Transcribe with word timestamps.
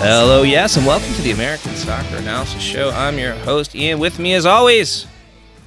Hello, 0.00 0.42
yes, 0.44 0.76
and 0.76 0.86
welcome 0.86 1.12
to 1.14 1.22
the 1.22 1.32
American 1.32 1.74
Soccer 1.74 2.18
Analysis 2.18 2.62
Show. 2.62 2.90
I'm 2.90 3.18
your 3.18 3.34
host, 3.34 3.74
Ian. 3.74 3.98
With 3.98 4.20
me, 4.20 4.32
as 4.34 4.46
always, 4.46 5.06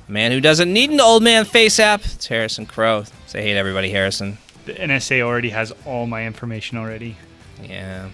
a 0.07 0.11
man 0.11 0.31
who 0.31 0.39
doesn't 0.39 0.71
need 0.71 0.89
an 0.89 1.01
old 1.01 1.21
man 1.21 1.43
face 1.43 1.79
app. 1.81 2.05
It's 2.05 2.27
Harrison 2.27 2.65
Crow. 2.65 3.03
Say 3.27 3.41
hey 3.41 3.51
to 3.53 3.59
everybody, 3.59 3.89
Harrison. 3.89 4.37
The 4.65 4.73
NSA 4.73 5.21
already 5.21 5.49
has 5.49 5.73
all 5.85 6.07
my 6.07 6.25
information 6.25 6.77
already. 6.77 7.17
Yeah, 7.61 8.07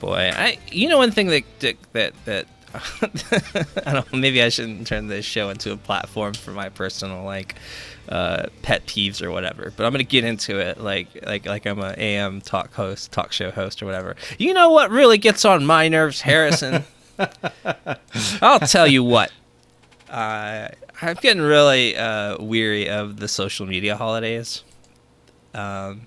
boy, 0.00 0.32
I. 0.34 0.58
You 0.72 0.88
know 0.88 0.98
one 0.98 1.12
thing 1.12 1.28
that 1.28 1.44
that 1.60 1.76
that. 1.92 2.14
that 2.24 2.46
I 3.86 3.92
don't. 3.92 4.12
know, 4.12 4.18
Maybe 4.18 4.42
I 4.42 4.48
shouldn't 4.48 4.86
turn 4.88 5.06
this 5.06 5.24
show 5.24 5.50
into 5.50 5.72
a 5.72 5.76
platform 5.76 6.34
for 6.34 6.50
my 6.50 6.68
personal 6.70 7.24
like 7.24 7.54
uh, 8.10 8.46
pet 8.62 8.86
peeves 8.86 9.22
or 9.22 9.30
whatever. 9.30 9.72
But 9.76 9.86
I'm 9.86 9.92
gonna 9.92 10.04
get 10.04 10.24
into 10.24 10.58
it 10.58 10.80
like 10.80 11.08
like 11.24 11.46
like 11.46 11.66
I'm 11.66 11.78
a 11.78 11.94
AM 11.96 12.40
talk 12.40 12.74
host, 12.74 13.12
talk 13.12 13.32
show 13.32 13.50
host 13.50 13.82
or 13.82 13.86
whatever. 13.86 14.16
You 14.38 14.52
know 14.52 14.70
what 14.70 14.90
really 14.90 15.18
gets 15.18 15.44
on 15.44 15.64
my 15.64 15.88
nerves, 15.88 16.20
Harrison? 16.22 16.84
I'll 18.42 18.60
tell 18.60 18.86
you 18.86 19.04
what. 19.04 19.32
Uh, 20.08 20.68
I'm 21.00 21.14
getting 21.14 21.42
really 21.42 21.96
uh, 21.96 22.42
weary 22.42 22.88
of 22.88 23.18
the 23.20 23.28
social 23.28 23.66
media 23.66 23.96
holidays. 23.96 24.64
Um, 25.54 26.06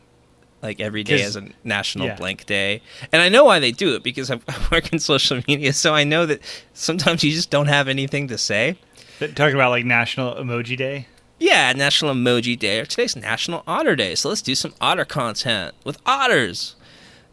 like 0.61 0.79
every 0.79 1.03
day 1.03 1.21
is 1.21 1.35
a 1.35 1.49
national 1.63 2.07
yeah. 2.07 2.15
blank 2.15 2.45
day, 2.45 2.81
and 3.11 3.21
I 3.21 3.27
know 3.27 3.43
why 3.43 3.59
they 3.59 3.71
do 3.71 3.95
it 3.95 4.03
because 4.03 4.31
I 4.31 4.39
work 4.71 4.93
in 4.93 4.99
social 4.99 5.41
media, 5.47 5.73
so 5.73 5.93
I 5.93 6.03
know 6.03 6.25
that 6.25 6.41
sometimes 6.73 7.23
you 7.23 7.31
just 7.31 7.49
don't 7.49 7.67
have 7.67 7.87
anything 7.87 8.27
to 8.29 8.37
say. 8.37 8.77
Talking 9.19 9.55
about 9.55 9.71
like 9.71 9.85
National 9.85 10.35
Emoji 10.35 10.77
Day. 10.77 11.07
Yeah, 11.43 11.73
National 11.73 12.13
Emoji 12.13 12.57
Day, 12.57 12.79
or 12.79 12.85
today's 12.85 13.17
National 13.17 13.63
Otter 13.67 13.97
Day, 13.97 14.15
so 14.15 14.29
let's 14.29 14.41
do 14.41 14.55
some 14.55 14.73
otter 14.79 15.03
content 15.03 15.75
with 15.83 15.97
otters, 16.05 16.75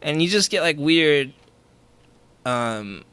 and 0.03 0.20
you 0.20 0.28
just 0.28 0.50
get 0.50 0.62
like 0.62 0.77
weird. 0.78 1.33
Um, 2.44 3.05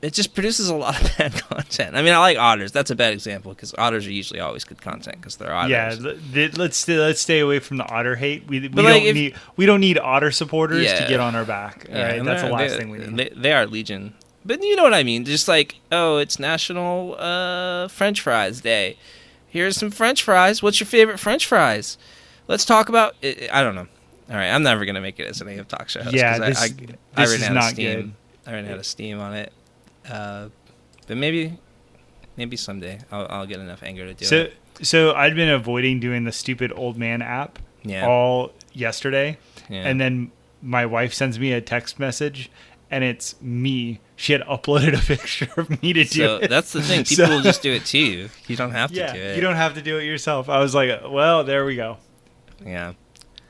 it 0.00 0.14
just 0.14 0.32
produces 0.32 0.70
a 0.70 0.74
lot 0.74 0.98
of 1.02 1.14
bad 1.18 1.34
content. 1.34 1.96
I 1.96 2.00
mean, 2.02 2.14
I 2.14 2.18
like 2.18 2.38
otters. 2.38 2.72
That's 2.72 2.90
a 2.90 2.96
bad 2.96 3.12
example 3.12 3.52
because 3.52 3.74
otters 3.76 4.06
are 4.06 4.10
usually 4.12 4.40
always 4.40 4.64
good 4.64 4.80
content 4.80 5.16
because 5.20 5.36
they're 5.36 5.52
otters. 5.52 5.70
Yeah, 6.02 6.12
th- 6.32 6.56
let's 6.56 6.78
stay, 6.78 6.96
let's 6.96 7.20
stay 7.20 7.40
away 7.40 7.58
from 7.58 7.76
the 7.76 7.84
otter 7.92 8.16
hate. 8.16 8.46
We, 8.46 8.60
we 8.60 8.68
But, 8.68 8.82
don't 8.82 8.90
like, 8.92 9.02
if- 9.02 9.14
need 9.14 9.34
we 9.56 9.66
don't 9.66 9.80
need 9.80 9.98
otter 9.98 10.30
supporters 10.30 10.84
Yeah. 10.84 11.00
to 11.02 11.08
get 11.08 11.20
on 11.20 11.34
our 11.34 11.44
back. 11.44 11.86
Yeah, 11.90 12.06
right, 12.12 12.24
that's 12.24 12.42
the 12.42 12.48
last 12.48 12.70
they- 12.70 12.78
thing 12.78 12.88
we 12.88 12.98
need. 13.00 13.16
They, 13.18 13.28
they 13.36 13.52
are 13.52 13.66
legion, 13.66 14.14
but 14.46 14.62
you 14.62 14.76
know 14.76 14.84
what 14.84 14.94
I 14.94 15.02
mean. 15.02 15.26
Just 15.26 15.46
like, 15.46 15.74
oh, 15.92 16.16
it's 16.16 16.38
National 16.38 17.16
uh, 17.18 17.88
French 17.88 18.22
Fries 18.22 18.62
Day. 18.62 18.96
Here's 19.48 19.76
some 19.76 19.90
French 19.90 20.22
fries. 20.22 20.62
What's 20.62 20.78
your 20.80 20.86
favorite 20.86 21.18
French 21.18 21.46
fries? 21.46 21.98
Let's 22.46 22.64
talk 22.64 22.88
about. 22.88 23.14
I 23.22 23.48
I 23.52 23.62
don't 23.62 23.74
know. 23.74 23.86
All 24.30 24.36
right, 24.36 24.48
I'm 24.50 24.62
never 24.62 24.84
gonna 24.84 25.00
make 25.00 25.18
it 25.18 25.26
as 25.26 25.40
an 25.40 25.48
AM 25.48 25.64
talk 25.64 25.88
show. 25.88 26.02
host 26.02 26.14
Yeah, 26.14 26.38
this- 26.38 26.60
I, 26.60 26.64
I, 26.66 26.68
this 26.68 26.96
I 27.16 27.22
ran 27.22 27.30
is 27.34 27.42
out 27.44 27.54
not 27.54 27.64
of 27.64 27.70
steam. 27.70 28.00
good. 28.00 28.12
I 28.46 28.52
ran 28.52 28.68
out 28.68 28.78
of 28.78 28.86
steam 28.86 29.20
on 29.20 29.34
it. 29.34 29.52
Uh, 30.08 30.48
but 31.06 31.16
maybe, 31.16 31.58
maybe 32.36 32.56
someday 32.56 32.98
I'll, 33.10 33.26
I'll 33.30 33.46
get 33.46 33.58
enough 33.60 33.82
anger 33.82 34.04
to 34.06 34.14
do 34.14 34.24
so 34.24 34.36
it. 34.36 34.54
so 34.82 35.12
I'd 35.14 35.34
been 35.34 35.48
avoiding 35.50 36.00
doing 36.00 36.24
the 36.24 36.32
stupid 36.32 36.72
old 36.74 36.96
man 36.98 37.20
app 37.22 37.58
Yeah. 37.84 38.06
all 38.06 38.52
yesterday, 38.72 39.38
Yeah. 39.68 39.82
and 39.88 39.98
then 40.00 40.30
my 40.62 40.84
wife 40.86 41.12
sends 41.14 41.38
me 41.38 41.52
a 41.52 41.60
text 41.60 41.98
message, 41.98 42.50
and 42.90 43.04
it's 43.04 43.40
me. 43.40 44.00
She 44.16 44.32
had 44.32 44.42
uploaded 44.42 44.94
a 45.00 45.04
picture 45.06 45.48
of 45.56 45.70
me 45.82 45.92
to 45.92 46.04
do 46.04 46.24
So 46.26 46.36
it. 46.38 46.48
that's 46.50 46.72
the 46.72 46.82
thing. 46.82 47.04
People 47.04 47.26
So- 47.26 47.30
will 47.30 47.42
just 47.42 47.62
do 47.62 47.72
it 47.72 47.84
to 47.86 47.98
you. 47.98 48.30
You 48.46 48.56
don't 48.56 48.72
have 48.72 48.90
to 48.90 48.96
yeah, 48.96 49.12
do 49.12 49.18
it. 49.20 49.36
you 49.36 49.42
don't 49.42 49.56
have 49.56 49.74
to 49.74 49.82
do 49.82 49.98
it 49.98 50.04
yourself. 50.04 50.48
I 50.48 50.58
was 50.60 50.74
like, 50.74 50.90
well, 51.08 51.44
there 51.44 51.64
we 51.64 51.76
go. 51.76 51.98
Yeah. 52.64 52.94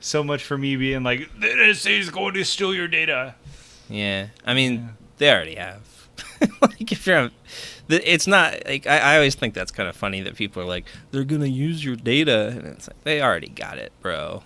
So 0.01 0.23
much 0.23 0.45
for 0.45 0.57
me 0.59 0.77
being 0.77 1.03
like, 1.03 1.29
the 1.41 1.47
NSA 1.49 1.99
is 1.99 2.11
going 2.11 2.35
to 2.35 2.45
steal 2.45 2.75
your 2.75 2.87
data. 2.89 3.35
Yeah, 3.89 4.29
I 4.45 4.55
mean, 4.55 4.91
they 5.17 5.31
already 5.33 5.55
have. 5.57 5.81
like, 6.61 6.93
if 6.93 7.07
you're, 7.07 7.31
it's 7.89 8.27
not 8.27 8.65
like 8.67 8.87
I, 8.87 8.99
I 8.99 9.15
always 9.17 9.35
think 9.35 9.55
that's 9.55 9.73
kind 9.73 9.89
of 9.89 9.97
funny 9.97 10.21
that 10.21 10.37
people 10.37 10.63
are 10.63 10.67
like, 10.67 10.85
they're 11.11 11.25
gonna 11.25 11.47
use 11.47 11.85
your 11.85 11.97
data, 11.97 12.49
and 12.49 12.67
it's 12.67 12.87
like 12.89 13.03
they 13.05 13.23
already 13.23 13.49
got 13.49 13.79
it, 13.79 13.93
bro. 14.03 14.43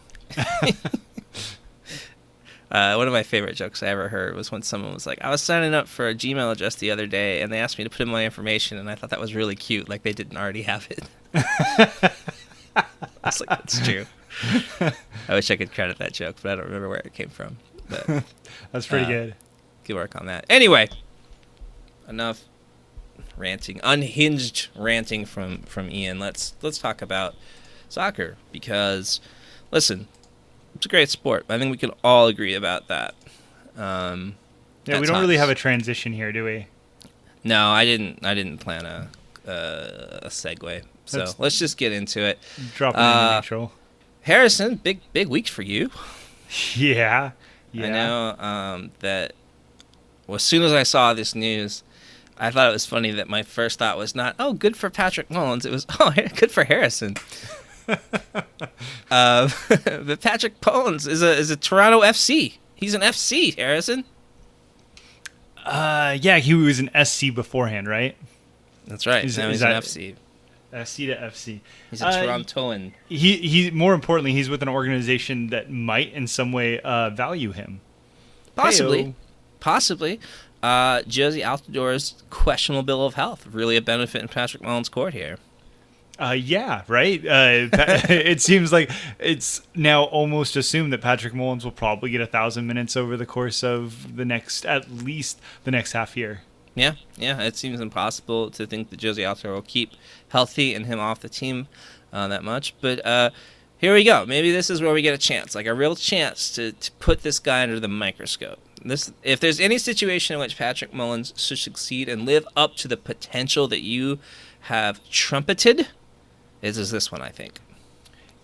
Uh, 2.72 2.94
one 2.94 3.06
of 3.06 3.12
my 3.12 3.22
favorite 3.22 3.54
jokes 3.54 3.82
I 3.82 3.88
ever 3.88 4.08
heard 4.08 4.34
was 4.34 4.50
when 4.50 4.62
someone 4.62 4.92
was 4.94 5.06
like, 5.06 5.18
I 5.22 5.30
was 5.30 5.40
signing 5.42 5.74
up 5.74 5.86
for 5.86 6.08
a 6.08 6.14
Gmail 6.14 6.50
address 6.50 6.74
the 6.74 6.90
other 6.90 7.06
day, 7.06 7.40
and 7.42 7.52
they 7.52 7.58
asked 7.60 7.78
me 7.78 7.84
to 7.84 7.90
put 7.90 8.00
in 8.00 8.08
my 8.08 8.24
information, 8.24 8.78
and 8.78 8.90
I 8.90 8.94
thought 8.96 9.10
that 9.10 9.20
was 9.20 9.34
really 9.34 9.54
cute, 9.54 9.88
like 9.88 10.02
they 10.02 10.12
didn't 10.12 10.36
already 10.36 10.62
have 10.62 10.88
it. 10.90 11.04
I 12.76 12.84
was 13.24 13.40
like, 13.40 13.48
that's 13.50 13.80
true. 13.86 14.06
I 15.28 15.34
wish 15.34 15.50
I 15.50 15.56
could 15.56 15.72
credit 15.72 15.98
that 15.98 16.12
joke, 16.14 16.36
but 16.42 16.52
I 16.52 16.54
don't 16.56 16.64
remember 16.66 16.88
where 16.88 16.98
it 16.98 17.12
came 17.14 17.28
from. 17.28 17.58
But 17.88 18.06
That's 18.72 18.86
pretty 18.86 19.04
Uh, 19.04 19.08
good. 19.08 19.34
good 19.84 19.94
work 19.94 20.16
on 20.18 20.26
that. 20.26 20.46
Anyway, 20.48 20.88
enough 22.08 22.44
ranting, 23.36 23.80
unhinged 23.84 24.68
ranting 24.74 25.26
from 25.26 25.58
from 25.62 25.90
Ian. 25.90 26.18
Let's 26.18 26.54
let's 26.62 26.78
talk 26.78 27.02
about 27.02 27.34
soccer 27.90 28.36
because 28.50 29.20
listen, 29.70 30.08
it's 30.74 30.86
a 30.86 30.88
great 30.88 31.08
sport. 31.10 31.44
I 31.48 31.58
think 31.58 31.70
we 31.70 31.76
can 31.78 31.92
all 32.02 32.26
agree 32.26 32.54
about 32.54 32.88
that. 32.88 33.14
Um, 33.76 34.36
Yeah, 34.84 35.00
we 35.00 35.06
don't 35.06 35.20
really 35.20 35.36
have 35.36 35.48
a 35.50 35.54
transition 35.54 36.12
here, 36.12 36.32
do 36.32 36.44
we? 36.44 36.66
No, 37.44 37.70
I 37.70 37.84
didn't. 37.84 38.24
I 38.24 38.34
didn't 38.34 38.58
plan 38.58 38.84
a 38.86 39.08
uh, 39.46 40.20
a 40.22 40.28
segue. 40.28 40.82
So 41.06 41.18
That's- 41.18 41.36
let's 41.38 41.58
just 41.58 41.76
get 41.76 41.92
into 41.92 42.20
it. 42.20 42.38
Drop 42.76 42.94
Uh, 42.96 43.28
in 43.30 43.36
neutral. 43.36 43.72
Harrison, 44.22 44.76
big 44.76 45.00
big 45.12 45.28
week 45.28 45.48
for 45.48 45.62
you. 45.62 45.90
Yeah. 46.74 47.32
Yeah. 47.74 47.86
I 47.86 47.88
know 47.88 48.44
um, 48.46 48.90
that 48.98 49.32
well, 50.26 50.34
as 50.36 50.42
soon 50.42 50.62
as 50.62 50.74
I 50.74 50.82
saw 50.82 51.14
this 51.14 51.34
news, 51.34 51.82
I 52.36 52.50
thought 52.50 52.68
it 52.68 52.72
was 52.72 52.84
funny 52.84 53.10
that 53.12 53.30
my 53.30 53.42
first 53.42 53.78
thought 53.78 53.96
was 53.96 54.14
not, 54.14 54.34
oh, 54.38 54.52
good 54.52 54.76
for 54.76 54.90
Patrick 54.90 55.30
Mullins. 55.30 55.64
It 55.64 55.72
was, 55.72 55.86
oh, 55.98 56.12
good 56.36 56.50
for 56.50 56.64
Harrison. 56.64 57.16
uh, 59.10 59.48
but 59.68 60.20
Patrick 60.20 60.54
Mullins 60.64 61.06
is 61.06 61.22
a 61.22 61.32
is 61.36 61.50
a 61.50 61.56
Toronto 61.56 62.00
FC. 62.02 62.54
He's 62.74 62.94
an 62.94 63.00
FC, 63.02 63.56
Harrison. 63.56 64.04
Uh, 65.64 66.16
yeah, 66.20 66.38
he 66.38 66.54
was 66.54 66.80
an 66.80 66.90
SC 67.04 67.32
beforehand, 67.34 67.86
right? 67.88 68.16
That's 68.86 69.06
right. 69.06 69.24
Is- 69.24 69.38
now 69.38 69.48
he's 69.48 69.60
that- 69.60 69.72
an 69.72 69.82
FC. 69.82 70.14
SC 70.74 70.96
to 71.06 71.14
FC. 71.16 71.60
He's 71.90 72.00
a 72.00 72.06
Uh, 72.08 72.22
Torontoan. 72.24 72.94
He 73.08 73.36
he. 73.36 73.70
More 73.70 73.92
importantly, 73.92 74.32
he's 74.32 74.48
with 74.48 74.62
an 74.62 74.68
organization 74.70 75.48
that 75.48 75.70
might, 75.70 76.12
in 76.14 76.26
some 76.26 76.50
way, 76.50 76.80
uh, 76.80 77.10
value 77.10 77.52
him. 77.52 77.82
Possibly. 78.56 79.04
Heyo. 79.04 79.14
Possibly. 79.60 80.18
Uh, 80.62 81.00
Jozy 81.00 81.42
Altidore's 81.44 82.22
questionable 82.30 82.82
bill 82.84 83.04
of 83.04 83.14
health. 83.14 83.46
Really 83.52 83.76
a 83.76 83.82
benefit 83.82 84.22
in 84.22 84.28
Patrick 84.28 84.62
Mullins' 84.62 84.88
court 84.88 85.12
here. 85.12 85.36
Uh, 86.22 86.32
yeah, 86.32 86.82
right. 86.86 87.20
Uh, 87.26 87.66
it 88.08 88.40
seems 88.40 88.72
like 88.72 88.90
it's 89.18 89.62
now 89.74 90.04
almost 90.04 90.54
assumed 90.54 90.92
that 90.92 91.00
Patrick 91.00 91.34
Mullins 91.34 91.64
will 91.64 91.72
probably 91.72 92.10
get 92.10 92.20
a 92.20 92.26
thousand 92.26 92.68
minutes 92.68 92.96
over 92.96 93.16
the 93.16 93.26
course 93.26 93.64
of 93.64 94.16
the 94.16 94.24
next, 94.24 94.64
at 94.64 94.88
least 94.88 95.40
the 95.64 95.72
next 95.72 95.92
half 95.92 96.16
year. 96.16 96.42
Yeah, 96.76 96.94
yeah. 97.16 97.42
It 97.42 97.56
seems 97.56 97.80
impossible 97.80 98.50
to 98.52 98.66
think 98.68 98.90
that 98.90 99.00
Jozy 99.00 99.24
Altidore 99.24 99.54
will 99.54 99.62
keep 99.62 99.92
healthy 100.28 100.74
and 100.74 100.86
him 100.86 101.00
off 101.00 101.20
the 101.20 101.28
team 101.28 101.66
uh, 102.12 102.28
that 102.28 102.44
much. 102.44 102.74
But 102.80 103.04
uh, 103.04 103.30
here 103.76 103.92
we 103.92 104.04
go. 104.04 104.24
Maybe 104.24 104.52
this 104.52 104.70
is 104.70 104.80
where 104.80 104.94
we 104.94 105.02
get 105.02 105.14
a 105.14 105.18
chance, 105.18 105.56
like 105.56 105.66
a 105.66 105.74
real 105.74 105.96
chance 105.96 106.54
to, 106.54 106.70
to 106.70 106.92
put 106.92 107.22
this 107.22 107.40
guy 107.40 107.64
under 107.64 107.80
the 107.80 107.88
microscope. 107.88 108.60
This, 108.84 109.12
if 109.24 109.40
there's 109.40 109.58
any 109.58 109.78
situation 109.78 110.34
in 110.34 110.40
which 110.40 110.56
Patrick 110.56 110.94
Mullins 110.94 111.34
should 111.36 111.58
succeed 111.58 112.08
and 112.08 112.24
live 112.24 112.46
up 112.56 112.76
to 112.76 112.86
the 112.86 112.96
potential 112.96 113.66
that 113.68 113.82
you 113.82 114.20
have 114.62 115.00
trumpeted, 115.10 115.88
it 116.62 116.76
is 116.76 116.90
this 116.90 117.12
one, 117.12 117.20
I 117.20 117.28
think. 117.30 117.58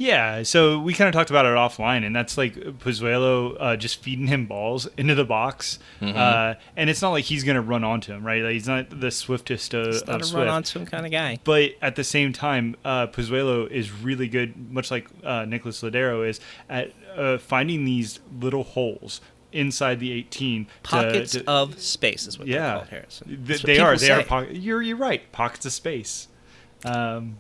Yeah, 0.01 0.45
so 0.45 0.79
we 0.79 0.95
kind 0.95 1.09
of 1.09 1.13
talked 1.13 1.31
about 1.31 1.45
it 1.45 1.49
offline, 1.57 2.07
and 2.07 2.15
that's 2.15 2.39
like 2.39 2.55
Pozuelo 2.55 3.57
uh, 3.59 3.77
just 3.77 4.01
feeding 4.01 4.29
him 4.29 4.47
balls 4.47 4.87
into 4.97 5.17
the 5.17 5.25
box, 5.25 5.81
Mm-hmm. 6.01 6.17
uh, 6.17 6.55
and 6.77 6.89
it's 6.89 7.03
not 7.03 7.11
like 7.11 7.25
he's 7.25 7.43
going 7.43 7.57
to 7.57 7.61
run 7.61 7.83
onto 7.83 8.13
him, 8.13 8.25
right? 8.25 8.41
Like, 8.45 8.53
he's 8.53 8.69
not 8.69 9.01
the 9.01 9.11
swiftest 9.11 9.75
uh, 9.75 9.89
It's 9.89 10.07
not 10.07 10.15
of 10.17 10.21
a 10.21 10.25
Swift. 10.25 10.39
run 10.39 10.49
onto 10.49 10.79
him 10.79 10.87
kind 10.87 11.05
of 11.05 11.11
guy. 11.11 11.41
But 11.43 11.73
at 11.83 11.97
the 11.97 12.05
same 12.05 12.33
time, 12.33 12.77
uh, 12.85 13.09
Pozuelo 13.09 13.69
is 13.69 13.91
really 13.91 14.29
good, 14.29 14.71
much 14.71 14.93
like 14.93 15.09
uh, 15.25 15.45
Nicolas 15.47 15.83
Lodeiro 15.83 16.29
is, 16.29 16.39
at 16.71 16.93
uh, 17.17 17.39
finding 17.39 17.85
these 17.85 18.21
little 18.41 18.63
holes 18.63 19.21
inside 19.51 19.99
the 19.99 20.13
18. 20.13 20.69
Pockets 20.85 21.33
to- 21.33 21.51
of 21.51 21.81
space 21.81 22.29
is 22.29 22.39
what 22.39 22.47
they're 22.47 22.55
yeah, 22.61 22.75
called, 22.77 22.89
Harrison. 22.91 23.45
Th- 23.49 23.63
they 23.63 23.81
are. 23.81 23.97
They 23.97 24.13
are. 24.13 24.23
Po- 24.23 24.43
you're 24.49 24.81
you're 24.81 24.97
right. 24.97 25.33
Pockets 25.33 25.67
of 25.67 25.73
space. 25.73 26.29
Um, 26.85 27.39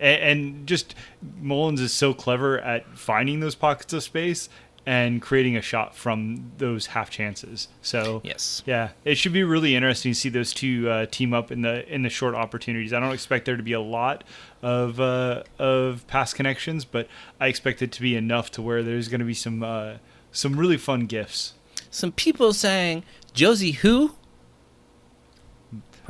and, 0.00 0.22
and 0.22 0.66
just 0.66 0.94
Mullins 1.40 1.80
is 1.80 1.92
so 1.92 2.12
clever 2.14 2.58
at 2.60 2.86
finding 2.98 3.40
those 3.40 3.54
pockets 3.54 3.92
of 3.92 4.02
space 4.02 4.48
and 4.86 5.20
creating 5.20 5.56
a 5.56 5.60
shot 5.60 5.94
from 5.94 6.52
those 6.56 6.86
half 6.86 7.10
chances. 7.10 7.68
So 7.82 8.22
Yes. 8.24 8.62
yeah, 8.64 8.90
it 9.04 9.16
should 9.16 9.32
be 9.32 9.44
really 9.44 9.76
interesting 9.76 10.12
to 10.12 10.18
see 10.18 10.30
those 10.30 10.54
two 10.54 10.88
uh, 10.88 11.06
team 11.06 11.34
up 11.34 11.52
in 11.52 11.62
the 11.62 11.86
in 11.92 12.02
the 12.02 12.08
short 12.08 12.34
opportunities. 12.34 12.92
I 12.92 13.00
don't 13.00 13.12
expect 13.12 13.44
there 13.44 13.58
to 13.58 13.62
be 13.62 13.74
a 13.74 13.80
lot 13.80 14.24
of 14.62 14.98
uh, 14.98 15.42
of 15.58 16.06
pass 16.06 16.32
connections, 16.32 16.84
but 16.84 17.08
I 17.38 17.48
expect 17.48 17.82
it 17.82 17.92
to 17.92 18.00
be 18.02 18.16
enough 18.16 18.50
to 18.52 18.62
where 18.62 18.82
there's 18.82 19.08
going 19.08 19.20
to 19.20 19.26
be 19.26 19.34
some 19.34 19.62
uh, 19.62 19.94
some 20.32 20.58
really 20.58 20.78
fun 20.78 21.06
gifts. 21.06 21.54
Some 21.90 22.12
people 22.12 22.52
saying 22.52 23.04
Jozy 23.34 23.74
who? 23.76 24.12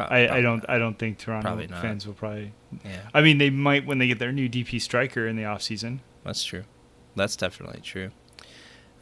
Pro- 0.09 0.17
I, 0.17 0.37
I 0.37 0.41
don't 0.41 0.59
not. 0.59 0.71
I 0.71 0.79
don't 0.79 0.99
think 0.99 1.19
Toronto 1.19 1.67
fans 1.81 2.07
will 2.07 2.15
probably 2.15 2.53
Yeah, 2.85 3.01
I 3.15 3.21
mean, 3.23 3.39
they 3.39 3.51
might 3.51 3.87
when 3.87 3.99
they 3.99 4.07
get 4.07 4.19
their 4.19 4.33
new 4.33 4.49
DP 4.49 4.81
striker 4.81 5.27
in 5.27 5.37
the 5.37 5.43
offseason. 5.45 5.99
that's 6.25 6.45
true. 6.45 6.65
That's 7.17 7.37
definitely 7.37 7.81
true. 7.83 8.11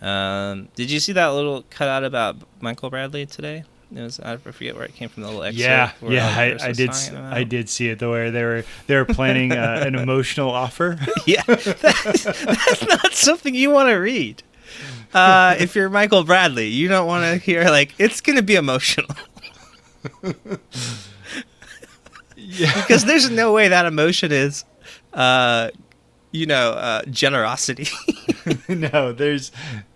Um, 0.01 0.69
did 0.77 0.91
you 0.91 1.01
see 1.01 1.13
that 1.13 1.27
little 1.29 1.65
cutout 1.71 2.05
about 2.05 2.37
Michael 2.61 2.89
Bradley 2.91 3.27
today? 3.27 3.65
It 3.95 4.01
was 4.03 4.21
I 4.21 4.37
forget 4.37 4.77
where 4.77 4.85
it 4.85 4.95
came 4.95 5.09
from. 5.09 5.23
The 5.23 5.29
little 5.31 5.43
excerpt 5.43 5.61
Yeah, 5.61 5.93
yeah, 6.03 6.27
I, 6.29 6.69
I 6.69 6.73
did. 6.73 6.89
talking 6.89 6.91
s- 6.91 7.09
about 7.09 7.33
I 7.33 7.43
did 7.45 7.69
see 7.69 7.89
it. 7.89 7.99
The 7.99 8.09
where 8.09 8.31
they 8.31 8.45
were 8.45 8.65
they 8.87 8.95
were 8.97 9.07
planning 9.07 9.53
uh, 9.53 9.83
an 9.87 9.95
emotional 9.97 10.51
offer. 10.51 10.99
Yeah, 11.27 11.43
that's, 11.47 12.23
that's 12.23 12.87
not 12.87 13.13
something 13.15 13.55
you 13.55 13.71
want 13.71 13.89
to 13.89 13.95
read. 13.95 14.43
Uh, 15.15 15.57
if 15.59 15.75
you're 15.75 15.89
Michael 15.89 16.23
Bradley, 16.23 16.69
you 16.69 16.87
don't 16.89 17.07
want 17.07 17.25
to 17.25 17.39
hear 17.45 17.65
like 17.65 17.95
it's 17.99 18.21
going 18.21 18.37
to 18.37 18.43
be 18.43 18.55
emotional 18.57 19.09
yeah, 22.37 22.73
because 22.83 23.05
there's 23.05 23.31
no 23.31 23.53
way 23.53 23.69
that 23.69 23.87
emotion 23.87 24.33
is, 24.33 24.65
uh, 25.13 25.71
you 26.31 26.47
know, 26.47 26.73
uh, 26.73 27.03
generosity. 27.11 27.89
no, 28.69 29.13
there's. 29.13 29.51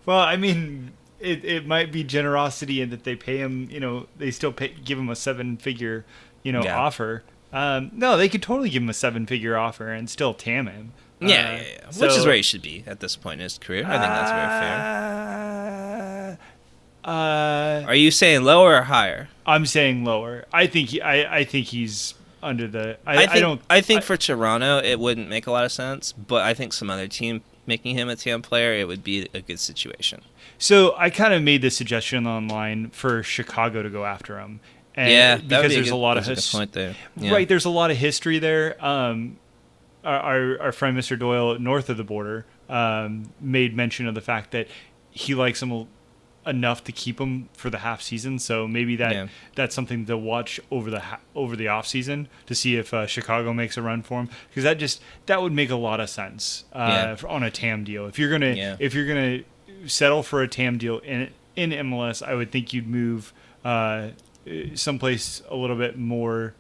Well, 0.07 0.19
I 0.19 0.37
mean, 0.37 0.93
it 1.21 1.45
it 1.45 1.67
might 1.67 1.93
be 1.93 2.03
generosity 2.05 2.81
in 2.83 2.91
that 2.91 3.05
they 3.05 3.17
pay 3.17 3.39
him. 3.39 3.69
You 3.71 3.81
know, 3.81 4.07
they 4.19 4.31
still 4.31 4.53
pay 4.53 4.69
give 4.85 4.99
him 4.99 5.09
a 5.09 5.17
seven 5.17 5.57
figure, 5.57 6.05
you 6.43 6.53
know, 6.53 6.63
Yeah. 6.63 6.79
offer. 6.79 7.23
Um, 7.53 7.91
no, 7.93 8.17
they 8.17 8.29
could 8.31 8.43
totally 8.43 8.71
give 8.71 8.83
him 8.83 8.89
a 8.89 8.95
seven 8.95 9.27
figure 9.27 9.57
offer 9.59 9.93
and 9.93 10.09
still 10.09 10.33
tam 10.33 10.67
him. 10.69 10.93
yeah, 11.21 11.27
Uh, 11.27 11.29
yeah, 11.31 11.63
yeah. 11.63 11.87
which 11.99 12.17
is 12.17 12.25
where 12.25 12.35
he 12.35 12.41
should 12.43 12.63
be 12.63 12.83
at 12.87 13.01
this 13.01 13.15
point 13.15 13.41
in 13.41 13.45
his 13.45 13.59
career. 13.59 13.85
I 13.87 13.91
think 13.91 14.01
that's 14.03 14.31
very 14.31 14.49
fair. 16.39 16.39
Uh, 17.05 17.85
Are 17.87 17.95
you 17.95 18.11
saying 18.11 18.43
lower 18.45 18.77
or 18.77 18.83
higher? 18.83 19.29
I'm 19.45 19.67
saying 19.67 20.05
lower. 20.05 20.45
I 20.53 20.67
think 20.67 20.91
he, 20.91 21.01
I 21.01 21.39
I 21.39 21.45
think 21.45 21.67
he's 21.67 22.15
under 22.43 22.67
the. 22.69 22.97
I, 23.07 23.13
I 23.13 23.23
I, 23.23 23.27
think, 23.27 23.41
don't. 23.41 23.61
I 23.69 23.81
think 23.81 24.03
for 24.03 24.17
Toronto 24.17 24.79
it 24.79 24.99
wouldn't 25.01 25.29
make 25.29 25.47
a 25.47 25.51
lot 25.51 25.65
of 25.65 25.73
sense, 25.73 26.13
but 26.13 26.43
I 26.43 26.55
think 26.55 26.73
some 26.73 26.91
other 26.91 27.09
team 27.09 27.43
making 27.67 27.97
him 27.97 28.09
a 28.09 28.15
TM 28.15 28.43
player, 28.43 28.73
it 28.75 28.87
would 28.89 29.05
be 29.05 29.29
a 29.35 29.41
good 29.41 29.59
situation. 29.61 30.21
So 30.59 30.95
I 30.97 31.11
kind 31.11 31.33
of 31.35 31.43
made 31.43 31.63
this 31.63 31.77
suggestion 31.77 32.27
online 32.27 32.91
for 32.91 33.23
Chicago 33.23 33.83
to 33.83 33.91
go 33.91 34.05
after 34.05 34.39
him. 34.39 34.61
And 34.95 35.11
yeah, 35.11 35.37
because 35.37 35.69
be 35.69 35.75
there's 35.77 35.89
a, 35.89 35.91
good- 35.93 35.97
lot 35.97 36.19
of 36.19 36.27
that's 36.27 36.49
a 36.49 36.53
good 36.53 36.59
point 36.59 36.73
there. 36.73 36.95
Yeah. 37.17 37.33
right. 37.33 37.49
There's 37.49 37.65
a 37.65 37.71
lot 37.71 37.91
of 37.91 37.97
history 37.97 38.39
there. 38.39 38.85
Um, 38.85 39.39
our, 40.05 40.19
our 40.19 40.63
our 40.63 40.73
friend 40.73 40.97
Mr. 40.97 41.19
Doyle, 41.19 41.59
north 41.59 41.89
of 41.89 41.97
the 41.97 42.05
border, 42.05 42.45
um, 42.69 43.33
made 43.41 43.75
mention 43.77 44.07
of 44.07 44.15
the 44.15 44.21
fact 44.21 44.51
that 44.53 44.69
he 45.11 45.35
likes 45.35 45.63
him 45.63 45.73
a- 45.73 45.87
enough 46.47 46.83
to 46.85 46.93
keep 46.93 47.21
him 47.21 47.49
for 47.53 47.71
the 47.71 47.79
half 47.79 48.03
season. 48.03 48.39
So 48.39 48.67
maybe 48.67 48.97
that 48.97 49.13
Yeah. 49.13 49.27
that's 49.55 49.75
something 49.75 50.07
to 50.07 50.17
watch 50.17 50.59
over 50.71 50.91
the 50.91 51.01
ha- 51.01 51.21
over 51.37 51.55
the 51.55 51.69
off 51.69 51.87
season 51.87 52.29
to 52.47 52.55
see 52.55 52.77
if 52.77 52.93
uh, 52.93 53.07
Chicago 53.07 53.53
makes 53.53 53.77
a 53.77 53.83
run 53.83 54.03
for 54.03 54.21
him 54.21 54.29
because 54.49 54.65
that 54.65 54.79
just 54.79 55.01
that 55.27 55.41
would 55.41 55.53
make 55.53 55.71
a 55.71 55.77
lot 55.77 56.01
of 56.01 56.11
sense 56.11 56.65
uh, 56.73 57.15
Yeah. 57.23 57.29
on 57.29 57.43
a 57.45 57.51
TAM 57.51 57.85
deal. 57.85 58.07
If 58.07 58.19
you're 58.19 58.31
gonna 58.31 58.55
Yeah. 58.55 58.77
if 58.81 58.93
you're 58.95 59.07
gonna 59.07 59.41
settle 59.87 60.23
for 60.23 60.43
a 60.43 60.49
TAM 60.49 60.79
deal 60.79 60.99
in 60.99 61.29
in 61.55 61.71
MLS, 61.73 62.23
I 62.27 62.35
would 62.35 62.51
think 62.51 62.73
you'd 62.73 62.89
move 62.89 63.33
uh, 63.65 64.09
someplace 64.75 65.43
a 65.49 65.55
little 65.55 65.77
bit 65.77 65.97
more 65.99 66.55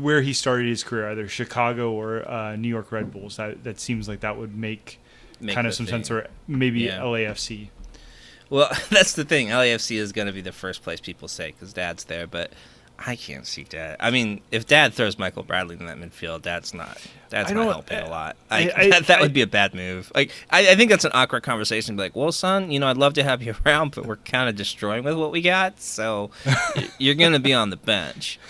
where 0.00 0.22
he 0.22 0.32
started 0.32 0.66
his 0.66 0.82
career, 0.82 1.10
either 1.10 1.28
Chicago 1.28 1.92
or 1.92 2.28
uh, 2.28 2.56
New 2.56 2.68
York 2.68 2.90
Red 2.90 3.12
Bulls. 3.12 3.36
That 3.36 3.64
that 3.64 3.78
seems 3.78 4.08
like 4.08 4.20
that 4.20 4.36
would 4.38 4.56
make, 4.56 4.98
Make 5.40 5.54
kind 5.54 5.66
of 5.66 5.74
some 5.74 5.86
thing. 5.86 5.92
sense, 6.04 6.10
or 6.10 6.26
maybe. 6.46 6.88
LAFC. 6.88 7.68
Well, 8.50 8.70
that's 8.90 9.12
the 9.14 9.24
thing. 9.24 9.48
LAFC 9.48 9.96
is 9.96 10.12
going 10.12 10.26
to 10.26 10.32
be 10.32 10.40
the 10.40 10.52
first 10.52 10.82
place 10.82 11.00
people 11.00 11.28
say 11.28 11.52
because 11.52 11.72
Dad's 11.72 12.04
there, 12.04 12.26
but 12.26 12.52
I 12.98 13.14
can't 13.14 13.46
see 13.46 13.62
Dad. 13.62 13.96
I 14.00 14.10
mean, 14.10 14.40
if 14.50 14.66
Dad 14.66 14.92
throws 14.92 15.18
Michael 15.18 15.44
Bradley 15.44 15.76
in 15.78 15.86
that 15.86 15.98
midfield, 15.98 16.42
that's 16.42 16.74
not 16.74 16.98
that's 17.30 17.50
I 17.50 17.54
not 17.54 17.66
helping 17.66 17.98
a 17.98 18.08
lot. 18.10 18.36
I- 18.50 18.70
I, 18.70 18.72
I- 18.76 18.88
that, 18.90 19.06
that 19.06 19.20
would 19.20 19.32
be 19.32 19.42
a 19.42 19.46
bad 19.46 19.72
move. 19.74 20.10
Like, 20.14 20.32
I, 20.50 20.70
I 20.70 20.74
think 20.74 20.90
that's 20.90 21.04
an 21.04 21.12
awkward 21.14 21.42
conversation. 21.44 21.94
Be 21.94 22.02
like, 22.02 22.16
well, 22.16 22.32
son, 22.32 22.70
you 22.72 22.80
know, 22.80 22.88
I'd 22.88 22.96
love 22.96 23.14
to 23.14 23.22
have 23.22 23.40
you 23.42 23.54
around, 23.66 23.94
but 23.94 24.04
we're 24.06 24.16
kind 24.16 24.48
of 24.48 24.56
destroying 24.56 25.04
with 25.04 25.16
what 25.16 25.30
we 25.30 25.42
got, 25.42 25.80
so 25.80 26.30
you're 26.98 27.14
going 27.14 27.34
to 27.34 27.38
be 27.40 27.52
on 27.54 27.70
the 27.70 27.76
bench. 27.76 28.40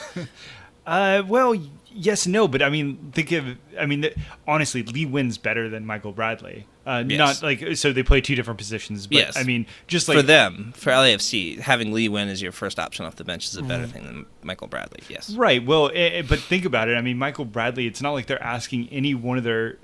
Uh, 0.87 1.23
well, 1.27 1.55
yes, 1.93 2.27
no, 2.27 2.49
but 2.49 2.63
I 2.63 2.71
mean, 2.71 3.11
think 3.13 3.33
of, 3.33 3.45
I 3.79 3.85
mean, 3.85 4.03
th- 4.03 4.17
honestly, 4.47 4.83
Lee 4.83 5.05
Nguyen's 5.07 5.37
better 5.37 5.69
than 5.69 5.85
Michael 5.85 6.13
Bradley. 6.13 6.67
Uh, 6.89 7.05
Yes. 7.07 7.19
Not 7.19 7.43
like 7.43 7.77
so 7.77 7.93
they 7.93 8.03
play 8.03 8.21
two 8.23 8.35
different 8.35 8.57
positions, 8.57 9.07
but 9.07 9.17
Yes. 9.19 9.37
I 9.37 9.43
mean, 9.43 9.67
just 9.87 10.09
like 10.09 10.17
for 10.17 10.23
them, 10.23 10.73
for 10.75 10.91
LAFC, 10.91 11.59
having 11.61 11.93
Lee 11.93 12.09
Nguyen 12.09 12.29
as 12.29 12.41
your 12.41 12.51
first 12.53 12.79
option 12.79 13.05
off 13.05 13.17
the 13.17 13.25
bench 13.25 13.45
is 13.45 13.57
a 13.57 13.63
better 13.63 13.87
thing 13.87 14.05
than 14.05 14.25
Michael 14.43 14.69
Bradley. 14.69 15.01
Yes. 15.09 15.31
Right. 15.35 15.65
Well, 15.65 15.91
eh, 15.95 16.09
eh, 16.19 16.23
but 16.27 16.39
think 16.39 16.65
about 16.65 16.89
it. 16.89 16.95
I 16.97 17.03
mean, 17.03 17.19
Michael 17.19 17.45
Bradley. 17.45 17.87
It's 17.87 18.01
not 18.01 18.13
like 18.13 18.27
they're 18.27 18.43
asking 18.43 18.89
any 18.91 19.15
one 19.15 19.37
of 19.37 19.45
their 19.45 19.75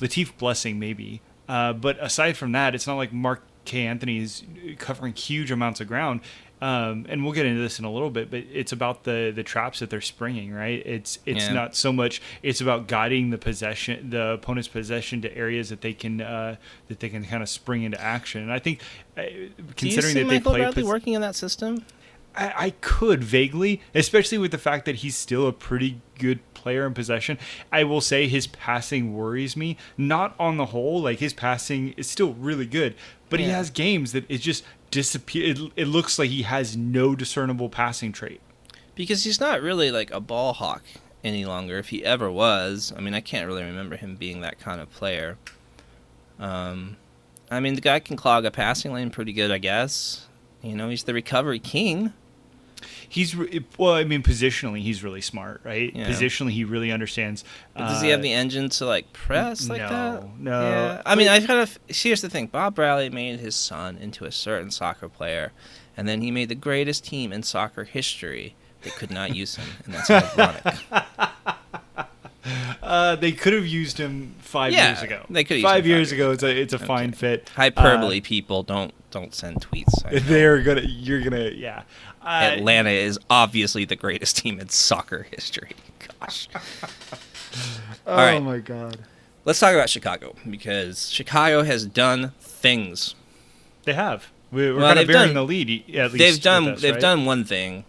Latif 0.00 0.36
Blessing 0.38 0.78
maybe, 0.78 1.20
uh, 1.48 1.72
but 1.72 1.96
aside 2.00 2.36
from 2.36 2.52
that, 2.52 2.74
it's 2.74 2.86
not 2.86 2.94
like 2.96 3.12
Mark 3.12 3.42
K. 3.64 3.86
Anthony 3.86 4.18
is 4.18 4.44
covering 4.78 5.14
huge 5.14 5.50
amounts 5.50 5.80
of 5.80 5.88
ground. 5.88 6.20
Um, 6.60 7.06
and 7.08 7.22
we'll 7.22 7.32
get 7.34 7.46
into 7.46 7.60
this 7.60 7.78
in 7.78 7.84
a 7.84 7.90
little 7.92 8.10
bit, 8.10 8.30
but 8.32 8.42
it's 8.52 8.72
about 8.72 9.04
the 9.04 9.32
the 9.34 9.44
traps 9.44 9.78
that 9.78 9.90
they're 9.90 10.00
springing. 10.00 10.52
Right. 10.52 10.82
It's 10.84 11.20
it's 11.24 11.46
Yeah. 11.46 11.52
not 11.52 11.76
so 11.76 11.92
much. 11.92 12.20
It's 12.42 12.60
about 12.60 12.88
guiding 12.88 13.30
the 13.30 13.38
possession, 13.38 14.10
the 14.10 14.30
opponent's 14.32 14.66
possession 14.68 15.22
to 15.22 15.36
areas 15.36 15.68
that 15.68 15.82
they 15.82 15.92
can 15.92 16.20
uh, 16.20 16.56
that 16.88 16.98
they 17.00 17.08
can 17.08 17.24
kind 17.24 17.42
of 17.42 17.48
spring 17.48 17.84
into 17.84 18.00
action. 18.00 18.42
And 18.42 18.52
I 18.52 18.58
think, 18.58 18.80
uh, 19.16 19.22
Do 19.22 19.28
you 19.30 19.50
considering 19.76 20.12
see 20.14 20.22
that 20.22 20.28
they 20.28 20.34
Michael 20.38 20.52
play 20.52 20.60
Bradley 20.62 20.82
pos- 20.82 20.88
working 20.88 21.12
in 21.12 21.20
that 21.20 21.36
system? 21.36 21.84
I, 22.36 22.52
I 22.66 22.70
could 22.80 23.22
vaguely, 23.24 23.80
especially 23.94 24.38
with 24.38 24.50
the 24.52 24.58
fact 24.58 24.84
that 24.86 24.96
he's 24.96 25.16
still 25.16 25.46
a 25.48 25.52
pretty 25.52 26.00
good 26.18 26.38
player 26.58 26.86
in 26.86 26.94
possession. 26.94 27.38
I 27.72 27.84
will 27.84 28.00
say 28.00 28.28
his 28.28 28.46
passing 28.46 29.14
worries 29.14 29.56
me. 29.56 29.76
Not 29.96 30.34
on 30.38 30.56
the 30.56 30.66
whole, 30.66 31.00
like 31.00 31.18
his 31.18 31.32
passing 31.32 31.92
is 31.92 32.10
still 32.10 32.34
really 32.34 32.66
good, 32.66 32.94
but 33.30 33.40
he 33.40 33.46
has 33.46 33.70
games 33.70 34.12
that 34.12 34.24
it 34.28 34.38
just 34.38 34.64
disappears. 34.90 35.60
It, 35.60 35.72
it 35.76 35.86
looks 35.86 36.18
like 36.18 36.30
he 36.30 36.42
has 36.42 36.76
no 36.76 37.14
discernible 37.14 37.68
passing 37.68 38.12
trait. 38.12 38.40
Because 38.94 39.24
he's 39.24 39.40
not 39.40 39.62
really 39.62 39.90
like 39.90 40.10
a 40.10 40.20
ball 40.20 40.52
hawk 40.52 40.82
any 41.22 41.44
longer. 41.44 41.78
If 41.78 41.90
he 41.90 42.04
ever 42.04 42.30
was, 42.30 42.92
I 42.96 43.00
mean, 43.00 43.14
I 43.14 43.20
can't 43.20 43.46
really 43.46 43.62
remember 43.62 43.96
him 43.96 44.16
being 44.16 44.40
that 44.40 44.58
kind 44.58 44.80
of 44.80 44.90
player. 44.90 45.38
Um, 46.38 46.96
I 47.50 47.60
mean, 47.60 47.74
the 47.74 47.80
guy 47.80 48.00
can 48.00 48.16
clog 48.16 48.44
a 48.44 48.50
passing 48.50 48.92
lane 48.92 49.10
pretty 49.10 49.32
good, 49.32 49.50
I 49.50 49.58
guess. 49.58 50.26
You 50.62 50.74
know, 50.74 50.88
he's 50.88 51.04
the 51.04 51.14
recovery 51.14 51.58
king. 51.58 52.12
He's 53.08 53.34
re- 53.34 53.64
well, 53.76 53.94
I 53.94 54.04
mean, 54.04 54.22
positionally, 54.22 54.82
he's 54.82 55.02
really 55.02 55.20
smart, 55.20 55.60
right? 55.64 55.94
Yeah. 55.94 56.08
Positionally, 56.08 56.50
he 56.50 56.64
really 56.64 56.92
understands. 56.92 57.44
But 57.74 57.88
does 57.88 58.02
he 58.02 58.08
have 58.10 58.20
uh, 58.20 58.22
the 58.22 58.32
engine 58.32 58.68
to 58.70 58.86
like 58.86 59.12
press 59.12 59.68
like 59.68 59.80
no, 59.82 59.88
that? 59.88 60.38
no. 60.38 60.60
Yeah. 60.60 61.02
I 61.06 61.14
mean, 61.14 61.28
I 61.28 61.40
kind 61.40 61.60
of 61.60 61.78
here's 61.88 62.20
the 62.22 62.30
thing. 62.30 62.46
Bob 62.46 62.74
Bradley 62.74 63.10
made 63.10 63.40
his 63.40 63.56
son 63.56 63.96
into 63.98 64.24
a 64.24 64.32
certain 64.32 64.70
soccer 64.70 65.08
player, 65.08 65.52
and 65.96 66.08
then 66.08 66.20
he 66.22 66.30
made 66.30 66.48
the 66.48 66.54
greatest 66.54 67.04
team 67.04 67.32
in 67.32 67.42
soccer 67.42 67.84
history. 67.84 68.54
They 68.82 68.90
could 68.90 69.10
not 69.10 69.34
use 69.34 69.56
him, 69.56 69.68
and 69.84 69.94
that's 69.94 70.10
ironic. 70.38 70.74
Uh, 72.82 73.16
they 73.16 73.32
could 73.32 73.52
have 73.52 73.66
used 73.66 73.98
him 73.98 74.34
five 74.38 74.72
Yeah, 74.72 74.88
years 74.88 75.02
ago. 75.02 75.26
they 75.28 75.44
could 75.44 75.56
have 75.56 75.58
used 75.58 75.64
five 75.66 75.74
five 75.78 75.86
years 75.86 76.10
years 76.10 76.12
ago. 76.12 76.30
It's 76.32 76.42
a 76.42 76.60
it's 76.60 76.72
a 76.72 76.78
fine 76.78 77.12
fit. 77.12 77.48
Hyperbole, 77.50 78.20
people 78.20 78.62
don't 78.62 78.94
don't 79.10 79.34
send 79.34 79.60
tweets. 79.60 80.24
They're 80.26 80.62
gonna. 80.62 80.82
You're 80.82 81.22
gonna. 81.22 81.50
Yeah. 81.50 81.82
Uh, 82.22 82.50
Atlanta 82.56 82.90
is 82.90 83.18
obviously 83.30 83.84
the 83.84 83.96
greatest 83.96 84.36
team 84.36 84.60
in 84.60 84.68
soccer 84.68 85.26
history. 85.30 85.70
Gosh. 86.20 86.48
oh 88.06 88.16
right. 88.16 88.38
my 88.42 88.58
god. 88.58 88.98
Let's 89.44 89.60
talk 89.60 89.72
about 89.74 89.88
Chicago 89.88 90.34
because 90.48 91.08
Chicago 91.10 91.62
has 91.62 91.86
done 91.86 92.32
things. 92.40 93.14
They 93.84 93.94
have. 93.94 94.30
We- 94.50 94.70
We're 94.72 94.76
Well, 94.78 94.86
kind 94.88 94.98
of 94.98 95.06
they've 95.06 95.14
bearing 95.14 95.28
done- 95.28 95.34
the 95.34 95.44
lead. 95.44 95.94
At 95.96 96.12
least 96.12 96.18
they've 96.18 96.42
done 96.42 96.64
this, 96.66 96.82
they've 96.82 96.92
right? 96.94 97.00
done 97.00 97.24
one 97.24 97.44
thing. 97.44 97.84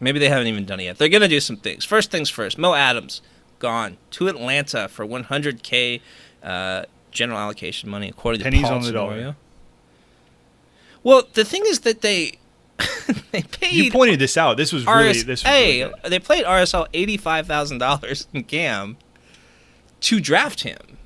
Maybe 0.00 0.18
they 0.18 0.28
haven't 0.28 0.48
even 0.48 0.64
done 0.64 0.80
it 0.80 0.84
yet. 0.84 0.98
They're 0.98 1.08
gonna 1.08 1.28
do 1.28 1.40
some 1.40 1.56
things. 1.56 1.84
First 1.84 2.10
things 2.10 2.28
first. 2.28 2.58
Mo 2.58 2.74
Adams 2.74 3.22
gone 3.58 3.96
to 4.12 4.28
Atlanta 4.28 4.88
for 4.88 5.06
100k 5.06 6.00
uh, 6.42 6.84
general 7.10 7.38
allocation 7.38 7.88
money, 7.88 8.08
according 8.08 8.42
Pennies 8.42 8.62
to 8.62 8.66
Paul 8.68 8.76
on 8.78 8.82
the 8.82 8.92
dollar. 8.92 9.36
Well, 11.06 11.22
the 11.34 11.44
thing 11.44 11.62
is 11.66 11.80
that 11.80 12.00
they 12.00 12.32
they 13.30 13.42
paid 13.42 13.72
You 13.72 13.92
pointed 13.92 14.18
this 14.18 14.36
out. 14.36 14.56
This 14.56 14.72
was 14.72 14.84
really 14.84 15.12
this. 15.12 15.26
Was 15.26 15.44
really 15.44 15.56
hey, 15.56 15.78
good. 16.02 16.10
they 16.10 16.18
played 16.18 16.44
RSL 16.44 16.88
eighty 16.92 17.16
five 17.16 17.46
thousand 17.46 17.78
dollars 17.78 18.26
in 18.34 18.42
Cam 18.42 18.96
to 20.00 20.18
draft 20.18 20.64
him, 20.64 20.98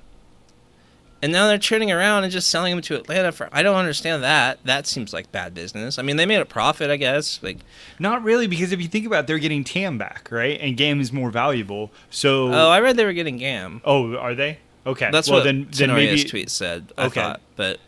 and 1.21 1.31
now 1.31 1.47
they're 1.49 1.59
turning 1.59 1.93
around 1.93 2.25
and 2.25 2.33
just 2.33 2.49
selling 2.49 2.73
him 2.73 2.81
to 2.81 2.97
Atlanta 2.97 3.31
for. 3.31 3.51
I 3.53 3.63
don't 3.63 3.77
understand 3.77 4.23
that. 4.23 4.59
That 4.65 4.87
seems 4.87 5.13
like 5.13 5.31
bad 5.33 5.53
business. 5.53 5.99
I 5.99 6.03
mean, 6.03 6.17
they 6.17 6.25
made 6.25 6.41
a 6.41 6.47
profit, 6.47 6.91
I 6.91 6.97
guess. 6.97 7.39
Like, 7.43 7.59
Not 7.99 8.25
really, 8.25 8.47
because 8.47 8.73
if 8.73 8.81
you 8.81 8.89
think 8.89 9.05
about, 9.05 9.25
it, 9.25 9.27
they're 9.27 9.39
getting 9.39 9.65
TAM 9.65 9.99
back, 9.99 10.29
right? 10.33 10.59
And 10.63 10.79
GAM 10.79 11.03
is 11.03 11.13
more 11.13 11.31
valuable. 11.31 11.93
So, 12.09 12.51
oh, 12.51 12.71
I 12.71 12.81
read 12.81 12.97
they 12.97 13.05
were 13.05 13.13
getting 13.13 13.37
GAM. 13.37 13.83
oh, 13.85 14.17
are 14.17 14.35
they? 14.35 14.61
Okay. 14.87 15.11
That's 15.13 15.29
well, 15.29 15.41
what 15.41 15.45
then 15.45 15.69
then 15.71 15.93
maybe 15.95 16.25
tweet 16.25 16.49
said. 16.49 16.91
I 16.97 17.05
Okay. 17.07 17.21
thought, 17.21 17.43
but 17.55 17.79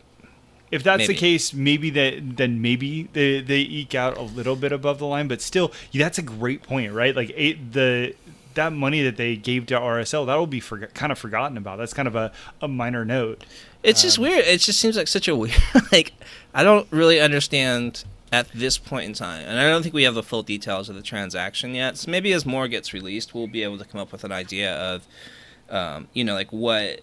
if 0.73 0.83
that's 0.83 1.07
the 1.07 1.13
case, 1.13 1.53
maybe 1.53 1.91
that 1.91 2.37
then 2.37 2.61
maybe 2.61 3.03
they 3.13 3.41
they 3.41 3.59
eke 3.59 3.93
out 3.93 4.17
a 4.17 4.23
little 4.23 4.55
bit 4.55 4.71
above 4.71 4.97
the 4.97 5.05
line, 5.05 5.27
but 5.27 5.39
still, 5.39 5.71
that's 5.93 6.17
a 6.17 6.23
great 6.23 6.63
point, 6.63 6.93
right? 6.93 7.15
Like 7.15 7.31
eight, 7.35 7.73
the 7.73 8.15
that 8.55 8.73
money 8.73 9.03
that 9.03 9.17
they 9.17 9.35
gave 9.35 9.67
to 9.67 9.75
RSL 9.75 10.25
that'll 10.25 10.47
be 10.47 10.59
forg 10.59 10.93
kind 10.93 11.11
of 11.11 11.19
forgotten 11.19 11.57
about. 11.57 11.77
That's 11.77 11.93
kind 11.93 12.07
of 12.07 12.15
a, 12.15 12.31
a 12.59 12.67
minor 12.67 13.05
note. 13.05 13.45
It's 13.83 14.01
just 14.01 14.17
weird. 14.17 14.45
It 14.45 14.61
just 14.61 14.79
seems 14.79 14.97
like 14.97 15.07
such 15.07 15.27
a 15.27 15.35
weird. 15.35 15.55
like 15.91 16.13
I 16.53 16.63
don't 16.63 16.87
really 16.91 17.19
understand 17.19 18.03
at 18.31 18.49
this 18.51 18.79
point 18.79 19.05
in 19.05 19.13
time, 19.13 19.45
and 19.47 19.59
I 19.59 19.69
don't 19.69 19.83
think 19.83 19.93
we 19.93 20.03
have 20.03 20.15
the 20.15 20.23
full 20.23 20.41
details 20.41 20.89
of 20.89 20.95
the 20.95 21.03
transaction 21.03 21.75
yet. 21.75 21.97
So 21.97 22.09
maybe 22.09 22.33
as 22.33 22.47
more 22.47 22.67
gets 22.67 22.93
released, 22.93 23.35
we'll 23.35 23.47
be 23.47 23.61
able 23.61 23.77
to 23.77 23.85
come 23.85 24.01
up 24.01 24.11
with 24.11 24.23
an 24.23 24.31
idea 24.31 24.75
of, 24.75 25.07
um, 25.69 26.07
you 26.13 26.23
know, 26.23 26.33
like 26.33 26.51
what 26.51 27.01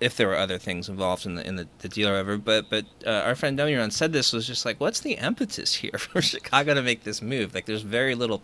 if 0.00 0.16
there 0.16 0.28
were 0.28 0.36
other 0.36 0.58
things 0.58 0.88
involved 0.88 1.26
in 1.26 1.34
the 1.34 1.46
in 1.46 1.56
the, 1.56 1.68
the 1.80 1.88
deal 1.88 2.08
or 2.08 2.12
whatever. 2.12 2.38
But 2.38 2.70
but 2.70 2.84
uh, 3.06 3.10
our 3.26 3.34
friend 3.34 3.58
Demiron 3.58 3.92
said 3.92 4.12
this 4.12 4.32
was 4.32 4.46
just 4.46 4.64
like, 4.64 4.80
what's 4.80 5.00
the 5.00 5.12
impetus 5.14 5.74
here 5.76 5.92
for 5.98 6.22
Chicago 6.22 6.74
to 6.74 6.82
make 6.82 7.04
this 7.04 7.20
move? 7.22 7.54
Like, 7.54 7.66
there's 7.66 7.82
very 7.82 8.14
little 8.14 8.42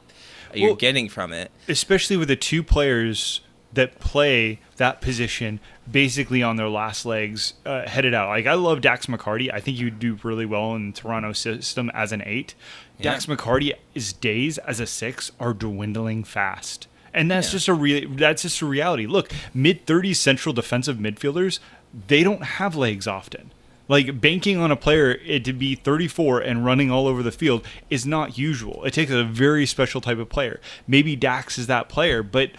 you're 0.54 0.68
Well- 0.70 0.76
getting 0.76 1.08
from 1.08 1.32
it. 1.32 1.50
especially 1.68 2.16
with 2.16 2.28
the 2.28 2.36
two 2.36 2.62
players 2.62 3.40
that 3.72 3.98
play 3.98 4.58
that 4.76 5.00
position 5.02 5.60
basically 5.90 6.42
on 6.42 6.56
their 6.56 6.68
last 6.68 7.04
legs 7.04 7.52
uh, 7.66 7.86
headed 7.86 8.14
out. 8.14 8.28
Like 8.28 8.46
I 8.46 8.54
love 8.54 8.80
Dax 8.80 9.06
McCarty. 9.06 9.52
I 9.52 9.60
think 9.60 9.76
you'd 9.78 9.98
do 9.98 10.18
really 10.22 10.46
well 10.46 10.74
in 10.74 10.92
Toronto 10.94 11.32
system 11.32 11.90
as 11.92 12.10
an 12.12 12.22
eight. 12.24 12.54
Dax 13.02 13.26
McCarty's 13.26 14.12
days 14.14 14.56
as 14.58 14.80
a 14.80 14.86
six 14.86 15.30
are 15.38 15.52
dwindling 15.52 16.24
fast. 16.24 16.86
And 17.16 17.30
that's 17.30 17.48
Yeah. 17.48 17.52
just 17.52 17.68
a 17.68 17.74
real 17.74 18.08
that's 18.10 18.42
just 18.42 18.60
a 18.60 18.66
reality. 18.66 19.06
Look, 19.06 19.32
mid 19.54 19.86
30s 19.86 20.18
central 20.20 20.52
defensive 20.52 20.98
midfielders, 20.98 21.58
they 22.06 22.22
don't 22.22 22.44
have 22.44 22.76
legs 22.76 23.06
often. 23.08 23.50
Like 23.88 24.20
banking 24.20 24.58
on 24.58 24.70
a 24.70 24.76
player 24.76 25.18
eh, 25.26 25.38
to 25.38 25.52
be 25.52 25.74
34 25.76 26.40
and 26.40 26.64
running 26.64 26.90
all 26.90 27.06
over 27.06 27.22
the 27.22 27.32
field 27.32 27.64
is 27.88 28.04
not 28.04 28.36
usual. 28.36 28.84
It 28.84 28.92
takes 28.92 29.10
a 29.12 29.24
very 29.24 29.64
special 29.64 30.00
type 30.00 30.18
of 30.18 30.28
player. 30.28 30.60
Maybe 30.86 31.16
Dax 31.16 31.56
is 31.58 31.66
that 31.68 31.88
player, 31.88 32.22
but 32.22 32.50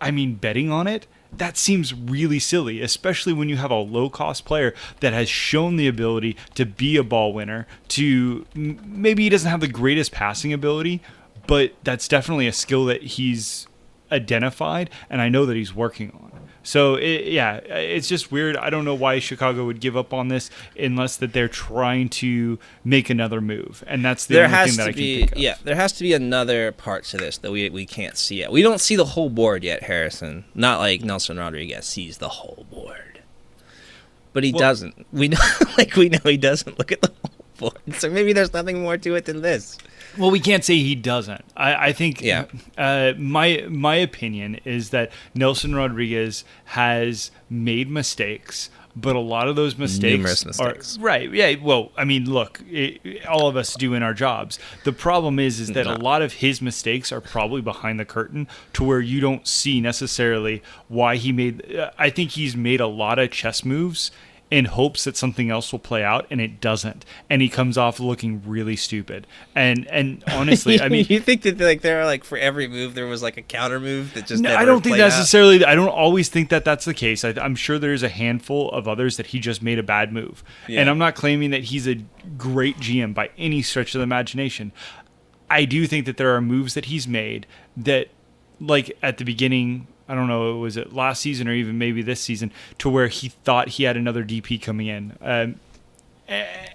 I 0.00 0.10
mean 0.10 0.34
betting 0.34 0.70
on 0.72 0.86
it 0.86 1.06
that 1.36 1.58
seems 1.58 1.92
really 1.92 2.38
silly, 2.38 2.80
especially 2.80 3.34
when 3.34 3.50
you 3.50 3.56
have 3.58 3.70
a 3.70 3.74
low 3.74 4.08
cost 4.08 4.46
player 4.46 4.72
that 5.00 5.12
has 5.12 5.28
shown 5.28 5.76
the 5.76 5.86
ability 5.86 6.34
to 6.54 6.64
be 6.64 6.96
a 6.96 7.02
ball 7.02 7.34
winner. 7.34 7.66
To 7.88 8.46
maybe 8.54 9.24
he 9.24 9.28
doesn't 9.28 9.50
have 9.50 9.60
the 9.60 9.68
greatest 9.68 10.10
passing 10.10 10.54
ability, 10.54 11.02
but 11.46 11.74
that's 11.84 12.08
definitely 12.08 12.46
a 12.46 12.52
skill 12.54 12.86
that 12.86 13.02
he's 13.02 13.66
identified, 14.12 14.90
and 15.10 15.20
I 15.20 15.28
know 15.28 15.46
that 15.46 15.56
he's 15.56 15.74
working 15.74 16.10
on. 16.12 16.28
So 16.64 16.96
it, 16.96 17.26
yeah, 17.32 17.56
it's 17.56 18.08
just 18.08 18.30
weird. 18.30 18.54
I 18.56 18.68
don't 18.68 18.84
know 18.84 18.94
why 18.94 19.20
Chicago 19.20 19.64
would 19.64 19.80
give 19.80 19.96
up 19.96 20.12
on 20.12 20.28
this 20.28 20.50
unless 20.78 21.16
that 21.16 21.32
they're 21.32 21.48
trying 21.48 22.10
to 22.10 22.58
make 22.84 23.08
another 23.08 23.40
move, 23.40 23.82
and 23.86 24.04
that's 24.04 24.26
the 24.26 24.34
there 24.34 24.44
only 24.44 24.56
has 24.56 24.76
thing 24.76 24.76
that 24.78 24.84
to 24.84 24.90
I 24.90 24.92
can 24.92 24.98
be 25.02 25.18
think 25.20 25.32
of. 25.32 25.38
yeah 25.38 25.54
there 25.64 25.76
has 25.76 25.92
to 25.94 26.02
be 26.02 26.12
another 26.12 26.72
part 26.72 27.04
to 27.04 27.16
this 27.16 27.38
that 27.38 27.50
we 27.52 27.70
we 27.70 27.86
can't 27.86 28.18
see 28.18 28.36
yet 28.40 28.52
we 28.52 28.60
don't 28.60 28.80
see 28.80 28.96
the 28.96 29.04
whole 29.06 29.30
board 29.30 29.64
yet 29.64 29.84
harrison 29.84 30.44
not 30.54 30.78
like 30.78 31.02
nelson 31.02 31.38
rodriguez 31.38 31.86
sees 31.86 32.18
the 32.18 32.28
whole 32.28 32.66
board 32.70 33.20
but 34.34 34.44
he 34.44 34.52
Well- 34.52 34.60
doesn't 34.60 35.06
we 35.12 35.28
know 35.28 35.38
like 35.78 35.94
we 35.96 36.08
know 36.10 36.18
he 36.24 36.36
doesn't 36.36 36.78
look 36.78 36.92
at 36.92 37.00
the 37.00 37.12
whole 37.22 37.37
so 37.98 38.08
maybe 38.10 38.32
there's 38.32 38.52
nothing 38.52 38.82
more 38.82 38.96
to 38.96 39.14
it 39.14 39.24
than 39.24 39.42
this 39.42 39.78
Well, 40.16 40.30
we 40.30 40.40
can't 40.40 40.64
say 40.64 40.76
he 40.76 40.94
doesn't. 40.94 41.44
I, 41.56 41.88
I 41.88 41.92
think 41.92 42.20
Yeah. 42.22 42.44
uh, 42.76 43.12
my 43.18 43.64
my 43.68 43.96
opinion 43.96 44.60
is 44.64 44.90
that 44.90 45.10
Nelson 45.34 45.74
Rodriguez 45.74 46.44
has 46.66 47.30
made 47.50 47.88
mistakes, 47.90 48.70
but 48.96 49.14
a 49.14 49.20
lot 49.20 49.46
of 49.48 49.54
those 49.56 49.76
mistakes, 49.78 50.16
Numerous 50.16 50.44
mistakes. 50.44 50.98
are 50.98 51.00
right. 51.00 51.32
Yeah. 51.32 51.54
Well, 51.62 51.92
I 51.96 52.04
mean, 52.04 52.24
look, 52.28 52.60
it, 52.68 53.24
all 53.26 53.46
of 53.48 53.56
us 53.56 53.74
do 53.74 53.94
in 53.94 54.02
our 54.02 54.14
jobs. 54.14 54.58
The 54.84 54.92
problem 54.92 55.38
is, 55.38 55.60
is 55.60 55.68
that 55.72 55.86
a 55.86 55.94
lot 55.96 56.20
of 56.22 56.32
his 56.34 56.60
mistakes 56.60 57.12
are 57.12 57.20
probably 57.20 57.60
behind 57.62 58.00
the 58.00 58.04
curtain, 58.04 58.48
to 58.72 58.82
where 58.84 59.00
you 59.00 59.20
don't 59.20 59.46
see 59.46 59.80
necessarily 59.80 60.62
why 60.88 61.16
he 61.16 61.30
made. 61.32 61.76
Uh, 61.76 61.90
I 61.98 62.10
think 62.10 62.32
he's 62.32 62.56
made 62.56 62.80
a 62.80 62.88
lot 62.88 63.18
of 63.20 63.30
chess 63.30 63.64
moves 63.64 64.10
in 64.50 64.64
hopes 64.64 65.04
that 65.04 65.16
something 65.16 65.50
else 65.50 65.70
will 65.72 65.78
play 65.78 66.02
out 66.02 66.26
and 66.30 66.40
it 66.40 66.58
doesn't 66.60 67.04
and 67.28 67.42
he 67.42 67.48
comes 67.50 67.76
off 67.76 68.00
looking 68.00 68.42
really 68.46 68.74
stupid 68.76 69.26
and 69.54 69.86
and 69.88 70.24
honestly 70.28 70.80
i 70.80 70.88
mean 70.88 71.04
you 71.10 71.20
think 71.20 71.42
that 71.42 71.60
like 71.60 71.82
there 71.82 72.00
are 72.00 72.06
like 72.06 72.24
for 72.24 72.38
every 72.38 72.66
move 72.66 72.94
there 72.94 73.06
was 73.06 73.22
like 73.22 73.36
a 73.36 73.42
counter 73.42 73.78
move 73.78 74.14
that 74.14 74.26
just 74.26 74.42
no, 74.42 74.56
I 74.56 74.64
don't 74.64 74.80
think 74.82 74.94
played 74.96 75.02
out? 75.02 75.08
necessarily. 75.10 75.64
I 75.64 75.74
don't 75.74 75.88
always 75.88 76.28
think 76.30 76.48
that 76.48 76.64
that's 76.64 76.84
the 76.86 76.94
case. 76.94 77.24
I, 77.24 77.34
I'm 77.40 77.54
sure 77.54 77.78
there's 77.78 78.02
a 78.02 78.08
handful 78.08 78.70
of 78.70 78.88
others 78.88 79.16
that 79.18 79.26
he 79.26 79.38
just 79.38 79.62
made 79.62 79.78
a 79.78 79.82
bad 79.82 80.12
move, 80.12 80.42
Yeah. 80.66 80.80
and 80.80 80.88
I'm 80.90 80.98
not 80.98 81.14
claiming 81.14 81.50
that 81.50 81.64
he's 81.64 81.86
a 81.86 81.96
great 82.36 82.78
GM 82.78 83.12
by 83.14 83.30
any 83.36 83.60
stretch 83.62 83.94
of 83.94 83.98
the 83.98 84.04
imagination. 84.04 84.72
I 85.50 85.64
do 85.64 85.86
think 85.86 86.06
that 86.06 86.16
there 86.16 86.34
are 86.34 86.40
moves 86.40 86.74
that 86.74 86.86
he's 86.86 87.06
made 87.06 87.46
that, 87.76 88.08
like 88.60 88.96
at 89.02 89.18
the 89.18 89.24
beginning, 89.24 89.86
I 90.08 90.14
don't 90.14 90.26
know, 90.28 90.56
was 90.56 90.76
it 90.76 90.92
last 90.92 91.20
season 91.20 91.48
or 91.48 91.52
even 91.52 91.78
maybe 91.78 92.02
this 92.02 92.20
season, 92.20 92.50
to 92.78 92.88
where 92.88 93.08
he 93.08 93.28
thought 93.28 93.68
he 93.68 93.84
had 93.84 93.96
another 93.96 94.24
DP 94.24 94.60
coming 94.60 94.86
in. 94.86 95.16
Um, 95.20 95.60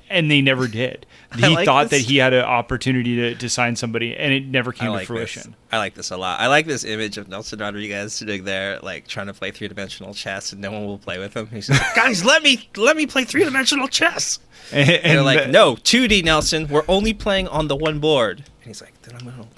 and 0.09 0.31
they 0.31 0.41
never 0.41 0.67
did. 0.67 1.05
He 1.33 1.47
like 1.47 1.65
thought 1.65 1.89
this. 1.89 2.03
that 2.03 2.11
he 2.11 2.17
had 2.17 2.31
an 2.33 2.43
opportunity 2.43 3.15
to, 3.15 3.33
to 3.33 3.49
sign 3.49 3.75
somebody, 3.75 4.15
and 4.15 4.31
it 4.31 4.45
never 4.45 4.71
came 4.71 4.91
like 4.91 5.01
to 5.01 5.07
fruition. 5.07 5.41
This. 5.41 5.59
I 5.71 5.77
like 5.79 5.95
this 5.95 6.11
a 6.11 6.17
lot. 6.17 6.39
I 6.39 6.45
like 6.45 6.67
this 6.67 6.83
image 6.83 7.17
of 7.17 7.27
Nelson 7.27 7.57
Rodriguez 7.57 8.13
sitting 8.13 8.43
there, 8.43 8.77
like 8.83 9.07
trying 9.07 9.25
to 9.25 9.33
play 9.33 9.49
three 9.49 9.67
dimensional 9.67 10.13
chess, 10.13 10.51
and 10.51 10.61
no 10.61 10.71
one 10.71 10.85
will 10.85 10.99
play 10.99 11.17
with 11.17 11.35
him. 11.35 11.47
He's 11.47 11.71
like, 11.71 11.81
"Guys, 11.95 12.23
let 12.23 12.43
me 12.43 12.69
let 12.77 12.95
me 12.95 13.07
play 13.07 13.23
three 13.23 13.43
dimensional 13.45 13.87
chess." 13.87 14.37
And, 14.71 14.87
And 14.87 15.03
they're 15.05 15.23
like, 15.23 15.49
"No, 15.49 15.75
2D, 15.77 16.23
Nelson. 16.23 16.67
We're 16.67 16.85
only 16.87 17.15
playing 17.15 17.47
on 17.47 17.67
the 17.67 17.75
one 17.75 17.97
board." 17.97 18.37
And 18.37 18.67
he's 18.67 18.79
like, 18.79 18.93
"Then 19.01 19.15
I'm 19.15 19.25
gonna 19.25 19.37
lose." 19.41 19.52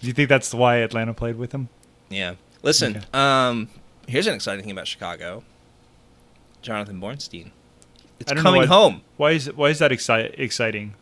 Do 0.00 0.06
you 0.06 0.12
think 0.12 0.28
that's 0.28 0.54
why 0.54 0.76
Atlanta 0.76 1.12
played 1.14 1.36
with 1.36 1.52
him? 1.52 1.68
Yeah. 2.08 2.34
Listen, 2.62 2.96
Okay. 2.98 3.06
um, 3.12 3.68
here's 4.06 4.26
an 4.26 4.34
exciting 4.34 4.62
thing 4.62 4.72
about 4.72 4.86
Chicago. 4.88 5.42
Jonathan 6.62 7.00
Bornstein. 7.00 7.50
It's 8.20 8.30
I 8.30 8.34
don't 8.34 8.42
know 8.44 8.50
coming 8.50 8.60
why- 8.62 8.66
home. 8.66 9.02
Why 9.16 9.30
is 9.32 9.52
why 9.54 9.68
is 9.70 9.78
that 9.78 9.90
exci- 9.90 10.34
exciting? 10.38 10.94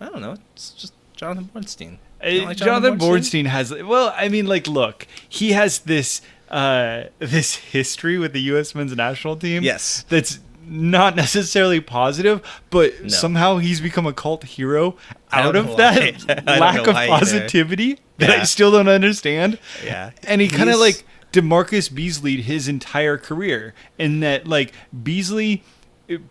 I 0.00 0.06
don't 0.06 0.20
know. 0.22 0.36
It's 0.54 0.70
just 0.70 0.92
Jonathan 1.14 1.50
Bornstein. 1.54 1.98
Uh, 2.24 2.44
like 2.46 2.56
Jonathan 2.56 2.98
Bornstein 2.98 3.46
has 3.46 3.72
well, 3.72 4.12
I 4.16 4.28
mean, 4.28 4.46
like, 4.46 4.66
look, 4.66 5.06
he 5.28 5.52
has 5.52 5.80
this 5.80 6.20
uh, 6.50 7.04
this 7.18 7.56
history 7.56 8.16
with 8.18 8.32
the 8.32 8.40
U.S. 8.52 8.74
men's 8.74 8.94
national 8.96 9.36
team. 9.36 9.62
Yes. 9.62 10.04
that's 10.08 10.40
not 10.70 11.16
necessarily 11.16 11.80
positive, 11.80 12.42
but 12.70 12.92
No. 13.02 13.08
somehow 13.08 13.56
he's 13.58 13.80
become 13.80 14.06
a 14.06 14.12
cult 14.12 14.44
hero 14.44 14.96
out 15.32 15.56
of 15.56 15.76
that 15.78 16.22
why. 16.22 16.34
I 16.34 16.34
don't 16.34 16.60
lack 16.60 16.86
of 16.86 16.94
positivity. 16.94 17.84
either. 17.92 18.00
That 18.18 18.30
I 18.30 18.42
still 18.44 18.70
don't 18.70 18.88
understand. 18.88 19.58
Yeah. 19.84 20.10
and 20.24 20.40
he 20.40 20.48
kind 20.48 20.70
of 20.70 20.78
like 20.78 21.04
DaMarcus 21.32 21.94
Beasley 21.94 22.42
his 22.42 22.68
entire 22.68 23.16
career, 23.18 23.74
in 23.98 24.20
that 24.20 24.46
like 24.46 24.72
Beasley. 25.02 25.62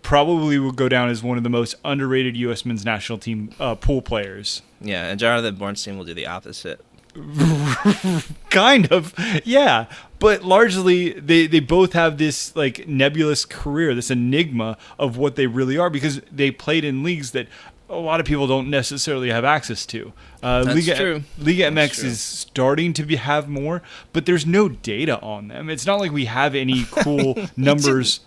probably 0.02 0.58
will 0.60 0.72
go 0.72 0.90
down 0.90 1.10
as 1.10 1.22
one 1.24 1.38
of 1.38 1.44
the 1.44 1.50
most 1.50 1.76
underrated 1.86 2.36
U.S. 2.38 2.66
men's 2.66 2.84
national 2.84 3.20
team 3.20 3.52
uh, 3.60 3.76
pool 3.76 4.02
players. 4.02 4.62
Yeah, 4.82 5.06
and 5.06 5.20
Jonathan 5.20 5.56
Bornstein 5.56 5.98
will 5.98 6.06
do 6.06 6.14
the 6.14 6.28
opposite. 6.28 6.82
kind 8.52 8.92
of 8.92 9.14
yeah 9.44 9.88
but 10.20 10.44
largely 10.44 11.14
they 11.14 11.48
they 11.48 11.60
both 11.60 11.94
have 11.94 12.20
this 12.20 12.56
like 12.56 12.88
nebulous 12.88 13.44
career 13.44 13.96
this 13.96 14.12
enigma 14.12 14.78
of 15.00 15.18
what 15.18 15.36
they 15.36 15.48
really 15.48 15.80
are 15.80 15.90
because 15.90 16.22
they 16.32 16.52
played 16.52 16.84
in 16.86 17.02
leagues 17.02 17.32
that 17.32 17.48
a 17.90 17.96
lot 17.96 18.20
of 18.20 18.26
people 18.26 18.48
don't 18.48 18.70
necessarily 18.70 19.30
have 19.32 19.46
access 19.46 19.86
to. 19.88 20.12
Uh, 20.44 20.64
That's 20.64 20.76
Liga, 20.88 20.96
true. 21.00 21.24
Liga 21.40 21.72
That's 21.72 21.94
MX 21.98 22.00
true. 22.02 22.10
is 22.10 22.22
starting 22.22 22.94
to 22.94 23.04
be, 23.04 23.16
have 23.16 23.48
more, 23.48 23.82
but 24.14 24.26
there's 24.26 24.46
no 24.46 24.68
data 24.70 25.20
on 25.22 25.48
them. 25.48 25.70
It's 25.70 25.86
not 25.86 26.00
like 26.00 26.12
we 26.12 26.26
have 26.26 26.54
any 26.56 26.86
cool 26.92 27.38
numbers 27.56 28.20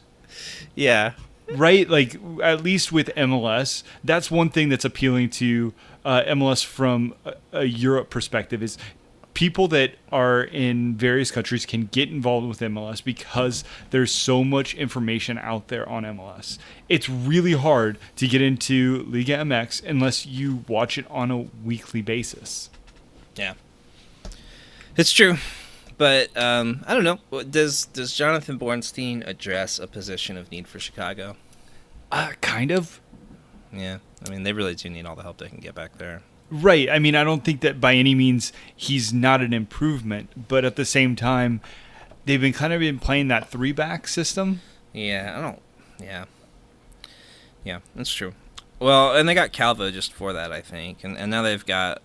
Yeah. 0.75 1.13
right? 1.55 1.89
Like 1.89 2.17
at 2.43 2.63
least 2.63 2.91
with 2.93 3.09
MLS, 3.17 3.83
that's 4.05 4.31
one 4.31 4.49
thing 4.51 4.69
that's 4.71 4.85
appealing 4.85 5.31
to 5.31 5.75
uh, 6.05 6.23
MLS 6.29 6.65
from 6.65 7.15
a, 7.27 7.35
a 7.53 7.65
Europe 7.65 8.09
perspective 8.09 8.63
is 8.63 8.79
people 9.35 9.69
that 9.69 9.95
are 10.11 10.43
in 10.43 10.97
various 10.97 11.31
countries 11.31 11.65
can 11.65 11.87
get 11.87 12.09
involved 12.09 12.49
with 12.49 12.61
MLS 12.61 13.03
because 13.03 13.65
there's 13.91 14.13
so 14.13 14.43
much 14.45 14.75
information 14.75 15.39
out 15.39 15.69
there 15.69 15.89
on 15.89 16.05
MLS. 16.05 16.59
It's 16.89 17.09
really 17.09 17.53
hard 17.53 17.99
to 18.17 18.27
get 18.27 18.43
into 18.43 19.05
Liga 19.09 19.37
MX 19.39 19.85
unless 19.85 20.27
you 20.27 20.65
watch 20.69 20.99
it 20.99 21.07
on 21.11 21.31
a 21.31 21.39
weekly 21.65 22.03
basis. 22.03 22.71
Yeah. 23.37 23.55
It's 24.97 25.13
true. 25.13 25.37
But 25.97 26.35
um, 26.37 26.83
I 26.87 26.95
don't 26.95 27.05
know. 27.05 27.43
Does 27.43 27.85
does 27.87 28.15
Jonathan 28.15 28.59
Bornstein 28.59 29.27
address 29.27 29.79
a 29.79 29.87
position 29.87 30.39
of 30.39 30.51
need 30.51 30.67
for 30.67 30.79
Chicago? 30.79 31.37
Uh, 32.11 32.33
kind 32.41 32.71
of. 32.71 33.01
Yeah. 33.73 33.99
I 34.27 34.31
mean, 34.31 34.43
they 34.43 34.53
really 34.53 34.75
do 34.75 34.89
need 34.89 35.07
all 35.07 35.15
the 35.15 35.23
help 35.23 35.39
they 35.39 35.49
can 35.49 35.59
get 35.59 35.75
back 35.75 35.99
there. 35.99 36.23
Right. 36.51 36.91
I 36.91 36.99
mean, 36.99 37.15
I 37.15 37.25
don't 37.25 37.45
think 37.45 37.61
that 37.61 37.81
by 37.81 37.95
any 37.95 38.15
means 38.15 38.53
he's 38.75 39.13
not 39.13 39.41
an 39.41 39.53
improvement, 39.53 40.49
but 40.49 40.65
at 40.65 40.77
the 40.77 40.85
same 40.85 41.15
time, 41.15 41.61
they've 42.25 42.41
been 42.41 42.53
kind 42.53 42.73
of 42.73 42.81
been 42.81 42.99
playing 42.99 43.29
that 43.29 43.49
three 43.49 43.73
back 43.73 44.09
system. 44.09 44.61
Yeah, 44.93 45.35
I 45.37 45.41
don't. 45.41 45.63
Yeah. 46.01 46.25
Yeah, 47.65 47.81
that's 47.95 48.13
true. 48.13 48.33
Well, 48.79 49.15
and 49.15 49.29
they 49.29 49.35
got 49.35 49.53
Calvo 49.53 49.91
just 49.91 50.13
for 50.13 50.33
that, 50.33 50.53
I 50.53 50.63
think, 50.63 51.05
and 51.05 51.17
and 51.17 51.31
now 51.31 51.43
they've 51.43 51.65
got. 51.65 52.03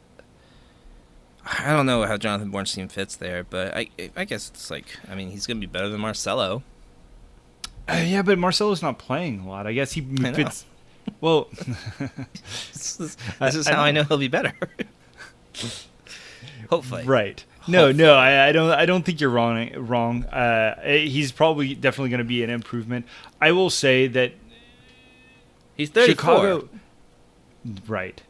I 1.46 1.72
don't 1.72 1.86
know 1.86 2.04
how 2.06 2.18
Jonathan 2.18 2.52
Bornstein 2.52 2.92
fits 2.92 3.16
there, 3.16 3.44
but 3.44 3.76
I 3.76 3.90
I 4.16 4.26
guess 4.26 4.50
it's 4.50 4.70
like 4.70 4.86
I 5.10 5.16
mean 5.16 5.30
he's 5.30 5.48
gonna 5.48 5.60
be 5.60 5.68
better 5.68 5.90
than 5.90 6.02
Marcelo. 6.02 6.64
Uh, 7.88 8.04
yeah, 8.06 8.24
but 8.24 8.38
Marcelo's 8.38 8.82
not 8.82 8.98
playing 8.98 9.42
a 9.42 9.48
lot. 9.48 9.68
I 9.68 9.74
guess 9.74 9.94
he 9.94 10.02
fits. 10.02 10.66
Well, 11.22 11.50
This 12.74 13.00
is, 13.00 13.18
this 13.40 13.56
is 13.56 13.68
how 13.68 13.82
I 13.82 13.92
know 13.92 14.04
he'll 14.04 14.18
be 14.18 14.28
better. 14.28 14.54
Hopefully, 16.70 17.04
right. 17.06 17.44
No, 17.68 17.92
no, 17.92 18.16
I, 18.16 18.48
I 18.48 18.52
don't. 18.52 18.70
I 18.72 18.86
don't 18.86 19.04
think 19.04 19.20
you're 19.22 19.30
wrong. 19.30 19.72
Wrong. 19.76 20.24
Uh, 20.26 20.80
he's 20.84 21.32
probably 21.32 21.74
definitely 21.76 22.10
going 22.10 22.20
to 22.20 22.24
be 22.24 22.44
an 22.44 22.50
improvement. 22.50 23.06
I 23.42 23.52
will 23.54 23.70
say 23.70 24.08
that 24.08 24.34
He's 25.76 25.90
34, 25.90 26.12
Chicago. 26.12 26.70
Right. 27.88 28.22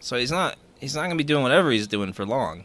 so 0.00 0.16
he's 0.18 0.30
not 0.30 0.56
he's 0.80 0.94
not 0.94 1.02
gonna 1.02 1.14
be 1.14 1.24
doing 1.24 1.42
whatever 1.42 1.70
he's 1.70 1.86
doing 1.86 2.12
for 2.12 2.26
long. 2.26 2.64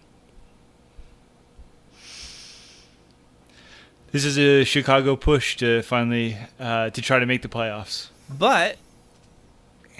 This 4.12 4.26
is 4.26 4.38
a 4.40 4.64
Chicago 4.64 5.16
push 5.16 5.56
to 5.58 5.82
finally 5.84 6.36
uh, 6.60 6.90
to 6.90 7.02
try 7.02 7.20
to 7.20 7.26
make 7.26 7.42
the 7.44 7.48
playoffs. 7.48 8.08
But 8.30 8.78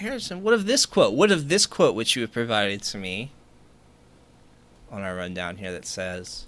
Harrison, 0.00 0.42
what 0.42 0.54
of 0.54 0.66
this 0.66 0.86
quote? 0.86 1.14
What 1.14 1.30
of 1.30 1.48
this 1.48 1.66
quote 1.66 1.94
which 1.94 2.16
you 2.16 2.22
have 2.22 2.32
provided 2.32 2.82
to 2.82 2.98
me 2.98 3.32
on 4.90 5.02
our 5.02 5.14
rundown 5.14 5.56
here 5.56 5.72
that 5.72 5.86
says 5.86 6.46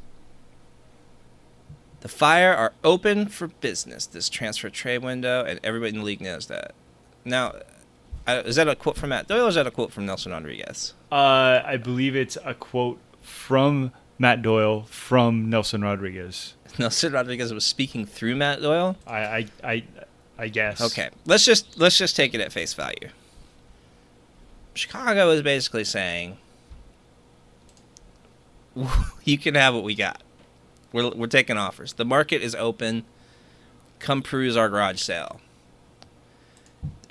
The 2.01 2.09
Fire 2.09 2.53
are 2.53 2.73
open 2.83 3.27
for 3.27 3.49
business 3.49 4.07
this 4.07 4.29
transfer 4.29 4.71
trade 4.71 4.99
window, 5.03 5.45
and 5.45 5.61
everybody 5.63 5.91
in 5.91 5.99
the 5.99 6.05
league 6.05 6.21
knows 6.21 6.47
that. 6.47 6.75
Now, 7.25 7.55
is 8.27 8.57
that 8.57 8.69
a 8.69 8.77
quote 8.77 8.97
from 8.97 9.11
Matt 9.11 9.29
Doyle 9.29 9.47
or 9.47 9.49
is 9.49 9.55
that 9.55 9.67
a 9.67 9.71
quote 9.71 9.93
from 9.93 10.07
Nelson 10.07 10.33
Rodriguez? 10.33 10.95
Uh, 11.11 11.63
I 11.65 11.77
believe 11.77 12.17
it's 12.17 12.39
a 12.45 12.55
quote 12.55 12.99
from 13.21 13.93
Matt 14.19 14.43
Doyle 14.43 14.83
from 14.85 15.51
Nelson 15.51 15.83
Rodriguez. 15.83 16.55
Nelson 16.79 17.13
Rodriguez 17.13 17.53
was 17.53 17.65
speaking 17.65 18.07
through 18.07 18.37
Matt 18.37 18.63
Doyle. 18.63 18.97
I, 19.07 19.19
I, 19.19 19.47
I, 19.65 19.85
I 20.39 20.49
guess. 20.49 20.81
Okay, 20.81 21.11
let's 21.27 21.45
just 21.45 21.79
let's 21.79 21.99
just 21.99 22.17
take 22.17 22.35
it 22.35 22.41
at 22.41 22.53
face 22.53 22.75
value. 22.75 23.09
Chicago 24.75 25.31
is 25.31 25.43
basically 25.43 25.85
saying, 25.85 26.38
"You 29.25 29.38
can 29.38 29.55
have 29.55 29.75
what 29.75 29.85
we 29.85 29.95
got. 29.95 30.23
We're 30.92 31.11
we're 31.11 31.27
taking 31.27 31.57
offers. 31.57 31.94
The 31.94 32.05
market 32.05 32.42
is 32.42 32.55
open. 32.55 33.05
Come 33.99 34.23
peruse 34.23 34.57
our 34.57 34.68
garage 34.68 35.01
sale." 35.01 35.40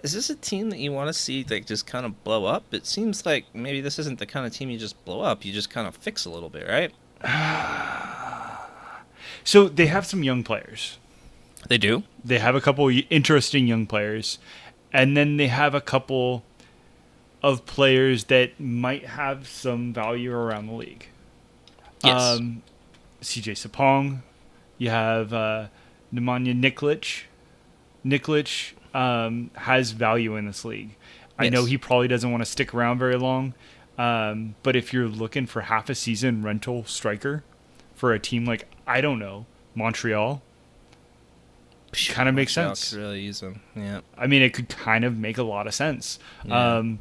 Is 0.04 0.14
this 0.14 0.32
a 0.32 0.36
team 0.36 0.72
that 0.72 0.80
you 0.80 0.92
want 0.92 1.10
to 1.10 1.14
see 1.14 1.46
like 1.48 1.68
just 1.68 1.86
kind 1.86 2.06
of 2.06 2.24
blow 2.24 2.46
up? 2.46 2.64
It 2.74 2.88
seems 2.88 3.26
like 3.26 3.46
maybe 3.54 3.82
this 3.82 4.00
isn't 4.00 4.18
the 4.18 4.26
kind 4.26 4.48
of 4.48 4.54
team 4.54 4.70
you 4.72 4.80
just 4.80 5.04
blow 5.06 5.22
up. 5.22 5.46
You 5.46 5.54
just 5.54 5.70
kind 5.70 5.88
of 5.88 5.96
fix 5.96 6.26
a 6.26 6.30
little 6.30 6.50
bit, 6.50 6.68
right? 6.68 6.92
So 9.44 9.68
they 9.68 9.88
have 9.88 10.06
some 10.06 10.24
young 10.24 10.44
players. 10.44 11.00
They 11.68 11.78
do. 11.78 12.04
They 12.24 12.40
have 12.40 12.56
a 12.56 12.62
couple 12.62 12.90
interesting 13.10 13.68
young 13.68 13.86
players, 13.86 14.38
and 14.94 15.16
then 15.16 15.38
they 15.38 15.48
have 15.48 15.74
a 15.74 15.82
couple 15.82 16.44
of 17.44 17.66
players 17.66 18.26
that 18.26 18.60
might 18.60 19.06
have 19.06 19.48
some 19.48 19.94
value 19.94 20.34
around 20.34 20.68
the 20.68 20.74
league. 20.74 21.08
Yes. 22.04 22.22
Um, 22.22 22.64
CJ 23.22 23.54
Sapong. 23.54 24.22
You 24.78 24.90
have 24.90 25.34
uh, 25.34 25.68
Nemanja 26.14 26.60
Nikolic. 26.60 27.24
Nikolic 28.06 28.74
um, 28.96 29.52
has 29.54 29.92
value 29.92 30.36
in 30.36 30.46
this 30.46 30.66
league. 30.66 30.96
I 31.38 31.50
know 31.50 31.66
he 31.66 31.78
probably 31.78 32.08
doesn't 32.08 32.30
want 32.30 32.44
to 32.44 32.50
stick 32.50 32.74
around 32.74 33.00
very 33.00 33.18
long, 33.18 33.56
um, 33.98 34.54
but 34.62 34.76
if 34.76 34.94
you're 34.94 35.08
looking 35.08 35.48
for 35.48 35.62
half 35.62 35.90
a 35.90 35.96
season 35.96 36.44
rental 36.44 36.86
striker 36.86 37.44
for 37.96 38.14
a 38.14 38.20
team 38.20 38.46
like 38.46 38.68
I 38.86 39.02
don't 39.02 39.18
know 39.18 39.48
Montreal, 39.74 40.42
kind 42.10 42.30
of 42.30 42.36
makes 42.36 42.56
Montreal 42.56 42.76
sense. 42.76 42.94
Really 42.94 43.22
use 43.22 43.40
them. 43.40 43.62
Yeah. 43.76 44.02
I 44.18 44.28
mean, 44.28 44.44
it 44.44 44.54
could 44.54 44.70
kind 44.70 45.04
of 45.04 45.18
make 45.18 45.38
a 45.40 45.44
lot 45.44 45.66
of 45.66 45.74
sense. 45.74 46.20
Yeah. 46.46 46.78
Um, 46.78 47.00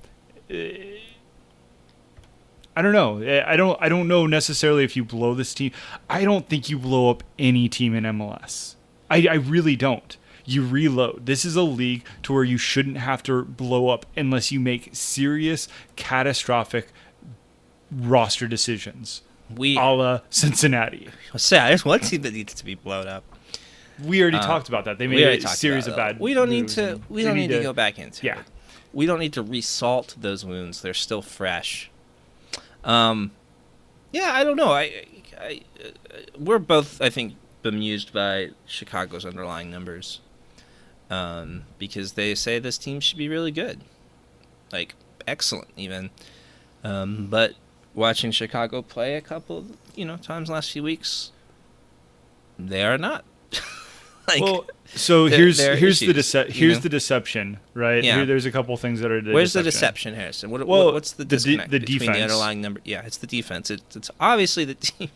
I 2.76 2.82
don't 2.82 2.92
know. 2.92 3.18
Eh, 3.18 3.42
I 3.46 3.56
don't. 3.56 3.78
I 3.80 3.88
don't 3.88 4.08
know 4.08 4.26
necessarily 4.26 4.84
if 4.84 4.96
you 4.96 5.04
blow 5.04 5.34
this 5.34 5.54
team. 5.54 5.72
I 6.08 6.24
don't 6.24 6.48
think 6.48 6.68
you 6.70 6.78
blow 6.78 7.10
up 7.10 7.22
any 7.38 7.68
team 7.68 7.94
in 7.94 8.04
MLS. 8.04 8.74
I, 9.10 9.26
I 9.28 9.34
really 9.34 9.76
don't. 9.76 10.16
You 10.44 10.66
reload. 10.66 11.26
This 11.26 11.44
is 11.44 11.56
a 11.56 11.62
league 11.62 12.04
to 12.22 12.32
where 12.32 12.44
you 12.44 12.58
shouldn't 12.58 12.96
have 12.96 13.22
to 13.24 13.44
blow 13.44 13.88
up 13.88 14.06
unless 14.16 14.50
you 14.50 14.58
make 14.60 14.90
serious, 14.92 15.68
catastrophic 15.96 16.88
roster 17.92 18.46
decisions, 18.46 19.22
We 19.54 19.76
a 19.76 19.82
la 19.84 20.20
Cincinnati. 20.30 21.08
say 21.36 21.58
there's 21.58 21.84
one 21.84 22.00
team 22.00 22.22
that 22.22 22.32
needs 22.32 22.54
to 22.54 22.64
be 22.64 22.74
blown 22.76 23.08
up. 23.08 23.24
We 24.02 24.22
already 24.22 24.38
Uh, 24.38 24.46
taled 24.46 24.68
about 24.68 24.84
that. 24.86 24.98
They 24.98 25.06
made 25.06 25.44
a 25.44 25.48
series 25.48 25.86
of 25.86 25.96
bad. 25.96 26.18
We 26.18 26.34
don't 26.34 26.48
need 26.48 26.68
to. 26.68 27.00
We 27.08 27.22
don't 27.24 27.36
need 27.36 27.48
to, 27.50 27.62
go 27.62 27.72
back 27.72 27.98
into 27.98 28.26
Yeah. 28.26 28.38
it. 28.40 28.46
We 28.92 29.07
don't 29.07 29.18
need 29.18 29.33
to 29.35 29.44
resalt 29.44 30.14
those 30.16 30.44
wounds. 30.44 30.83
They're 30.83 30.94
still 30.94 31.22
fresh. 31.22 31.90
Um, 32.85 33.31
yeah, 34.12 34.33
I 34.33 34.44
don't 34.44 34.57
know. 34.57 34.72
I, 34.72 35.07
I, 35.38 35.61
uh, 35.85 36.18
we're 36.38 36.59
both, 36.59 37.00
I 37.00 37.11
think, 37.11 37.35
bemused 37.62 38.12
by 38.12 38.50
Chicago's 38.66 39.24
underlying 39.24 39.70
numbers, 39.70 40.20
um, 41.11 41.64
because 41.79 42.12
they 42.12 42.35
say 42.35 42.59
this 42.59 42.79
team 42.79 43.00
should 43.00 43.18
be 43.18 43.29
really 43.29 43.50
good, 43.53 43.81
like 44.72 44.94
excellent 45.26 45.68
even. 45.76 46.11
Um, 46.83 47.29
but 47.31 47.55
watching 47.94 48.31
Chicago 48.31 48.83
play 48.83 49.16
a 49.16 49.20
couple, 49.20 49.66
you 49.94 50.05
know, 50.05 50.16
times 50.16 50.48
last 50.48 50.72
few 50.72 50.83
weeks, 50.83 51.31
they 52.59 52.83
are 52.85 52.98
not. 52.98 53.24
like, 54.34 54.42
well, 54.42 54.66
so 54.94 55.26
here's 55.26 55.58
here's 55.60 56.00
the 56.00 56.06
issues, 56.10 56.32
dece- 56.32 56.46
you 56.48 56.52
here's 56.54 56.76
know? 56.78 56.82
the 56.82 56.88
deception, 56.88 57.58
right? 57.74 58.02
Yeah. 58.02 58.16
Here, 58.16 58.26
there's 58.26 58.46
a 58.46 58.50
couple 58.50 58.76
things 58.76 59.00
that 59.00 59.10
are 59.10 59.20
the 59.20 59.32
Where's 59.32 59.52
the 59.52 59.62
deception. 59.62 60.12
deception, 60.12 60.14
Harrison? 60.14 60.50
What, 60.50 60.66
Well, 60.66 60.86
what- 60.86 60.94
what's 60.94 61.12
the 61.12 61.18
the 61.18 61.24
de- 61.24 61.36
disconnect 61.36 61.70
the 61.70 61.78
between 61.80 61.98
the 61.98 62.06
defense. 62.06 62.22
underlying 62.22 62.60
number? 62.60 62.80
Yeah, 62.84 63.02
it's 63.04 63.16
the 63.18 63.26
defense. 63.26 63.70
It, 63.70 63.82
it's 63.94 64.10
obviously 64.18 64.64
the 64.64 64.74
defense. 64.88 65.10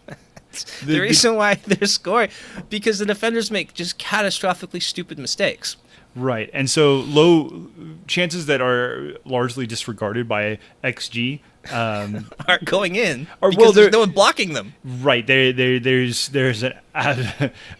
The, 0.52 0.86
The- 0.86 0.92
the- 0.92 1.00
reason 1.00 1.34
why 1.34 1.54
they're 1.54 1.88
scoring 1.88 2.30
because 2.70 2.98
the 3.00 3.06
defenders 3.06 3.50
make 3.50 3.74
just 3.74 3.98
catastrophically 3.98 4.80
stupid 4.82 5.18
mistakes. 5.18 5.76
Right, 6.16 6.48
and 6.52 6.70
so 6.70 6.94
low 7.00 7.66
chances 8.06 8.46
that 8.46 8.60
are 8.60 9.14
largely 9.24 9.66
disregarded 9.66 10.28
by 10.28 10.58
XG. 10.84 11.40
Um, 11.72 12.30
Aren't 12.48 12.64
going 12.64 12.96
in 12.96 13.26
Or, 13.40 13.50
because 13.50 13.62
well, 13.64 13.72
there's 13.72 13.92
no 13.92 14.00
one 14.00 14.10
blocking 14.10 14.52
them. 14.52 14.74
right 14.84 15.26
there, 15.26 15.52
there, 15.52 15.80
there's 15.80 16.28
there's 16.28 16.62
a, 16.62 16.80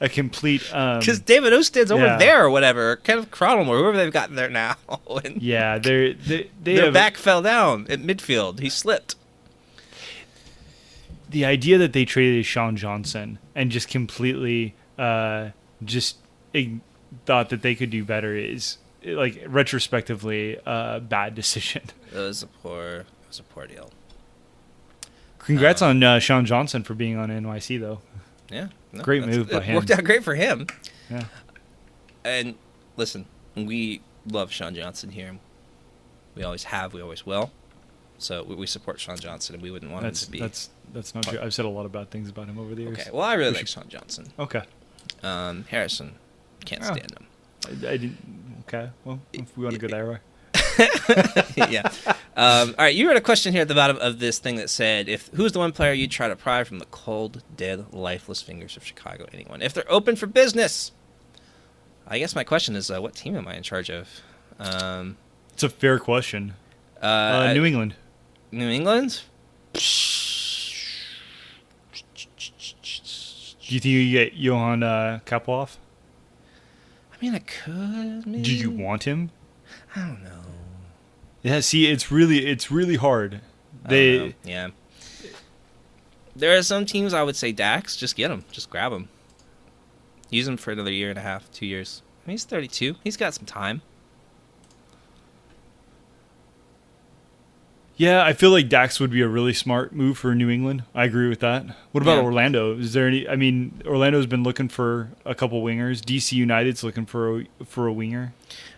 a 0.00 0.08
complete. 0.08 0.62
Um, 0.74 1.00
Because 1.00 1.20
David 1.20 1.52
Ousted's 1.52 1.90
over 1.90 2.04
yeah. 2.04 2.16
there 2.16 2.44
or 2.44 2.50
whatever, 2.50 2.96
Kenneth 2.96 3.30
Kronholm 3.30 3.68
or 3.68 3.78
whoever 3.78 3.96
they've 3.96 4.12
got 4.12 4.34
there 4.34 4.48
now, 4.50 4.76
and 5.24 5.40
yeah, 5.42 5.78
they're, 5.78 6.14
they 6.14 6.50
they 6.62 6.76
their 6.76 6.92
back 6.92 7.16
fell 7.16 7.42
down 7.42 7.86
at 7.90 8.00
midfield. 8.00 8.60
He 8.60 8.68
slipped. 8.70 9.16
the 11.28 11.44
idea 11.44 11.78
that 11.78 11.92
they 11.92 12.04
traded 12.04 12.46
Sean 12.46 12.76
Johnson 12.76 13.38
and 13.54 13.70
just 13.70 13.88
completely 13.88 14.74
uh, 14.98 15.50
just 15.84 16.16
thought 17.26 17.50
that 17.50 17.62
they 17.62 17.74
could 17.74 17.90
do 17.90 18.04
better 18.04 18.36
is 18.36 18.78
like 19.04 19.42
retrospectively 19.46 20.58
a 20.64 21.00
bad 21.00 21.34
decision. 21.34 21.82
It 22.12 22.18
was 22.18 22.42
a 22.42 22.46
poor, 22.46 23.04
was 23.34 23.40
a 23.40 23.42
poor 23.54 23.66
deal. 23.66 23.90
Congrats 25.38 25.82
on 25.82 26.02
uh, 26.02 26.18
Sean 26.18 26.46
Johnson 26.46 26.82
for 26.82 26.94
being 26.94 27.16
on 27.16 27.28
NYC 27.28 27.80
though. 27.80 28.00
Yeah, 28.50 28.68
no, 28.92 29.02
Great 29.02 29.24
move 29.26 29.50
by 29.50 29.60
him. 29.60 29.74
Worked 29.74 29.90
out 29.90 30.04
great 30.04 30.22
for 30.24 30.34
him. 30.34 30.66
Yeah. 31.10 31.24
And 32.24 32.54
listen, 32.96 33.26
we 33.56 34.00
love 34.30 34.52
Sean 34.52 34.74
Johnson 34.74 35.10
here. 35.10 35.38
We 36.34 36.42
always 36.42 36.64
have. 36.64 36.94
We 36.94 37.00
always 37.02 37.26
will. 37.26 37.50
So 38.18 38.42
we, 38.44 38.54
we 38.54 38.66
support 38.66 39.00
Sean 39.00 39.16
Johnson, 39.18 39.54
and 39.54 39.62
we 39.62 39.70
wouldn't 39.70 39.90
want 39.92 40.04
That's 40.04 40.22
him 40.22 40.26
to 40.26 40.32
be. 40.32 40.40
that's 40.40 40.70
that's 40.92 41.14
not 41.14 41.24
true. 41.24 41.38
I've 41.42 41.52
said 41.54 41.64
a 41.64 41.68
lot 41.68 41.84
of 41.84 41.92
bad 41.92 42.10
things 42.10 42.28
about 42.30 42.46
him 42.48 42.58
over 42.58 42.74
the 42.74 42.82
years. 42.82 42.98
okay. 43.00 43.10
Well, 43.12 43.22
I 43.22 43.34
really 43.34 43.50
We 43.50 43.56
like 43.56 43.66
should- 43.66 43.70
Sean 43.82 43.88
Johnson. 43.88 44.32
Okay. 44.38 44.62
Um, 45.22 45.64
Harrison 45.68 46.14
can't 46.64 46.82
Oh. 46.82 46.94
stand 46.94 47.10
him. 47.12 47.26
I, 47.66 47.92
I 47.92 47.96
didn't. 47.96 48.18
Okay. 48.68 48.88
Well, 49.04 49.20
if 49.32 49.56
we 49.58 49.64
want 49.64 49.78
to 49.78 49.86
go 49.86 49.88
that 49.88 50.06
way. 50.06 50.18
yeah. 51.72 51.90
Um, 52.36 52.70
all 52.78 52.84
right, 52.86 52.94
you 52.94 53.06
read 53.06 53.16
a 53.16 53.20
question 53.20 53.52
here 53.52 53.62
at 53.62 53.68
the 53.68 53.74
bottom 53.76 53.96
of 53.98 54.18
this 54.18 54.38
thing 54.40 54.56
that 54.56 54.68
said, 54.68 55.08
"If 55.08 55.28
who's 55.34 55.52
the 55.52 55.60
one 55.60 55.70
player 55.72 55.92
you'd 55.92 56.10
try 56.10 56.26
to 56.28 56.34
pry 56.34 56.64
from 56.64 56.80
the 56.80 56.84
cold, 56.86 57.42
dead, 57.56 57.92
lifeless 57.92 58.42
fingers 58.42 58.76
of 58.76 58.84
Chicago? 58.84 59.26
Anyone? 59.32 59.62
If 59.62 59.72
they're 59.72 59.90
open 59.90 60.16
for 60.16 60.26
business." 60.26 60.90
I 62.06 62.18
guess 62.18 62.34
my 62.34 62.44
question 62.44 62.76
is, 62.76 62.90
uh, 62.90 63.00
what 63.00 63.14
team 63.14 63.34
am 63.36 63.48
I 63.48 63.54
in 63.54 63.62
charge 63.62 63.88
of? 63.88 64.08
Um, 64.58 65.16
It's 65.54 65.62
a 65.62 65.68
fair 65.70 65.98
question. 65.98 66.54
uh, 67.00 67.06
Uh, 67.06 67.52
New 67.54 67.64
England. 67.64 67.94
New 68.52 68.68
England. 68.68 69.22
Do 69.72 69.80
you 73.74 73.80
think 73.80 73.92
you 73.92 74.10
get 74.12 74.34
Johan 74.34 74.82
uh, 74.82 75.20
Kappelhof? 75.24 75.76
I 77.12 77.16
mean, 77.24 77.34
I 77.34 77.38
could. 77.38 78.26
Maybe. 78.26 78.42
Do 78.42 78.54
you 78.54 78.70
want 78.70 79.04
him? 79.04 79.30
I 79.96 80.00
don't 80.00 80.22
know. 80.22 80.42
Yeah. 81.44 81.60
See, 81.60 81.86
it's 81.86 82.10
really 82.10 82.46
it's 82.46 82.72
really 82.72 82.96
hard. 82.96 83.40
They 83.88 84.34
yeah. 84.42 84.70
There 86.34 86.56
are 86.58 86.62
some 86.62 86.84
teams 86.84 87.14
I 87.14 87.22
would 87.22 87.36
say 87.36 87.52
Dax, 87.52 87.96
just 87.96 88.16
get 88.16 88.28
him, 88.32 88.44
just 88.50 88.68
grab 88.68 88.90
him, 88.92 89.08
use 90.30 90.48
him 90.48 90.56
for 90.56 90.72
another 90.72 90.90
year 90.90 91.08
and 91.10 91.18
a 91.18 91.22
half, 91.22 91.48
two 91.52 91.64
years. 91.66 92.02
I 92.24 92.28
mean, 92.28 92.32
he's 92.32 92.44
32. 92.44 92.96
He's 93.04 93.16
got 93.16 93.34
some 93.34 93.44
time. 93.46 93.82
Yeah, 97.96 98.24
I 98.24 98.32
feel 98.32 98.50
like 98.50 98.68
Dax 98.68 98.98
would 98.98 99.10
be 99.12 99.20
a 99.20 99.28
really 99.28 99.52
smart 99.52 99.92
move 99.92 100.18
for 100.18 100.34
New 100.34 100.50
England. 100.50 100.82
I 100.94 101.04
agree 101.04 101.28
with 101.28 101.38
that. 101.40 101.64
What 101.92 102.02
about 102.02 102.16
Yeah. 102.16 102.22
Orlando? 102.24 102.76
Is 102.76 102.92
there 102.92 103.06
any? 103.06 103.28
I 103.28 103.36
mean, 103.36 103.82
Orlando's 103.86 104.26
been 104.26 104.42
looking 104.42 104.68
for 104.68 105.10
a 105.24 105.34
couple 105.34 105.62
wingers. 105.62 106.00
DC 106.00 106.32
United's 106.32 106.82
looking 106.82 107.06
for 107.06 107.40
a, 107.42 107.46
for 107.64 107.86
a 107.86 107.92
winger. 107.92 108.34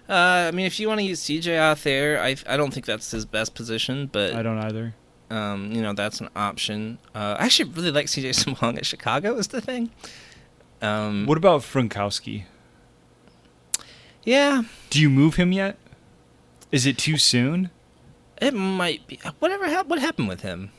Uh, 0.09 0.13
I 0.49 0.51
mean, 0.53 0.67
if 0.67 0.79
you 0.79 0.87
want 0.89 1.01
to 1.01 1.05
use 1.05 1.21
CJ 1.23 1.57
out 1.57 1.79
there, 1.79 2.21
I 2.23 2.37
I 2.47 2.57
don't 2.57 2.73
think 2.73 2.87
that's 2.87 3.11
his 3.11 3.25
best 3.25 3.55
position, 3.55 4.09
but 4.13 4.35
I 4.35 4.43
don't 4.43 4.59
either. 4.59 4.95
um, 5.31 5.73
you 5.73 5.83
know 5.83 5.93
that's 5.93 6.21
an 6.21 6.29
option. 6.37 6.99
Uh, 7.15 7.37
I 7.39 7.47
actually 7.47 7.71
really 7.71 7.91
like 7.91 8.07
CJ 8.07 8.31
Sapong 8.31 8.77
at 8.79 8.87
Chicago. 8.87 9.37
Is 9.37 9.49
the 9.49 9.61
thing. 9.61 9.91
Um, 10.83 11.27
What 11.27 11.39
about 11.39 11.63
Frankowski? 11.63 12.45
yeah, 14.25 14.63
Do 14.91 15.01
you 15.01 15.09
move 15.09 15.37
him 15.37 15.53
yet? 15.53 15.77
Is 16.73 16.87
it 16.87 16.99
too 16.99 17.17
soon? 17.17 17.71
it 18.41 18.53
might 18.53 19.07
be. 19.07 19.19
Whatever. 19.39 19.67
hap- 19.67 19.87
What 19.87 19.99
happened 20.01 20.29
with 20.29 20.43
him? 20.43 20.71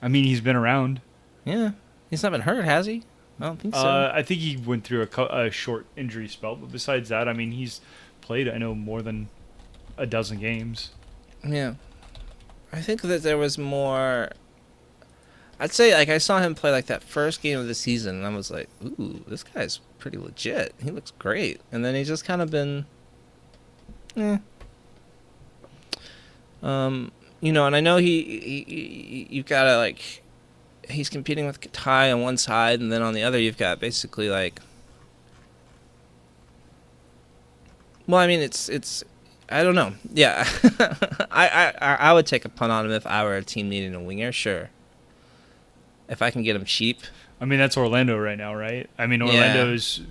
I 0.00 0.08
mean, 0.08 0.24
he's 0.24 0.40
been 0.40 0.56
around. 0.56 1.00
Yeah, 1.44 1.72
he's 2.08 2.22
not 2.22 2.32
been 2.32 2.42
hurt, 2.42 2.64
has 2.64 2.86
he? 2.86 3.02
I 3.38 3.44
don't 3.46 3.60
think 3.60 3.74
so. 3.74 3.80
Uh, 3.80 4.10
I 4.14 4.22
think 4.22 4.40
he 4.40 4.56
went 4.56 4.84
through 4.84 5.02
a, 5.02 5.06
co- 5.06 5.26
a 5.26 5.50
short 5.50 5.84
injury 5.96 6.28
spell, 6.28 6.56
but 6.56 6.72
besides 6.72 7.10
that, 7.10 7.28
I 7.28 7.34
mean, 7.34 7.52
he's 7.52 7.80
played. 8.26 8.48
I 8.48 8.58
know 8.58 8.74
more 8.74 9.02
than 9.02 9.28
a 9.96 10.06
dozen 10.06 10.38
games. 10.38 10.90
Yeah. 11.46 11.74
I 12.72 12.80
think 12.80 13.02
that 13.02 13.22
there 13.22 13.38
was 13.38 13.56
more. 13.56 14.30
I'd 15.58 15.72
say, 15.72 15.94
like, 15.94 16.10
I 16.10 16.18
saw 16.18 16.40
him 16.40 16.54
play, 16.54 16.70
like, 16.70 16.86
that 16.86 17.02
first 17.02 17.40
game 17.40 17.58
of 17.58 17.66
the 17.66 17.74
season, 17.74 18.16
and 18.16 18.26
I 18.26 18.36
was 18.36 18.50
like, 18.50 18.68
ooh, 18.84 19.24
this 19.26 19.42
guy's 19.42 19.80
pretty 19.98 20.18
legit. 20.18 20.74
He 20.82 20.90
looks 20.90 21.12
great. 21.12 21.62
And 21.72 21.82
then 21.82 21.94
he's 21.94 22.08
just 22.08 22.26
kind 22.26 22.42
of 22.42 22.50
been. 22.50 22.84
Eh. 24.16 24.38
Um, 26.62 27.10
you 27.40 27.52
know, 27.52 27.66
and 27.66 27.74
I 27.74 27.80
know 27.80 27.96
he, 27.96 28.22
he, 28.22 28.64
he 28.68 29.26
you've 29.30 29.46
got 29.46 29.64
to, 29.64 29.78
like, 29.78 30.22
he's 30.90 31.08
competing 31.08 31.46
with 31.46 31.72
Ty 31.72 32.12
on 32.12 32.20
one 32.20 32.36
side, 32.36 32.80
and 32.80 32.92
then 32.92 33.00
on 33.00 33.14
the 33.14 33.22
other, 33.22 33.38
you've 33.38 33.56
got 33.56 33.80
basically, 33.80 34.28
like. 34.28 34.60
Well, 38.06 38.20
I 38.20 38.26
mean, 38.26 38.40
it's 38.40 38.68
it's 38.68 39.02
I 39.48 39.62
don't 39.62 39.74
know. 39.74 39.92
Yeah, 40.12 40.46
I, 41.30 41.72
I 41.80 41.94
I 41.96 42.12
would 42.12 42.26
take 42.26 42.44
a 42.44 42.48
punt 42.48 42.72
on 42.72 42.86
him 42.86 42.92
if 42.92 43.06
I 43.06 43.24
were 43.24 43.36
a 43.36 43.42
team 43.44 43.68
needing 43.68 43.94
a 43.94 44.00
winger. 44.02 44.32
Sure. 44.32 44.70
If 46.08 46.22
I 46.22 46.30
can 46.30 46.42
get 46.42 46.54
him 46.56 46.64
cheap. 46.64 47.00
I 47.40 47.44
mean, 47.44 47.58
that's 47.58 47.76
Orlando 47.76 48.16
right 48.16 48.38
now, 48.38 48.54
right? 48.54 48.88
I 48.98 49.06
mean, 49.06 49.20
Yeah. 49.20 49.26
Orlando's. 49.32 50.02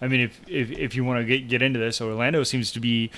I 0.00 0.08
mean, 0.08 0.20
if 0.20 0.40
if, 0.46 0.70
if 0.70 0.94
you 0.94 1.04
want 1.04 1.20
to 1.20 1.24
get 1.24 1.48
get 1.48 1.62
into 1.62 1.78
this, 1.78 2.00
Orlando 2.00 2.42
seems 2.44 2.70
to 2.72 2.80
be 2.80 3.10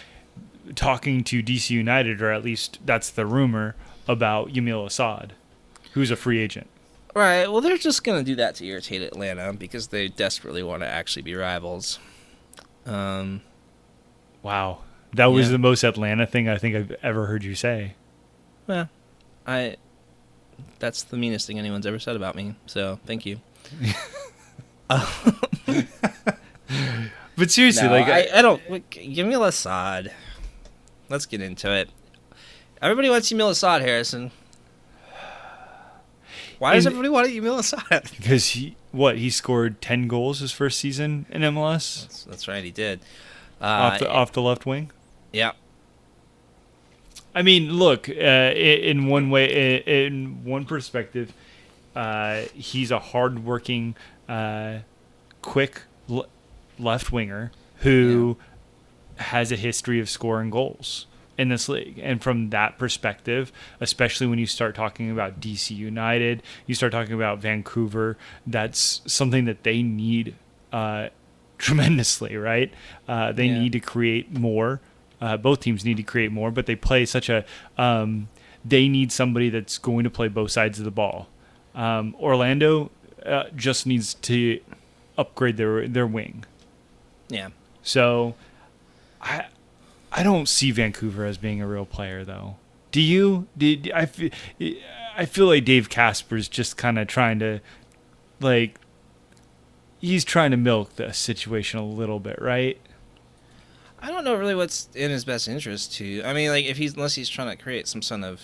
talking 0.77 1.25
to 1.25 1.43
DC 1.43 1.71
United, 1.71 2.23
or 2.23 2.31
at 2.31 2.45
least 2.45 2.79
that's 2.87 3.11
the 3.11 3.27
rumor 3.27 3.75
about 4.09 4.49
Yamil 4.51 4.87
Asad, 4.87 5.33
who's 5.93 6.11
a 6.11 6.16
free 6.16 6.38
agent. 6.38 6.69
Right. 7.14 7.49
Well, 7.51 7.61
they're 7.61 7.77
just 7.77 8.05
gonna 8.05 8.23
do 8.23 8.37
that 8.37 8.55
to 8.57 8.64
irritate 8.66 9.03
Atlanta 9.03 9.53
because 9.53 9.88
they 9.88 10.09
desperately 10.09 10.62
want 10.62 10.83
to 10.83 10.88
actually 10.88 11.23
be 11.23 11.35
rivals. 11.35 11.99
Um. 12.87 13.43
Wow, 14.42 14.79
that 15.14 15.26
was 15.26 15.46
Yeah. 15.46 15.53
the 15.53 15.59
most 15.59 15.85
Atlanta 15.85 16.26
thing 16.26 16.48
I 16.48 16.57
think 16.59 16.76
I've 16.76 16.92
ever 17.03 17.26
heard 17.26 17.44
you 17.44 17.55
say. 17.55 17.94
Well, 18.66 18.88
I. 19.46 19.76
That's 20.79 21.03
the 21.03 21.16
meanest 21.16 21.46
thing 21.46 21.59
anyone's 21.59 21.87
ever 21.87 21.98
said 21.98 22.16
about 22.16 22.35
me. 22.35 22.55
So 22.66 22.98
thank 23.07 23.26
you. 23.26 23.40
Um, 24.90 25.07
but 27.37 27.48
seriously, 27.50 27.87
No, 27.87 27.92
like, 27.92 28.09
I, 28.09 28.26
I 28.38 28.42
don't. 28.42 28.61
Like, 28.68 28.90
give 28.90 29.24
me 29.24 29.37
Asad. 29.37 30.12
Let's 31.09 31.26
get 31.26 31.40
into 31.40 31.72
it. 31.72 31.90
Everybody 32.83 33.09
wants 33.09 33.31
Yamil 33.31 33.50
Asad, 33.50 33.83
Harrison. 33.83 34.33
Why 36.59 36.74
does 36.74 36.87
everybody 36.87 37.09
want 37.09 37.29
Yamil 37.29 37.61
Asad? 37.61 38.11
because 38.18 38.46
he 38.50 38.74
what 38.90 39.16
he 39.18 39.31
scored 39.31 39.81
ten 39.81 40.09
goals 40.09 40.40
his 40.40 40.50
first 40.50 40.79
season 40.81 41.26
in 41.31 41.42
MLS 41.42 42.03
That's, 42.03 42.24
that's 42.24 42.48
right, 42.48 42.64
he 42.64 42.70
did. 42.72 43.00
Uh, 43.61 43.64
off 43.64 43.99
the 43.99 44.11
off 44.11 44.33
the 44.33 44.42
left 44.42 44.66
wing. 44.66 44.90
Yeah. 45.33 45.53
I 47.35 47.42
mean, 47.42 47.73
look, 47.73 48.09
uh, 48.09 48.12
in 48.12 49.07
one 49.07 49.31
way, 49.31 49.77
in 49.87 50.44
one 50.44 50.64
perspective, 50.64 51.33
uh, 51.94 52.42
he's 52.55 52.90
a 52.90 52.99
hardworking, 52.99 53.94
uh, 54.29 54.79
quick 55.40 55.83
le- 56.09 56.27
left 56.79 57.12
winger 57.12 57.53
who 57.79 58.37
has 59.16 59.53
a 59.53 59.57
history 59.57 60.01
of 60.01 60.09
scoring 60.09 60.51
goals 60.51 61.07
in 61.38 61.49
this 61.49 61.68
league. 61.68 61.99
And 62.03 62.23
from 62.23 62.51
that 62.51 62.79
perspective, 62.79 63.53
especially 63.81 64.27
when 64.27 64.38
you 64.38 64.46
start 64.46 64.75
talking 64.75 65.11
about 65.11 65.40
DC 65.40 65.75
United, 65.75 66.42
you 66.66 66.75
start 66.75 66.92
talking 66.92 67.14
about 67.14 67.38
Vancouver, 67.38 68.16
that's 68.46 69.03
something 69.07 69.44
that 69.44 69.62
they 69.62 69.83
need 69.83 70.35
uh, 70.73 71.09
tremendously, 71.61 72.37
right? 72.37 72.73
Uh, 73.07 73.31
they 73.33 73.46
Yeah. 73.46 73.59
need 73.61 73.73
to 73.73 73.81
create 73.81 74.33
more. 74.37 74.81
Uh, 75.20 75.37
both 75.37 75.61
teams 75.61 75.85
need 75.85 75.99
to 75.99 76.03
create 76.03 76.33
more, 76.33 76.51
but 76.51 76.66
they 76.66 76.75
play 76.75 77.05
such 77.05 77.29
a. 77.29 77.44
Um, 77.79 78.29
they 78.64 78.88
need 78.88 79.12
somebody 79.12 79.49
that's 79.51 79.79
going 79.79 80.05
to 80.05 80.11
play 80.11 80.29
both 80.29 80.51
sides 80.51 80.79
of 80.79 80.85
the 80.85 80.90
ball. 80.90 81.29
Um, 81.75 82.14
Orlando 82.18 82.90
uh, 83.25 83.44
just 83.55 83.87
needs 83.87 84.14
to 84.14 84.61
upgrade 85.18 85.57
their 85.59 85.87
their 85.87 86.07
wing. 86.07 86.44
Yeah. 87.29 87.49
So, 87.83 88.35
I 89.20 89.46
I 90.12 90.23
don't 90.23 90.49
see 90.49 90.70
Vancouver 90.70 91.25
as 91.27 91.37
being 91.38 91.61
a 91.62 91.66
real 91.66 91.85
player 91.87 92.25
though. 92.25 92.57
Do 92.90 93.01
you? 93.01 93.46
Did 93.57 93.92
I 93.94 94.07
feel? 94.07 94.31
I 95.16 95.27
feel 95.27 95.46
like 95.46 95.64
Dave 95.66 95.88
Kasper's 95.90 96.49
just 96.49 96.77
kind 96.79 96.99
of 96.99 97.07
trying 97.09 97.38
to, 97.40 97.61
like, 98.40 98.79
he's 100.00 100.24
trying 100.24 100.50
to 100.50 100.56
milk 100.56 100.96
the 100.96 101.12
situation 101.12 101.78
a 101.78 101.84
little 101.84 102.18
bit, 102.18 102.40
right? 102.40 102.80
I 104.02 104.10
don't 104.10 104.24
know 104.24 104.34
really 104.34 104.54
what's 104.54 104.88
in 104.94 105.10
his 105.10 105.24
best 105.24 105.46
interest 105.46 105.94
to. 105.96 106.22
I 106.24 106.32
mean, 106.32 106.50
like 106.50 106.64
if 106.64 106.78
he's 106.78 106.94
unless 106.94 107.14
he's 107.14 107.28
trying 107.28 107.54
to 107.54 107.62
create 107.62 107.86
some 107.86 108.02
sort 108.02 108.24
of, 108.24 108.40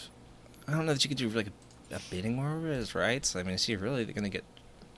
I 0.69 0.73
don't 0.73 0.87
know 0.87 0.93
that 0.93 1.03
you 1.03 1.09
could 1.09 1.19
do 1.19 1.29
like 1.31 1.49
a, 1.91 1.97
a 1.97 2.01
bidding 2.11 2.37
war 2.37 2.53
over 2.53 2.69
his 2.69 2.95
rights. 2.95 3.35
I 3.35 3.43
mean, 3.43 3.55
is 3.55 3.65
he 3.65 3.77
really 3.77 4.05
going 4.05 4.25
to 4.25 4.31
get? 4.31 4.45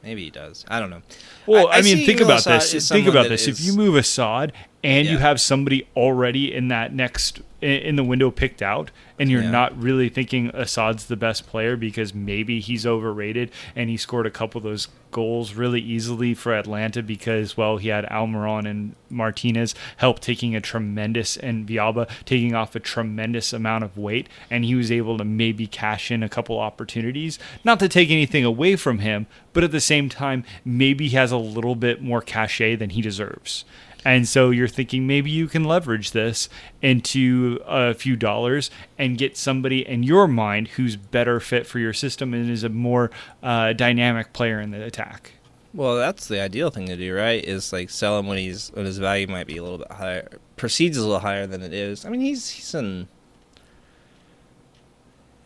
Maybe 0.02 0.24
he 0.24 0.30
does. 0.30 0.64
I 0.68 0.78
don't 0.78 0.90
know. 0.90 1.02
Well, 1.46 1.68
I, 1.68 1.78
I 1.78 1.82
mean, 1.82 2.06
think 2.06 2.20
about 2.20 2.44
this. 2.44 2.88
Think 2.88 3.08
about 3.08 3.28
this. 3.28 3.48
If 3.48 3.60
you 3.60 3.74
move 3.74 3.96
Asad 3.96 4.52
and 4.84 5.08
you 5.08 5.18
have 5.18 5.40
somebody 5.40 5.86
already 5.96 6.54
in 6.54 6.68
that 6.68 6.92
next 6.94 7.40
in, 7.60 7.70
in 7.70 7.96
the 7.96 8.04
window 8.04 8.30
picked 8.30 8.62
out, 8.62 8.90
and 9.18 9.28
you're 9.30 9.42
Yeah. 9.42 9.50
not 9.50 9.76
really 9.82 10.08
thinking 10.08 10.50
Asad's 10.54 11.06
the 11.06 11.16
best 11.16 11.48
player 11.48 11.76
because 11.76 12.14
maybe 12.14 12.60
he's 12.60 12.86
overrated 12.86 13.50
and 13.74 13.90
he 13.90 13.96
scored 13.96 14.26
a 14.26 14.30
couple 14.30 14.58
of 14.60 14.62
those 14.62 14.86
goals 15.10 15.54
really 15.54 15.80
easily 15.80 16.34
for 16.34 16.52
Atlanta 16.54 17.02
because 17.02 17.56
well 17.56 17.78
he 17.78 17.88
had 17.88 18.04
Almiron 18.06 18.68
and 18.68 18.94
Martinez 19.10 19.74
help 19.96 20.20
taking 20.20 20.54
a 20.54 20.60
tremendous 20.60 21.36
and 21.36 21.66
Villalba 21.66 22.06
taking 22.26 22.54
off 22.54 22.76
a 22.76 22.80
tremendous 22.80 23.52
amount 23.54 23.84
of 23.84 23.96
weight 23.96 24.28
and 24.50 24.64
he 24.66 24.74
was 24.74 24.92
able 24.92 25.16
to 25.18 25.24
maybe 25.24 25.66
cash 25.66 26.10
in 26.10 26.22
a 26.22 26.28
couple 26.28 26.60
opportunities. 26.60 27.38
Not 27.64 27.80
to 27.80 27.88
take 27.88 28.10
anything 28.10 28.44
away 28.44 28.76
from 28.76 28.98
him 28.98 29.26
but 29.54 29.64
at 29.64 29.72
the 29.72 29.80
same 29.80 30.08
time 30.10 30.44
maybe 30.64 31.08
he 31.08 31.16
has 31.16 31.32
a 31.32 31.38
little 31.38 31.74
bit 31.74 32.02
more 32.02 32.20
cachet 32.20 32.76
than 32.76 32.90
he 32.90 33.00
deserves 33.02 33.64
and 34.04 34.28
so 34.28 34.50
you're 34.50 34.68
thinking 34.68 35.06
maybe 35.06 35.30
you 35.30 35.48
can 35.48 35.64
leverage 35.64 36.12
this 36.12 36.48
into 36.82 37.58
a 37.66 37.94
few 37.94 38.16
dollars 38.16 38.70
and 38.96 39.18
get 39.18 39.36
somebody 39.36 39.86
in 39.86 40.02
your 40.02 40.28
mind 40.28 40.68
who's 40.68 40.96
better 40.96 41.40
fit 41.40 41.66
for 41.66 41.78
your 41.78 41.92
system 41.92 42.32
and 42.32 42.50
is 42.50 42.64
a 42.64 42.68
more 42.68 43.10
uh, 43.42 43.72
dynamic 43.72 44.32
player 44.32 44.60
in 44.60 44.70
the 44.70 44.82
attack. 44.82 45.32
Well, 45.74 45.96
that's 45.96 46.28
the 46.28 46.40
ideal 46.40 46.70
thing 46.70 46.86
to 46.86 46.96
do, 46.96 47.14
right? 47.14 47.44
Is 47.44 47.72
like 47.72 47.90
sell 47.90 48.18
him 48.18 48.26
when 48.26 48.38
he's 48.38 48.70
when 48.70 48.86
his 48.86 48.98
value 48.98 49.26
might 49.26 49.46
be 49.46 49.58
a 49.58 49.62
little 49.62 49.78
bit 49.78 49.92
higher, 49.92 50.28
proceeds 50.56 50.96
a 50.96 51.02
little 51.02 51.18
higher 51.18 51.46
than 51.46 51.62
it 51.62 51.72
is. 51.72 52.04
I 52.04 52.08
mean, 52.08 52.20
he's 52.20 52.48
he's 52.48 52.74
in. 52.74 53.08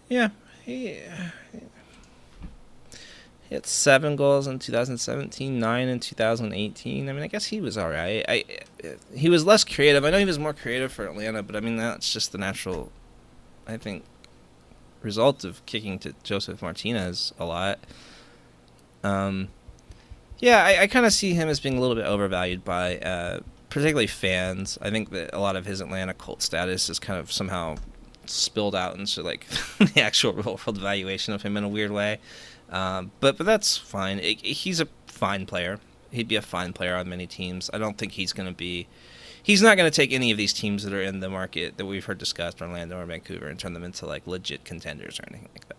Yeah, 0.09 0.29
he. 0.65 1.01
He 3.53 3.55
had 3.55 3.67
seven 3.67 4.17
goals 4.17 4.47
in 4.47 4.59
2017, 4.59 5.61
nine 5.61 5.87
in 5.87 6.01
2018. 6.01 7.07
I 7.07 7.13
mean, 7.13 7.23
I 7.23 7.27
guess 7.27 7.45
he 7.45 7.61
was 7.61 7.77
all 7.77 7.91
right. 7.91 8.25
I, 8.27 8.45
he 9.15 9.29
was 9.29 9.45
less 9.45 9.63
creative. 9.63 10.07
I 10.07 10.11
know 10.11 10.19
he 10.19 10.25
was 10.25 10.39
more 10.39 10.55
creative 10.55 10.91
for 10.91 11.07
Atlanta, 11.07 11.43
but 11.43 11.55
I 11.55 11.61
mean 11.61 11.77
that's 11.77 12.11
just 12.11 12.33
the 12.33 12.39
natural, 12.39 12.91
I 13.67 13.77
think, 13.77 14.05
result 15.03 15.45
of 15.45 15.61
kicking 15.67 15.99
to 15.99 16.15
Josef 16.23 16.63
Martinez 16.63 17.35
a 17.39 17.45
lot. 17.45 17.79
Um, 19.05 19.49
yeah, 20.39 20.65
I, 20.65 20.85
I 20.85 20.87
kind 20.87 21.05
of 21.05 21.13
see 21.13 21.35
him 21.35 21.51
as 21.51 21.61
being 21.61 21.77
a 21.77 21.81
little 21.83 21.97
bit 21.97 22.07
overvalued 22.07 22.65
by 22.65 22.97
uh, 23.01 23.41
particularly 23.69 24.07
fans. 24.07 24.79
I 24.81 24.89
think 24.89 25.11
that 25.11 25.29
a 25.35 25.41
lot 25.41 25.57
of 25.57 25.67
his 25.67 25.83
Atlanta 25.83 26.15
cult 26.15 26.41
status 26.41 26.89
is 26.89 26.99
kind 26.99 27.21
of 27.21 27.31
somehow 27.31 27.77
spilled 28.25 28.75
out 28.75 28.97
into 28.97 29.23
like 29.23 29.47
the 29.79 30.01
actual 30.01 30.33
real 30.33 30.59
world 30.65 30.79
valuation 30.79 31.35
of 31.35 31.43
him 31.43 31.59
in 31.59 31.65
a 31.65 31.69
weird 31.69 31.91
way. 31.91 32.19
Um, 32.73 33.13
but 33.21 33.37
but 33.37 33.45
that's 33.47 33.77
fine. 33.77 34.19
It, 34.19 34.41
he's 34.45 34.81
a 34.81 34.89
fine 35.07 35.47
player. 35.47 35.79
He'd 36.11 36.27
be 36.29 36.37
a 36.37 36.43
fine 36.43 36.73
player 36.73 36.97
on 36.97 37.09
many 37.09 37.27
teams. 37.27 37.71
I 37.73 37.79
don't 37.79 37.97
think 37.99 38.13
he's 38.13 38.33
going 38.33 38.49
to 38.49 38.55
be. 38.55 38.89
He's 39.43 39.61
not 39.63 39.77
going 39.77 39.91
to 39.91 39.95
take 39.95 40.13
any 40.13 40.31
of 40.31 40.39
these 40.39 40.53
teams 40.53 40.83
that 40.85 40.93
are 40.93 41.03
in 41.03 41.21
the 41.21 41.29
market 41.29 41.77
that 41.77 41.85
we've 41.87 42.05
heard 42.05 42.19
discussed, 42.19 42.61
Orlando 42.63 42.99
or 42.99 43.05
Vancouver, 43.05 43.49
and 43.49 43.59
turn 43.59 43.73
them 43.75 43.85
into 43.85 44.07
like 44.07 44.27
legit 44.27 44.65
contenders 44.65 45.21
or 45.21 45.25
anything 45.29 45.49
like 45.55 45.69
that. 45.69 45.77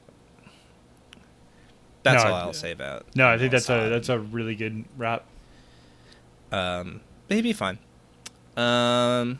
That's 2.04 2.24
No, 2.24 2.30
all 2.30 2.36
I- 2.36 2.42
I'll 2.42 2.54
say 2.54 2.72
about. 2.72 3.06
No, 3.16 3.28
I 3.28 3.38
think 3.38 3.52
that's 3.52 3.70
a 3.70 3.90
that's 3.90 4.10
a 4.10 4.20
really 4.20 4.56
good 4.56 4.86
wrap. 4.98 5.24
Um, 6.52 7.02
but 7.28 7.36
he'd 7.36 7.42
be 7.44 7.54
fine. 7.54 7.80
Um, 8.58 9.40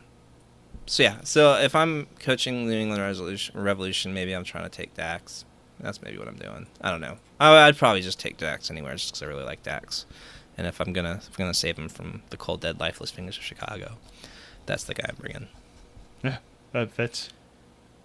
so 0.86 1.02
yeah, 1.02 1.18
so 1.22 1.54
if 1.56 1.74
I'm 1.74 2.06
coaching 2.18 2.66
New 2.66 2.72
England 2.76 3.00
Resolution, 3.02 3.60
Revolution, 3.60 4.12
maybe 4.14 4.32
I'm 4.32 4.44
trying 4.44 4.64
to 4.64 4.70
take 4.70 4.94
Dax. 4.94 5.44
That's 5.80 6.00
maybe 6.02 6.18
what 6.18 6.28
I'm 6.28 6.36
doing. 6.36 6.66
I 6.80 6.90
don't 6.90 7.00
know. 7.00 7.16
I, 7.40 7.66
I'd 7.66 7.76
probably 7.76 8.00
just 8.00 8.20
take 8.20 8.36
Dax 8.36 8.70
anywhere, 8.70 8.92
just 8.94 9.08
because 9.08 9.22
I 9.22 9.26
really 9.26 9.44
like 9.44 9.62
Dax. 9.62 10.06
And 10.56 10.66
if 10.66 10.80
I'm 10.80 10.92
gonna 10.92 11.14
if 11.20 11.28
I'm 11.30 11.44
gonna 11.44 11.54
save 11.54 11.78
him 11.78 11.88
from 11.88 12.22
the 12.30 12.36
cold, 12.36 12.60
dead, 12.60 12.78
lifeless 12.80 13.10
fingers 13.10 13.36
of 13.36 13.42
Chicago, 13.42 13.96
that's 14.66 14.84
the 14.84 14.94
guy 14.94 15.06
I'm 15.08 15.16
bringing. 15.16 15.48
Yeah, 16.22 16.38
that 16.72 16.92
fits. 16.92 17.30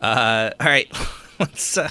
Uh, 0.02 0.52
all 0.60 0.68
right, 0.68 0.92
let's. 1.40 1.78
Uh, 1.78 1.90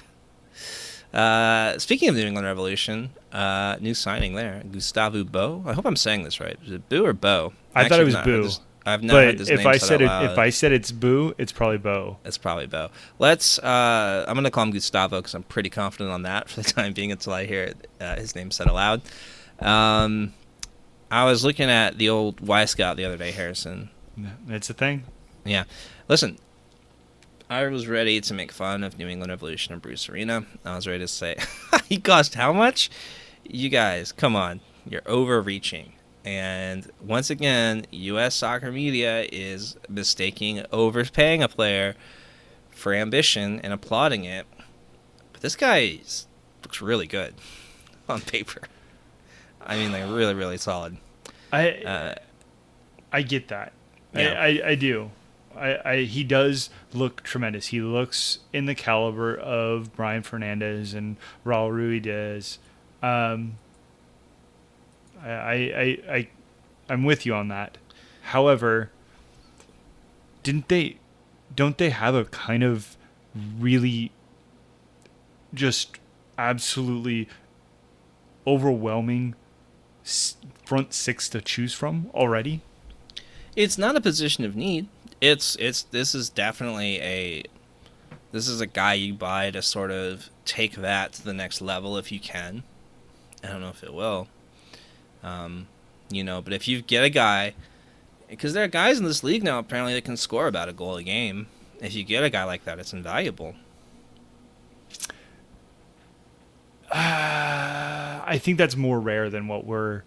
uh, 1.12 1.79
speaking 1.79 2.09
of 2.09 2.17
New 2.17 2.27
England 2.27 2.47
Revolution, 2.47 3.11
uh, 3.33 3.77
new 3.81 3.95
signing 3.95 4.35
there, 4.35 4.62
Gustavo 4.71 5.25
Bo. 5.25 5.62
I 5.67 5.73
hope 5.73 5.87
I'm 5.87 5.97
saying 5.97 6.25
this 6.25 6.38
right. 6.41 6.59
Is 6.64 6.73
it 6.73 6.88
Boo 6.88 7.05
or 7.07 7.12
Bo? 7.12 7.53
I 7.75 7.88
thought 7.88 8.01
it 8.01 8.05
was 8.05 8.14
not 8.14 8.25
Boo. 8.25 8.43
this- 8.43 8.61
I've 8.88 9.03
never 9.03 9.18
heard 9.20 9.37
But 9.37 9.46
this 9.46 9.48
if 9.48 9.66
I 9.66 9.77
said 9.77 10.01
said 10.01 10.03
it, 10.03 10.31
if. 10.33 10.38
I 10.38 10.51
said 10.51 10.72
it's 10.72 10.90
Boo, 10.90 11.35
it's 11.38 11.53
probably 11.53 11.79
Bo. 11.79 12.18
It's 12.24 12.38
probably 12.38 12.66
Bo. 12.66 12.90
Let's. 13.18 13.59
Uh, 13.59 14.24
I'm 14.27 14.35
gonna 14.35 14.51
call 14.51 14.64
him 14.64 14.70
Gustavo 14.70 15.18
because 15.18 15.35
I'm 15.35 15.42
pretty 15.42 15.70
confident 15.70 16.11
on 16.11 16.22
that 16.22 16.48
for 16.51 16.62
the 16.62 16.70
time 16.70 16.92
being 16.92 17.12
until 17.12 17.33
I 17.33 17.46
hear 17.46 17.64
it, 17.64 17.88
uh, 18.01 18.16
his 18.16 18.35
name 18.35 18.51
said 18.51 18.66
aloud. 18.66 19.03
Um, 19.61 20.35
I 21.11 21.24
was 21.24 21.44
looking 21.44 21.70
at 21.70 21.98
the 21.98 22.09
old 22.09 22.40
Wyscout 22.40 22.96
the 22.96 23.05
other 23.05 23.16
day, 23.16 23.31
Harrison. 23.31 23.90
It's 24.48 24.68
a 24.68 24.74
thing. 24.74 25.05
Yeah. 25.44 25.64
Listen, 26.09 26.38
I 27.48 27.66
was 27.68 27.87
ready 27.88 28.20
to 28.20 28.35
make 28.35 28.53
fun 28.53 28.85
of 28.85 28.98
New 28.98 29.09
England 29.09 29.31
Revolution 29.31 29.72
and 29.72 29.81
Bruce 29.81 30.09
Arena. 30.09 30.44
I 30.64 30.74
was 30.77 30.87
ready 30.87 31.01
to 31.01 31.09
say, 31.09 31.37
he 31.88 31.98
cost 31.98 32.35
how 32.35 32.53
much? 32.53 32.90
You 33.44 33.70
guys, 33.70 34.12
come 34.12 34.37
on. 34.37 34.61
You're 34.87 35.03
overreaching. 35.07 35.92
And 36.24 36.90
once 37.00 37.31
again, 37.31 37.87
U.S. 37.90 38.35
soccer 38.35 38.70
media 38.70 39.26
is 39.33 39.76
mistaking 39.88 40.64
overpaying 40.72 41.42
a 41.42 41.48
player 41.48 41.94
for 42.70 42.92
ambition 42.92 43.61
and 43.61 43.72
applauding 43.72 44.24
it. 44.24 44.46
But 45.33 45.40
this 45.40 45.57
guy 45.57 46.00
looks 46.62 46.81
really 46.81 47.07
good 47.07 47.35
on 48.09 48.20
paper. 48.20 48.62
I 49.64 49.76
mean, 49.76 49.92
like, 49.92 50.04
really, 50.04 50.35
really 50.35 50.59
solid. 50.59 50.96
I 51.52 51.70
Uh, 51.70 52.14
I 53.12 53.22
get 53.22 53.48
that. 53.48 53.72
Yeah. 54.14 54.33
I, 54.40 54.46
I, 54.46 54.68
I 54.68 54.74
do. 54.74 55.11
I, 55.57 55.90
I 55.92 55.96
he 56.02 56.24
does 56.24 56.70
look 56.92 57.22
tremendous. 57.22 57.68
He 57.68 57.81
looks 57.81 58.40
in 58.52 58.66
the 58.66 58.74
caliber 58.74 59.35
of 59.37 59.94
Brian 59.94 60.22
Fernandez 60.22 60.94
and 60.94 61.16
Raul 61.44 61.70
Ruidiaz. 61.70 62.59
Um, 63.02 63.59
I, 65.22 65.28
I, 65.28 66.14
I, 66.14 66.28
I'm 66.88 67.04
with 67.04 67.26
you 67.26 67.35
on 67.35 67.48
that. 67.48 67.78
However, 68.22 68.90
didn't 70.42 70.68
they? 70.68 70.98
Don't 71.54 71.78
they 71.78 71.90
have 71.90 72.14
a 72.14 72.24
kind 72.26 72.62
of 72.62 72.96
really 73.59 74.12
just 75.54 75.98
absolutely 76.37 77.28
overwhelming 78.46 79.35
front 80.64 80.92
six 80.94 81.28
to 81.31 81.40
choose 81.40 81.72
from 81.74 82.11
already? 82.14 82.62
it's 83.59 83.76
not 83.76 83.96
a 83.96 84.00
position 84.00 84.44
of 84.44 84.54
need. 84.54 84.87
It's 85.20 85.57
it's 85.57 85.83
this 85.83 86.14
is 86.14 86.31
definitely 86.31 87.00
a 87.00 87.42
this 88.31 88.46
is 88.46 88.61
a 88.61 88.66
guy 88.66 88.94
you 88.94 89.14
buy 89.14 89.50
to 89.50 89.62
sort 89.62 89.90
of 89.90 90.31
take 90.44 90.76
that 90.76 91.14
to 91.14 91.24
the 91.24 91.35
next 91.35 91.61
level 91.61 91.98
if 91.98 92.12
you 92.12 92.20
can. 92.20 92.62
I 93.42 93.48
don't 93.48 93.61
know 93.61 93.70
if 93.70 93.83
it 93.83 93.92
will. 93.92 94.28
Um, 95.22 95.66
you 96.11 96.22
know, 96.24 96.40
but 96.40 96.52
if 96.52 96.66
you 96.68 96.81
get 96.83 97.04
a 97.04 97.11
guy 97.11 97.54
because 98.28 98.52
there 98.52 98.62
are 98.64 98.68
guys 98.68 98.98
in 98.98 99.04
this 99.04 99.24
league 99.24 99.42
now 99.42 99.59
apparently 99.59 99.94
that 99.94 100.04
can 100.04 100.16
score 100.16 100.46
about 100.46 100.68
a 100.68 100.72
goal 100.72 100.96
a 100.96 101.02
game. 101.02 101.46
If 101.81 101.94
you 101.94 102.04
get 102.04 102.22
a 102.24 102.31
guy 102.31 102.44
like 102.44 102.64
that, 102.64 102.78
it's 102.78 102.92
invaluable. 102.92 103.54
Uh, 106.90 106.94
I 108.26 108.38
think 108.42 108.59
that's 108.59 108.76
more 108.76 109.00
rare 109.00 109.31
than 109.31 109.48
what 109.48 109.64
we're. 109.64 110.02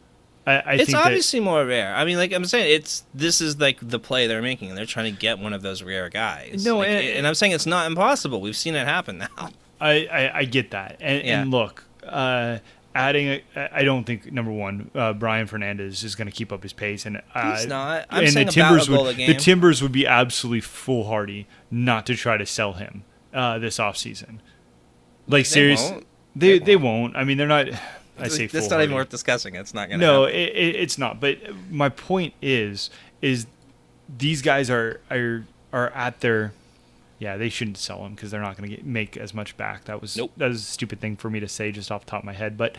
I, 0.46 0.52
I 0.54 0.74
it's 0.74 0.86
think 0.86 0.90
that, 0.98 1.06
obviously 1.06 1.40
more 1.40 1.64
rare. 1.66 1.94
I 1.96 2.04
mean, 2.04 2.18
like 2.18 2.32
I'm 2.34 2.46
saying, 2.46 2.74
it's 2.76 3.04
this 3.14 3.42
is 3.42 3.60
like 3.60 3.78
the 3.82 4.00
play 4.00 4.28
they're 4.28 4.42
making, 4.42 4.70
and 4.70 4.78
they're 4.78 4.86
trying 4.86 5.14
to 5.14 5.20
get 5.20 5.40
one 5.40 5.54
of 5.54 5.62
those 5.62 5.84
rare 5.84 6.10
guys. 6.10 6.66
No, 6.66 6.80
Like, 6.80 6.90
and- 6.90 7.08
and 7.20 7.28
I'm 7.28 7.36
saying 7.36 7.52
it's 7.54 7.66
not 7.68 7.86
impossible. 7.88 8.42
We've 8.42 8.56
seen 8.56 8.76
it 8.76 8.86
happen 8.88 9.20
now. 9.20 9.50
I, 9.80 10.08
I, 10.12 10.32
I 10.40 10.46
get 10.46 10.72
that, 10.72 10.98
and, 11.00 11.26
Yeah. 11.26 11.42
and 11.42 11.52
look, 11.52 11.84
uh, 12.06 12.60
adding. 12.96 13.28
A, 13.28 13.44
I 13.72 13.84
don't 13.84 14.04
think 14.04 14.32
number 14.32 14.52
one, 14.52 14.92
uh, 14.96 15.14
Brian 15.14 15.48
Fernandez 15.48 16.04
is 16.04 16.16
going 16.16 16.28
to 16.28 16.34
keep 16.34 16.52
up 16.52 16.64
his 16.64 16.74
pace, 16.74 17.06
and 17.06 17.22
uh, 17.34 17.56
He's 17.56 17.68
not. 17.68 18.06
I'm 18.10 18.24
and 18.26 18.34
saying 18.34 18.48
the 18.48 18.62
about 18.62 18.68
Timbers 18.70 18.88
a 18.88 18.92
goal 18.92 19.04
would 19.06 19.16
a 19.16 19.18
game. 19.18 19.28
the 19.28 19.36
Timbers 19.36 19.82
would 19.82 19.92
be 19.92 20.06
absolutely 20.08 20.62
foolhardy 20.62 21.48
not 21.70 22.06
to 22.08 22.16
try 22.16 22.38
to 22.38 22.46
sell 22.46 22.74
him 22.74 23.04
uh, 23.34 23.60
this 23.60 23.78
offseason. 23.78 24.40
Like 25.28 25.46
seriously, 25.46 25.92
won't. 25.92 26.08
they 26.36 26.60
They 26.60 26.66
they 26.66 26.76
won't. 26.76 27.16
I 27.16 27.24
mean, 27.24 27.38
they're 27.38 27.48
not. 27.48 27.68
I 28.20 28.28
say 28.28 28.46
that's 28.48 28.54
not 28.54 28.62
foolhardy. 28.62 28.84
even 28.86 28.96
worth 28.96 29.10
discussing. 29.10 29.56
It's 29.56 29.74
not 29.74 29.90
gonna. 29.90 30.02
No, 30.02 30.26
it, 30.26 30.36
it, 30.36 30.76
it's 30.76 30.98
not. 30.98 31.20
But 31.20 31.38
my 31.70 31.90
point 31.90 32.34
is, 32.42 32.90
is 33.22 33.48
these 34.18 34.42
guys 34.42 34.70
are 34.70 35.00
are 35.10 35.46
are 35.72 35.90
at 35.92 36.20
their. 36.22 36.54
Yeah, 37.22 37.38
they 37.38 37.50
shouldn't 37.50 37.78
sell 37.78 38.02
them 38.02 38.16
because 38.16 38.32
they're 38.32 38.42
not 38.42 38.58
going 38.58 38.76
to 38.76 38.84
make 38.84 39.16
as 39.16 39.32
much 39.32 39.56
back. 39.56 39.86
That 39.86 40.02
was 40.02 40.18
Nope. 40.18 40.32
that 40.38 40.48
was 40.48 40.62
a 40.62 40.66
stupid 40.66 41.00
thing 41.00 41.16
for 41.16 41.30
me 41.30 41.40
to 41.40 41.48
say 41.48 41.72
just 41.72 41.92
off 41.92 42.04
the 42.06 42.10
top 42.10 42.22
of 42.22 42.26
my 42.26 42.34
head. 42.34 42.58
But 42.58 42.78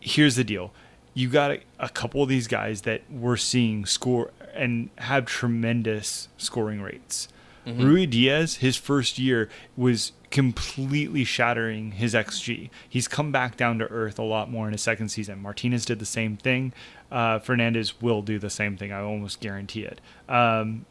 here's 0.00 0.36
the 0.36 0.44
deal: 0.44 0.72
you 1.12 1.28
got 1.28 1.50
a, 1.50 1.60
a 1.78 1.88
couple 1.90 2.22
of 2.22 2.28
these 2.28 2.48
guys 2.48 2.82
that 2.82 3.02
we're 3.10 3.36
seeing 3.36 3.84
score 3.84 4.30
and 4.54 4.88
have 4.96 5.26
tremendous 5.26 6.28
scoring 6.38 6.80
rates. 6.80 7.28
Ruidiaz, 7.66 8.58
his 8.58 8.76
first 8.76 9.18
year 9.18 9.48
was 9.74 10.12
completely 10.30 11.24
shattering 11.24 11.92
his 11.92 12.12
XG. 12.12 12.68
He's 12.86 13.08
come 13.08 13.32
back 13.32 13.56
down 13.56 13.78
to 13.78 13.86
earth 13.86 14.18
a 14.18 14.22
lot 14.22 14.50
more 14.50 14.66
in 14.66 14.72
his 14.72 14.82
second 14.82 15.08
season. 15.08 15.40
Martinez 15.40 15.86
did 15.86 15.98
the 15.98 16.04
same 16.04 16.36
thing. 16.36 16.74
Uh, 17.10 17.38
Fernandez 17.38 18.02
will 18.02 18.20
do 18.20 18.38
the 18.38 18.50
same 18.50 18.76
thing. 18.76 18.92
I 18.92 19.00
almost 19.00 19.40
guarantee 19.40 19.82
it. 19.84 20.00
Um, 20.28 20.84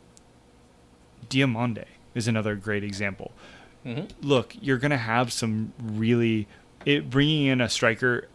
Diomande 1.33 1.85
is 2.15 2.27
another 2.27 2.55
great 2.55 2.83
example. 2.83 3.31
Look, 4.21 4.55
you're 4.61 4.77
going 4.77 4.91
to 4.91 4.97
have 4.97 5.33
some 5.33 5.73
really 5.81 6.47
it 6.85 7.09
bringing 7.09 7.47
in 7.47 7.59
a 7.59 7.67
striker, 7.69 8.27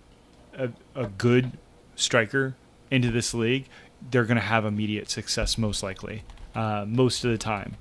a, 0.55 0.71
a 0.95 1.07
good 1.07 1.53
striker 1.97 2.55
into 2.91 3.11
this 3.11 3.33
league. 3.35 3.67
They're 4.11 4.25
going 4.25 4.37
to 4.37 4.43
have 4.45 4.65
immediate 4.65 5.11
success 5.11 5.57
most 5.57 5.83
likely, 5.83 6.25
uh, 6.55 6.85
most 6.87 7.25
of 7.25 7.31
the 7.31 7.39
time. 7.39 7.77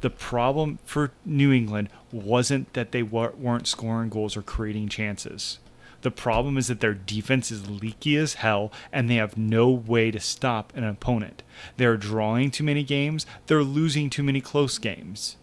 The 0.00 0.10
problem 0.10 0.78
for 0.84 1.10
New 1.24 1.52
England 1.52 1.88
wasn't 2.12 2.72
that 2.74 2.92
they 2.92 3.02
wa- 3.02 3.32
weren't 3.36 3.66
scoring 3.66 4.08
goals 4.10 4.36
or 4.36 4.42
creating 4.42 4.88
chances. 4.88 5.58
The 6.06 6.12
problem 6.12 6.56
is 6.56 6.68
that 6.68 6.78
their 6.78 6.94
defense 6.94 7.50
is 7.50 7.68
leaky 7.68 8.16
as 8.16 8.34
hell 8.34 8.70
and 8.92 9.10
they 9.10 9.16
have 9.16 9.36
no 9.36 9.68
way 9.68 10.12
to 10.12 10.20
stop 10.20 10.72
an 10.76 10.84
opponent. 10.84 11.42
They're 11.78 11.96
drawing 11.96 12.52
too 12.52 12.62
many 12.62 12.84
games, 12.84 13.26
they're 13.48 13.64
losing 13.64 14.08
too 14.08 14.22
many 14.22 14.40
close 14.40 14.78
games. 14.78 15.36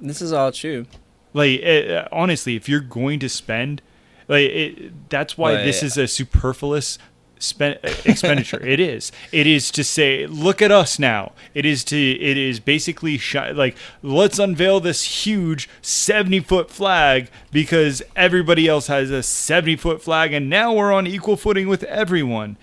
This 0.00 0.22
is 0.22 0.32
all 0.32 0.52
true. 0.52 0.86
Like 1.34 1.62
eh, 1.64 2.06
honestly, 2.12 2.54
if 2.54 2.68
you're 2.68 2.78
going 2.78 3.18
to 3.18 3.28
spend, 3.28 3.82
like 4.28 4.50
it, 4.50 5.10
that's 5.10 5.36
why 5.36 5.56
this 5.56 5.82
is 5.82 5.96
a 5.96 6.06
superfluous 6.06 6.96
expenditure. 7.42 8.64
it 8.64 8.80
is. 8.80 9.12
It 9.32 9.46
is 9.46 9.70
to 9.72 9.84
say, 9.84 10.26
look 10.26 10.62
at 10.62 10.70
us 10.70 10.98
now. 10.98 11.32
It 11.54 11.66
is 11.66 11.84
to. 11.84 11.96
It 11.96 12.36
is 12.36 12.60
basically 12.60 13.20
like 13.54 13.76
let's 14.02 14.38
unveil 14.38 14.80
this 14.80 15.24
huge 15.26 15.68
seventy 15.80 16.40
foot 16.40 16.70
flag 16.70 17.28
because 17.50 18.02
everybody 18.16 18.68
else 18.68 18.86
has 18.86 19.10
a 19.10 19.22
seventy 19.22 19.76
foot 19.76 20.02
flag, 20.02 20.32
and 20.32 20.48
now 20.48 20.72
we're 20.72 20.92
on 20.92 21.06
equal 21.06 21.36
footing 21.36 21.68
with 21.68 21.82
everyone. 21.84 22.56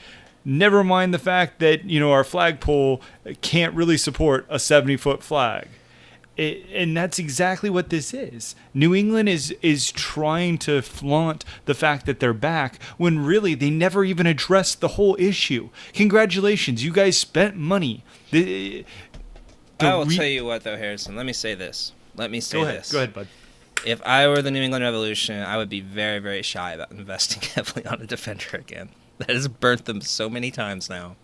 Never 0.46 0.84
mind 0.84 1.14
the 1.14 1.20
fact 1.20 1.60
that 1.60 1.86
you 1.86 2.00
know 2.00 2.12
our 2.12 2.24
flagpole 2.24 3.02
can't 3.42 3.74
really 3.74 3.98
support 3.98 4.46
a 4.50 4.60
seventy 4.60 4.98
foot 4.98 5.22
flag. 5.22 5.68
It, 6.40 6.68
and 6.74 6.96
that's 6.96 7.20
exactly 7.20 7.70
what 7.70 7.90
this 7.90 8.14
is. 8.14 8.56
New 8.74 8.96
England 8.96 9.28
is 9.28 9.52
is 9.62 9.92
trying 9.92 10.58
to 10.60 10.82
flaunt 10.82 11.44
the 11.66 11.74
fact 11.74 12.06
that 12.06 12.22
they're 12.22 12.32
back 12.32 12.82
when 12.98 13.20
really 13.20 13.56
they 13.56 13.70
never 13.70 14.06
even 14.06 14.26
addressed 14.26 14.80
the 14.80 14.90
whole 14.90 15.18
issue. 15.20 15.68
Congratulations, 15.92 16.82
you 16.82 16.94
guys 16.94 17.18
spent 17.18 17.58
money. 17.58 18.06
The, 18.32 18.86
the 19.80 19.86
I 19.86 19.96
will 19.98 20.06
re- 20.06 20.16
tell 20.16 20.26
you 20.26 20.46
what, 20.46 20.64
though, 20.64 20.78
Harrison. 20.78 21.18
Let 21.18 21.26
me 21.26 21.34
say 21.34 21.56
this. 21.56 21.92
Let 22.16 22.32
me 22.32 22.40
say 22.40 22.60
Go 22.60 22.64
ahead, 22.64 22.80
this. 22.80 22.92
go 22.94 23.00
ahead, 23.00 23.14
bud. 23.14 23.28
If 23.86 24.02
I 24.06 24.26
were 24.30 24.42
the 24.42 24.52
New 24.52 24.62
England 24.62 24.86
Revolution, 24.86 25.44
I 25.44 25.58
would 25.58 25.70
be 25.70 25.82
very, 25.82 26.20
very 26.20 26.42
shy 26.42 26.72
about 26.72 26.92
investing 26.98 27.42
heavily 27.54 27.86
on 27.86 28.02
a 28.02 28.06
defender 28.06 28.52
again. 28.54 28.92
That 29.18 29.32
has 29.32 29.50
burnt 29.50 29.84
them 29.84 30.00
so 30.00 30.30
many 30.30 30.52
times 30.52 30.90
now. 30.90 31.18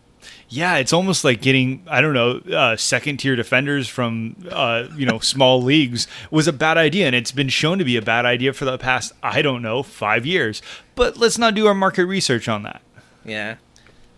Yeah, 0.49 0.77
it's 0.77 0.93
almost 0.93 1.23
like 1.23 1.41
getting 1.41 1.83
I 1.88 2.01
don't 2.01 2.13
know 2.13 2.38
uh, 2.55 2.75
second 2.75 3.17
tier 3.17 3.35
defenders 3.35 3.88
from 3.88 4.35
uh, 4.51 4.88
you 4.95 5.05
know 5.05 5.19
small 5.19 5.61
leagues 5.63 6.07
was 6.31 6.47
a 6.47 6.53
bad 6.53 6.77
idea, 6.77 7.07
and 7.07 7.15
it's 7.15 7.31
been 7.31 7.49
shown 7.49 7.79
to 7.79 7.85
be 7.85 7.97
a 7.97 8.01
bad 8.01 8.25
idea 8.25 8.53
for 8.53 8.65
the 8.65 8.77
past 8.77 9.13
I 9.23 9.41
don't 9.41 9.61
know 9.61 9.83
five 9.83 10.25
years. 10.25 10.61
But 10.95 11.17
let's 11.17 11.38
not 11.38 11.55
do 11.55 11.67
our 11.67 11.75
market 11.75 12.05
research 12.05 12.47
on 12.47 12.63
that. 12.63 12.81
Yeah. 13.23 13.55
I 13.57 13.65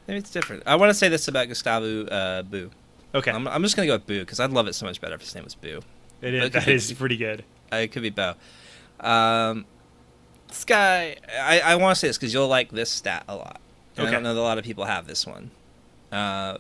Maybe 0.08 0.20
it's 0.20 0.32
different. 0.32 0.64
I 0.66 0.76
want 0.76 0.90
to 0.90 0.94
say 0.94 1.10
this 1.10 1.28
about 1.28 1.50
Gustavo 1.50 2.06
uh, 2.06 2.42
Bou. 2.44 2.70
Okay, 3.14 3.32
I'm, 3.32 3.48
I'm 3.48 3.62
just 3.64 3.76
going 3.76 3.88
to 3.88 3.92
go 3.92 3.96
with 3.96 4.08
Boo 4.08 4.20
because 4.20 4.40
I'd 4.40 4.52
love 4.52 4.68
it 4.68 4.74
so 4.74 4.86
much 4.86 5.02
better 5.02 5.16
if 5.16 5.22
his 5.22 5.34
name 5.36 5.44
was 5.44 5.56
Boo. 5.56 5.82
it 6.22 6.34
is, 6.34 6.52
that 6.52 6.68
is 6.68 6.92
pretty 6.94 7.18
good. 7.18 7.44
Uh, 7.72 7.78
it 7.78 7.92
could 7.92 8.04
be 8.04 8.10
Bo. 8.10 8.36
Um, 9.00 9.66
this 10.48 10.64
guy, 10.64 11.18
I, 11.40 11.60
I 11.60 11.76
want 11.76 11.96
to 11.96 12.00
say 12.00 12.08
this 12.08 12.18
because 12.18 12.34
you'll 12.34 12.48
like 12.48 12.72
this 12.72 12.90
stat 12.90 13.26
a 13.28 13.36
lot. 13.36 13.60
And 13.98 14.08
I 14.08 14.12
don't 14.12 14.24
know 14.24 14.34
that 14.34 14.40
a 14.40 14.44
lot 14.44 14.58
of 14.58 14.64
people 14.64 14.86
have 14.86 15.08
this 15.08 15.26
one. 15.26 15.52
Uh, 16.12 16.58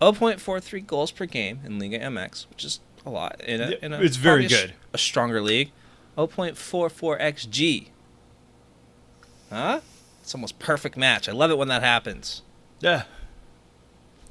0.43 0.00 0.86
goals 0.86 1.10
per 1.10 1.26
game 1.26 1.60
in 1.64 1.78
Liga 1.78 1.98
MX, 1.98 2.48
which 2.48 2.64
is 2.64 2.80
a 3.04 3.10
lot. 3.10 3.40
In 3.42 3.60
a, 3.60 3.70
in 3.82 3.92
a, 3.92 4.00
it's 4.00 4.16
very 4.16 4.46
a 4.46 4.48
good. 4.48 4.74
A 4.92 4.98
stronger 4.98 5.40
league. 5.42 5.72
0.44 6.16 7.20
XG. 7.20 7.88
Huh? 9.50 9.80
It's 10.22 10.34
almost 10.34 10.58
perfect 10.58 10.96
match. 10.96 11.28
I 11.28 11.32
love 11.32 11.50
it 11.50 11.58
when 11.58 11.68
that 11.68 11.82
happens. 11.82 12.42
Yeah, 12.80 13.04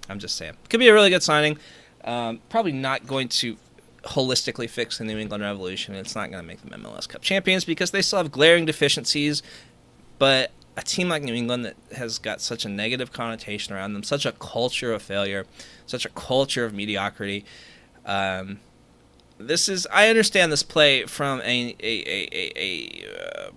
I'm 0.07 0.19
just 0.19 0.35
saying. 0.35 0.53
Could 0.69 0.79
be 0.79 0.87
a 0.87 0.93
really 0.93 1.09
good 1.09 1.23
signing. 1.23 1.57
Um, 2.03 2.39
probably 2.49 2.71
not 2.71 3.05
going 3.05 3.27
to 3.29 3.57
holistically 4.03 4.69
fix 4.69 4.97
the 4.97 5.03
New 5.03 5.17
England 5.17 5.43
Revolution. 5.43 5.93
It's 5.93 6.15
not 6.15 6.31
going 6.31 6.41
to 6.41 6.47
make 6.47 6.61
them 6.61 6.81
MLS 6.81 7.07
Cup 7.07 7.21
champions 7.21 7.65
because 7.65 7.91
they 7.91 8.01
still 8.01 8.17
have 8.17 8.31
glaring 8.31 8.65
deficiencies. 8.65 9.43
But 10.17 10.51
a 10.79 10.81
team 10.81 11.09
like 11.09 11.23
New 11.23 11.33
England 11.33 11.65
that 11.65 11.75
has 11.97 12.17
got 12.19 12.39
such 12.39 12.63
a 12.63 12.69
negative 12.69 13.11
connotation 13.11 13.75
around 13.75 13.93
them, 13.93 14.01
such 14.01 14.25
a 14.25 14.31
culture 14.31 14.93
of 14.93 15.01
failure, 15.01 15.45
such 15.85 16.05
a 16.05 16.09
culture 16.09 16.63
of 16.63 16.73
mediocrity. 16.73 17.43
Um, 18.05 18.61
this 19.37 19.67
is 19.67 19.85
I 19.91 20.07
understand 20.09 20.53
this 20.53 20.63
play 20.63 21.05
from 21.05 21.41
a 21.41 21.75
a 21.81 21.93
a, 22.07 22.29
a, 22.31 23.51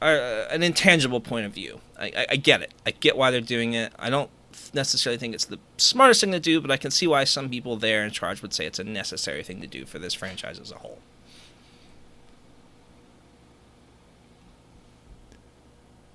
a 0.00 0.04
uh, 0.04 0.48
an 0.50 0.62
intangible 0.62 1.20
point 1.20 1.44
of 1.44 1.52
view. 1.52 1.80
I, 1.98 2.06
I, 2.06 2.26
I 2.30 2.36
get 2.36 2.62
it. 2.62 2.72
I 2.86 2.92
get 2.92 3.16
why 3.16 3.32
they're 3.32 3.40
doing 3.40 3.74
it. 3.74 3.92
I 3.98 4.08
don't 4.08 4.30
necessarily 4.72 5.18
think 5.18 5.34
it's 5.34 5.44
the 5.44 5.58
smartest 5.76 6.20
thing 6.20 6.30
to 6.30 6.38
do, 6.38 6.60
but 6.60 6.70
I 6.70 6.76
can 6.76 6.92
see 6.92 7.08
why 7.08 7.24
some 7.24 7.48
people 7.48 7.76
there 7.76 8.04
in 8.04 8.12
charge 8.12 8.42
would 8.42 8.54
say 8.54 8.64
it's 8.64 8.78
a 8.78 8.84
necessary 8.84 9.42
thing 9.42 9.60
to 9.60 9.66
do 9.66 9.84
for 9.84 9.98
this 9.98 10.14
franchise 10.14 10.60
as 10.60 10.70
a 10.70 10.76
whole. 10.76 11.00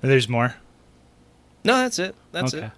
There's 0.03 0.27
more. 0.29 0.55
No, 1.63 1.77
that's 1.77 1.97
it. 1.99 2.13
That's 2.31 2.53
okay. 2.53 2.65
it. 2.67 2.71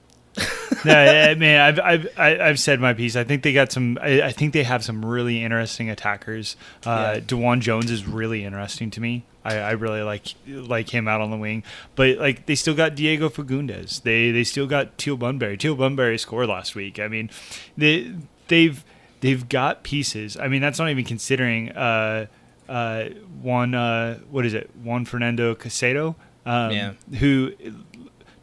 no, 0.85 0.93
I 0.93 1.29
I 1.31 1.35
mean, 1.35 1.55
I've 1.57 1.79
I've 1.79 2.07
I- 2.17 2.39
I've 2.39 2.59
said 2.59 2.79
my 2.79 2.93
piece. 2.93 3.15
I 3.15 3.23
think 3.23 3.41
they 3.43 3.53
got 3.53 3.71
some. 3.71 3.97
I, 4.01 4.21
I 4.21 4.31
think 4.31 4.53
they 4.53 4.63
have 4.63 4.83
some 4.83 5.03
really 5.05 5.43
interesting 5.43 5.89
attackers. 5.89 6.55
Uh, 6.85 7.13
Yeah. 7.15 7.19
DeJuan 7.21 7.59
Jones 7.61 7.89
is 7.89 8.05
really 8.07 8.43
interesting 8.45 8.91
to 8.91 9.01
me. 9.01 9.23
I, 9.43 9.57
I 9.57 9.71
really 9.71 10.01
like 10.01 10.25
like 10.45 10.89
him 10.89 11.07
out 11.07 11.21
on 11.21 11.31
the 11.31 11.37
wing, 11.37 11.63
but 11.95 12.17
like 12.17 12.45
they 12.47 12.55
still 12.55 12.73
got 12.75 12.95
Diego 12.95 13.29
Fagundez. 13.29 14.01
They 14.03 14.31
they 14.31 14.43
still 14.43 14.67
got 14.67 14.97
Teal 14.97 15.17
Bunbury. 15.17 15.57
Teal 15.57 15.75
Bunbury 15.75 16.17
scored 16.17 16.47
last 16.49 16.75
week. 16.75 16.99
I 16.99 17.07
mean, 17.07 17.29
they 17.77 18.13
they've 18.49 18.83
they've 19.21 19.47
got 19.49 19.83
pieces. 19.83 20.35
I 20.37 20.47
mean, 20.47 20.61
that's 20.61 20.77
not 20.79 20.89
even 20.89 21.05
considering 21.05 21.71
uh 21.71 22.25
uh 22.67 23.05
one 23.41 23.73
uh 23.75 24.19
what 24.31 24.45
is 24.45 24.53
it 24.53 24.69
Juan 24.83 25.05
Fernando 25.05 25.55
Caicedo. 25.55 26.15
Um, 26.45 26.71
Yeah. 26.71 26.93
Who 27.19 27.51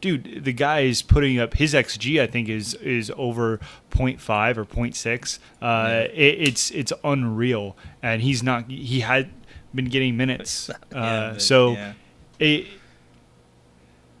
dude, 0.01 0.43
the 0.43 0.51
guy 0.51 0.81
is 0.81 1.01
putting 1.01 1.39
up 1.39 1.53
his 1.53 1.73
xG. 1.73 2.21
I 2.21 2.27
think 2.27 2.49
is 2.49 2.73
is 2.75 3.11
over 3.15 3.59
0.5 3.91 4.57
or 4.57 4.65
0.6. 4.65 5.39
Uh, 5.61 6.07
it, 6.13 6.47
it's 6.49 6.71
it's 6.71 6.91
unreal, 7.03 7.77
and 8.01 8.21
he's 8.21 8.43
not. 8.43 8.69
He 8.69 8.99
had 8.99 9.29
been 9.73 9.85
getting 9.85 10.17
minutes, 10.17 10.69
uh, 10.69 10.75
Yeah, 10.93 11.29
but- 11.33 11.41
so 11.41 11.71
yeah. 11.71 11.93
it. 12.39 12.67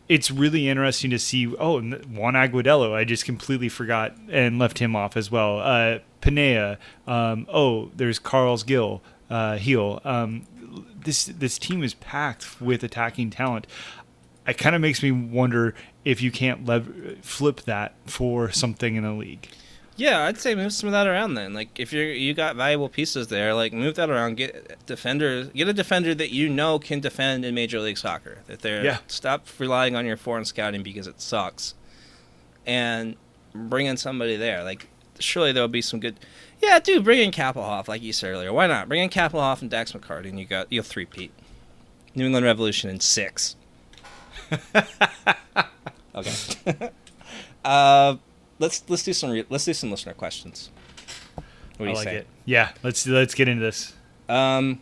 It's 0.09 0.29
really 0.29 0.67
interesting 0.67 1.09
to 1.11 1.19
see. 1.19 1.47
Oh, 1.55 1.81
Juan 1.81 2.33
Agudelo, 2.33 2.93
I 2.93 3.03
just 3.05 3.23
completely 3.25 3.69
forgot 3.69 4.13
and 4.29 4.59
left 4.59 4.79
him 4.79 4.95
off 4.97 5.15
as 5.15 5.31
well. 5.31 5.59
Uh, 5.59 5.99
Penilla. 6.21 6.77
Um, 7.07 7.47
oh, 7.51 7.89
there's 7.95 8.19
Carles 8.19 8.63
Gil, 8.63 9.01
uh, 9.29 9.57
heel. 9.57 10.01
Um, 10.03 10.45
this 11.03 11.25
this 11.25 11.57
team 11.57 11.83
is 11.83 11.93
packed 11.95 12.61
with 12.61 12.83
attacking 12.83 13.29
talent 13.29 13.67
it 14.45 14.57
kind 14.57 14.75
of 14.75 14.81
makes 14.81 15.01
me 15.01 15.09
wonder 15.09 15.73
if 16.03 16.21
you 16.21 16.29
can't 16.29 16.65
lev- 16.65 17.17
flip 17.21 17.61
that 17.61 17.93
for 18.05 18.51
something 18.51 18.95
in 18.97 19.03
the 19.03 19.13
league. 19.13 19.47
Yeah, 19.95 20.23
I'd 20.25 20.37
say 20.37 20.53
move 20.53 20.73
some 20.73 20.87
of 20.87 20.91
that 20.91 21.07
around 21.07 21.35
then. 21.35 21.53
Like 21.53 21.79
if 21.79 21.93
you're 21.93 22.11
you 22.11 22.33
got 22.33 22.57
valuable 22.57 22.89
pieces 22.89 23.29
there, 23.29 23.53
like 23.53 23.71
move 23.71 23.95
that 23.95 24.09
around. 24.09 24.35
Get 24.35 24.85
defenders. 24.85 25.47
Get 25.49 25.69
a 25.69 25.73
defender 25.73 26.13
that 26.15 26.31
you 26.31 26.49
know 26.49 26.77
can 26.77 26.99
defend 26.99 27.45
in 27.45 27.55
Major 27.55 27.79
League 27.79 27.97
Soccer. 27.97 28.39
That 28.47 28.59
they're 28.59 28.83
Yeah. 28.83 28.97
stop 29.07 29.47
relying 29.59 29.95
on 29.95 30.05
your 30.05 30.17
foreign 30.17 30.43
scouting 30.43 30.83
because 30.83 31.07
it 31.07 31.21
sucks, 31.21 31.73
and 32.65 33.15
bring 33.55 33.85
in 33.85 33.95
somebody 33.95 34.35
there. 34.35 34.61
Like 34.63 34.87
surely 35.19 35.53
there'll 35.53 35.69
be 35.69 35.81
some 35.81 36.01
good. 36.01 36.19
Yeah, 36.63 36.79
dude, 36.79 37.03
bring 37.03 37.19
in 37.19 37.31
Kappelhof 37.31 37.89
like 37.89 38.01
you 38.01 38.13
said 38.13 38.31
earlier. 38.31 38.53
Why 38.53 38.67
not 38.67 38.87
bring 38.87 39.03
in 39.03 39.09
Kappelhof 39.09 39.61
and 39.61 39.69
Dax 39.69 39.91
McCarty, 39.91 40.29
and 40.29 40.39
you 40.39 40.45
got 40.45 40.71
you'll 40.71 40.85
three 40.85 41.05
peat. 41.05 41.33
New 42.15 42.25
England 42.25 42.45
Revolution 42.45 42.89
in 42.89 43.01
six. 43.01 43.57
okay. 46.15 46.31
uh, 47.65 48.15
let's 48.59 48.81
let's 48.87 49.03
do 49.03 49.11
some 49.11 49.31
re- 49.31 49.45
let's 49.49 49.65
do 49.65 49.73
some 49.73 49.91
listener 49.91 50.13
questions. 50.13 50.69
What 51.35 51.45
do 51.79 51.85
I 51.85 51.87
you 51.89 51.95
like 51.95 52.03
say? 52.05 52.15
it. 52.15 52.27
Yeah, 52.45 52.71
let's 52.81 53.05
let's 53.05 53.33
get 53.33 53.49
into 53.49 53.61
this. 53.61 53.93
Um, 54.29 54.79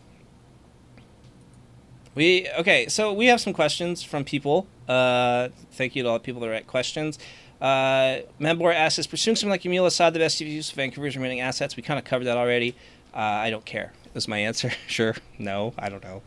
we 2.14 2.48
okay, 2.58 2.86
so 2.86 3.12
we 3.12 3.26
have 3.26 3.40
some 3.40 3.52
questions 3.52 4.04
from 4.04 4.24
people. 4.24 4.68
Uh, 4.88 5.48
thank 5.72 5.96
you 5.96 6.04
to 6.04 6.10
all 6.10 6.14
the 6.14 6.20
people 6.20 6.40
that 6.42 6.48
write 6.48 6.68
questions. 6.68 7.18
Uh, 7.62 8.22
Membor 8.40 8.74
asks, 8.74 8.98
is 8.98 9.06
pursuing 9.06 9.36
something 9.36 9.50
like 9.50 9.62
Yamil 9.62 9.86
Asad 9.86 10.12
the 10.14 10.18
best 10.18 10.40
use 10.40 10.70
of 10.70 10.76
Vancouver's 10.76 11.14
remaining 11.16 11.40
assets? 11.40 11.76
We 11.76 11.82
kind 11.84 11.96
of 11.98 12.04
covered 12.04 12.24
that 12.24 12.36
already. 12.36 12.74
Uh, 13.14 13.18
I 13.18 13.50
don't 13.50 13.64
care. 13.64 13.92
Is 14.14 14.26
my 14.26 14.38
answer. 14.38 14.72
sure. 14.88 15.14
No, 15.38 15.72
I 15.78 15.88
don't 15.88 16.02
know. 16.02 16.22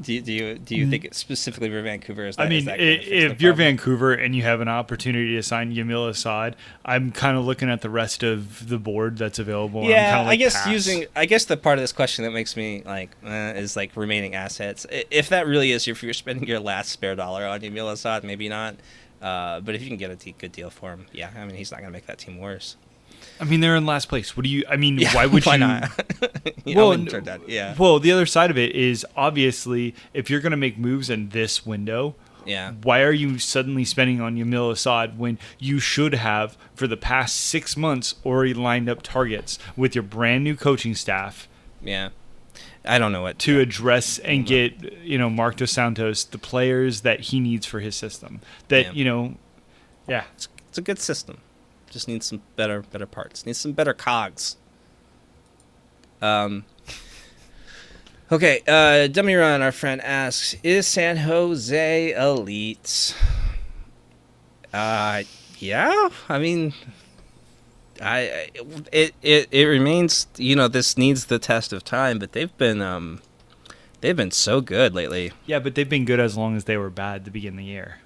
Do 0.00 0.14
you, 0.14 0.20
do 0.20 0.32
you 0.32 0.54
do 0.58 0.76
you 0.76 0.88
think 0.88 1.04
it's 1.04 1.18
specifically 1.18 1.68
for 1.68 1.82
Vancouver? 1.82 2.24
Is 2.28 2.36
that, 2.36 2.44
Mm. 2.44 2.46
I 2.46 2.48
mean, 2.50 2.64
that 2.66 2.78
if 2.80 3.42
you're? 3.42 3.52
Vancouver 3.52 4.14
and 4.14 4.32
you 4.34 4.42
have 4.44 4.60
an 4.60 4.68
opportunity 4.68 5.34
to 5.34 5.42
sign 5.42 5.74
Yamil 5.74 6.08
Asad, 6.08 6.54
I'm 6.84 7.10
kind 7.10 7.36
of 7.36 7.44
looking 7.44 7.68
at 7.68 7.80
the 7.80 7.90
rest 7.90 8.22
of 8.22 8.68
the 8.68 8.78
board 8.78 9.18
that's 9.18 9.40
available. 9.40 9.82
Yeah, 9.82 10.18
kinda 10.18 10.30
I 10.30 10.36
guess 10.36 10.54
pass. 10.54 10.68
using 10.68 11.06
I 11.16 11.26
guess 11.26 11.46
the 11.46 11.56
part 11.56 11.78
of 11.78 11.82
this 11.82 11.90
question 11.92 12.24
that 12.24 12.30
makes 12.30 12.56
me 12.56 12.82
like 12.86 13.10
uh, 13.26 13.54
is 13.56 13.74
like 13.74 13.96
remaining 13.96 14.36
assets. 14.36 14.86
If 15.10 15.30
that 15.30 15.48
really 15.48 15.72
is 15.72 15.88
if 15.88 16.00
you're 16.00 16.12
spending 16.14 16.46
your 16.48 16.60
last 16.60 16.90
spare 16.90 17.16
dollar 17.16 17.44
on 17.44 17.60
Yamil 17.60 17.90
Asad, 17.92 18.22
maybe 18.22 18.48
not. 18.48 18.76
Uh, 19.20 19.60
but 19.60 19.74
if 19.74 19.82
you 19.82 19.88
can 19.88 19.96
get 19.96 20.10
a 20.10 20.32
good 20.32 20.52
deal 20.52 20.70
for 20.70 20.92
him, 20.92 21.06
yeah, 21.12 21.30
I 21.36 21.44
mean 21.44 21.56
he's 21.56 21.70
not 21.70 21.80
gonna 21.80 21.92
make 21.92 22.06
that 22.06 22.18
team 22.18 22.38
worse. 22.38 22.76
I 23.40 23.44
mean, 23.44 23.60
they're 23.60 23.74
in 23.74 23.84
last 23.86 24.08
place. 24.08 24.36
What 24.36 24.44
do 24.44 24.48
you? 24.48 24.64
I 24.68 24.76
mean, 24.76 24.98
Yeah, 25.00 25.14
why 25.14 25.26
would 25.26 25.44
why 25.44 25.54
you? 25.54 25.58
not? 25.60 25.90
yeah, 26.64 26.76
Well, 26.76 26.86
I 26.86 26.88
wouldn't 26.90 27.08
n- 27.08 27.12
turn 27.12 27.24
that. 27.24 27.48
Yeah, 27.48 27.74
Well, 27.76 27.98
the 27.98 28.12
other 28.12 28.26
side 28.26 28.50
of 28.50 28.58
it 28.58 28.74
is 28.76 29.04
obviously 29.16 29.94
if 30.14 30.30
you're 30.30 30.40
going 30.40 30.52
to 30.52 30.56
make 30.56 30.78
moves 30.78 31.10
in 31.10 31.30
this 31.30 31.66
window, 31.66 32.14
yeah, 32.46 32.72
why 32.82 33.02
are 33.02 33.10
you 33.12 33.38
suddenly 33.38 33.84
spending 33.84 34.20
on 34.20 34.36
Yamil 34.36 34.70
Asad 34.72 35.18
when 35.18 35.38
you 35.58 35.80
should 35.80 36.14
have, 36.14 36.56
for 36.74 36.86
the 36.86 36.96
past 36.96 37.34
six 37.36 37.76
months, 37.76 38.14
already 38.24 38.54
lined 38.54 38.88
up 38.88 39.02
targets 39.02 39.58
with 39.76 39.94
your 39.96 40.04
brand 40.04 40.44
new 40.44 40.54
coaching 40.54 40.94
staff 40.94 41.48
yeah. 41.82 42.10
I 42.88 42.98
don't 42.98 43.12
know 43.12 43.22
what 43.22 43.38
to 43.40 43.60
address 43.60 44.18
and 44.18 44.46
get, 44.46 45.02
you 45.02 45.18
know, 45.18 45.28
Marc 45.30 45.56
Dos 45.56 45.70
Santos 45.72 46.24
the 46.24 46.38
players 46.38 47.02
that 47.02 47.20
he 47.20 47.38
needs 47.40 47.66
for 47.66 47.80
his 47.80 47.94
system? 47.94 48.40
That, 48.68 48.86
Yeah. 48.86 48.92
you 48.92 49.04
know, 49.04 49.34
yeah. 50.06 50.24
It's, 50.34 50.48
it's 50.68 50.78
a 50.78 50.82
good 50.82 50.98
system. 50.98 51.38
Just 51.90 52.08
needs 52.08 52.26
some 52.26 52.42
better 52.56 52.82
better 52.82 53.06
parts. 53.06 53.46
Needs 53.46 53.58
some 53.58 53.72
better 53.72 53.94
cogs. 53.94 54.56
Um. 56.20 56.64
Okay, 58.30 58.60
uh, 58.68 59.06
Dummy 59.06 59.34
Run, 59.36 59.62
our 59.62 59.72
friend 59.72 60.02
asks, 60.02 60.54
"Is 60.62 60.86
San 60.86 61.16
Jose 61.16 62.12
elite?" 62.12 63.16
Uh, 64.70 65.22
yeah. 65.58 66.10
I 66.28 66.38
mean, 66.38 66.74
I 68.00 68.50
it 68.92 69.14
it 69.22 69.48
it 69.50 69.64
remains. 69.64 70.26
You 70.36 70.56
know, 70.56 70.68
this 70.68 70.96
needs 70.96 71.26
the 71.26 71.38
test 71.38 71.72
of 71.72 71.84
time, 71.84 72.18
but 72.18 72.32
they've 72.32 72.56
been 72.56 72.80
um, 72.80 73.20
they've 74.00 74.16
been 74.16 74.30
so 74.30 74.60
good 74.60 74.94
lately. 74.94 75.32
Yeah, 75.46 75.58
but 75.58 75.74
they've 75.74 75.88
been 75.88 76.04
good 76.04 76.20
as 76.20 76.36
long 76.36 76.56
as 76.56 76.64
they 76.64 76.76
were 76.76 76.90
bad 76.90 77.24
to 77.24 77.30
begin 77.30 77.56
the 77.56 77.64
year. 77.64 77.98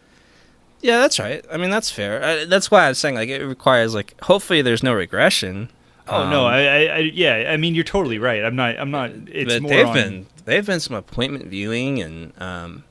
Yeah, 0.80 0.98
that's 0.98 1.18
right. 1.20 1.44
I 1.50 1.56
mean, 1.58 1.70
that's 1.70 1.90
fair. 1.90 2.24
I, 2.24 2.44
that's 2.44 2.70
why 2.70 2.86
I 2.86 2.88
was 2.88 2.98
saying 2.98 3.14
like 3.14 3.28
it 3.28 3.44
requires 3.44 3.94
like 3.94 4.20
hopefully 4.22 4.62
there's 4.62 4.82
no 4.82 4.92
regression. 4.92 5.70
Oh 6.08 6.28
no, 6.28 6.46
Um, 6.46 6.52
I, 6.52 6.66
I, 6.66 6.78
I, 6.84 6.98
yeah, 6.98 7.50
I 7.52 7.56
mean 7.56 7.74
you're 7.76 7.84
totally 7.84 8.18
right. 8.18 8.44
I'm 8.44 8.56
not, 8.56 8.76
I'm 8.78 8.90
not. 8.90 9.10
It's 9.28 9.52
but 9.54 9.62
more 9.62 9.70
they've 9.70 9.86
on, 9.86 9.94
been 9.94 10.26
they've 10.44 10.66
been 10.66 10.80
some 10.80 10.96
appointment 10.96 11.46
viewing 11.46 12.00
and 12.02 12.32
um, 12.42 12.84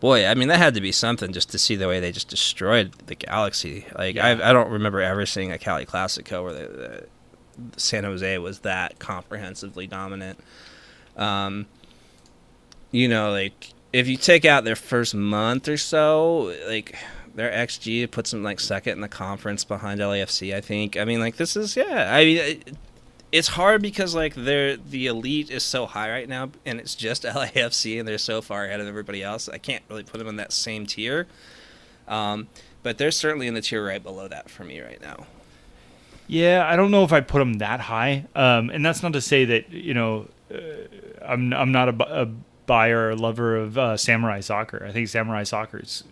boy, 0.00 0.26
I 0.26 0.34
mean 0.34 0.48
that 0.48 0.58
had 0.58 0.74
to 0.74 0.80
be 0.80 0.92
something 0.92 1.32
just 1.32 1.50
to 1.50 1.58
see 1.58 1.76
the 1.76 1.88
way 1.88 2.00
they 2.00 2.12
just 2.12 2.28
destroyed 2.28 2.92
the 3.06 3.14
Galaxy. 3.14 3.86
Like 3.96 4.16
Yeah. 4.16 4.26
I 4.26 4.50
I 4.50 4.52
don't 4.52 4.70
remember 4.70 5.00
ever 5.00 5.26
seeing 5.26 5.52
a 5.52 5.58
Cali 5.58 5.86
Classico 5.86 6.42
where 6.44 6.52
the, 6.52 6.68
the 6.68 7.80
San 7.80 8.04
Jose 8.04 8.38
was 8.38 8.60
that 8.60 8.98
comprehensively 8.98 9.86
dominant. 9.86 10.38
Um, 11.16 11.66
you 12.90 13.08
know, 13.08 13.30
like 13.30 13.72
if 13.92 14.06
you 14.08 14.16
take 14.16 14.44
out 14.44 14.64
their 14.64 14.76
first 14.76 15.14
month 15.14 15.68
or 15.68 15.76
so, 15.76 16.54
like 16.66 16.96
their 17.34 17.50
XG 17.50 18.10
puts 18.10 18.30
them 18.30 18.42
like 18.42 18.60
second 18.60 18.94
in 18.94 19.00
the 19.00 19.08
conference 19.08 19.64
behind 19.64 20.00
LAFC. 20.00 20.54
I 20.54 20.60
think. 20.60 20.96
I 20.96 21.04
mean, 21.04 21.20
like 21.20 21.36
this 21.36 21.56
is 21.56 21.76
yeah. 21.76 22.14
I 22.14 22.24
mean, 22.24 22.62
it's 23.30 23.48
hard 23.48 23.82
because 23.82 24.14
like 24.14 24.34
they're 24.34 24.76
the 24.76 25.06
elite 25.06 25.50
is 25.50 25.62
so 25.62 25.86
high 25.86 26.10
right 26.10 26.28
now, 26.28 26.50
and 26.64 26.80
it's 26.80 26.94
just 26.94 27.22
LAFC, 27.24 27.98
and 27.98 28.08
they're 28.08 28.18
so 28.18 28.40
far 28.40 28.64
ahead 28.64 28.80
of 28.80 28.86
everybody 28.86 29.22
else. 29.22 29.48
I 29.48 29.58
can't 29.58 29.84
really 29.88 30.04
put 30.04 30.18
them 30.18 30.28
in 30.28 30.36
that 30.36 30.52
same 30.52 30.86
tier. 30.86 31.26
Um, 32.06 32.48
but 32.82 32.96
they're 32.96 33.10
certainly 33.10 33.46
in 33.46 33.54
the 33.54 33.60
tier 33.60 33.84
right 33.84 34.02
below 34.02 34.28
that 34.28 34.48
for 34.48 34.64
me 34.64 34.80
right 34.80 35.00
now. 35.00 35.26
Yeah, 36.26 36.66
I 36.66 36.76
don't 36.76 36.90
know 36.90 37.04
if 37.04 37.12
I 37.12 37.20
put 37.20 37.38
them 37.38 37.54
that 37.54 37.80
high. 37.80 38.26
Um, 38.34 38.70
and 38.70 38.84
that's 38.84 39.02
not 39.02 39.12
to 39.14 39.20
say 39.20 39.44
that 39.46 39.70
you 39.70 39.94
know, 39.94 40.28
uh, 40.52 40.58
I'm 41.22 41.52
I'm 41.52 41.72
not 41.72 41.88
a, 41.88 42.22
a 42.22 42.26
buyer 42.66 43.10
or 43.10 43.16
lover 43.16 43.56
of 43.56 43.76
uh, 43.76 43.96
Samurai 43.96 44.40
Soccer. 44.40 44.84
I 44.86 44.92
think 44.92 45.08
Samurai 45.08 45.42
Soccer 45.42 45.80
is 45.80 46.04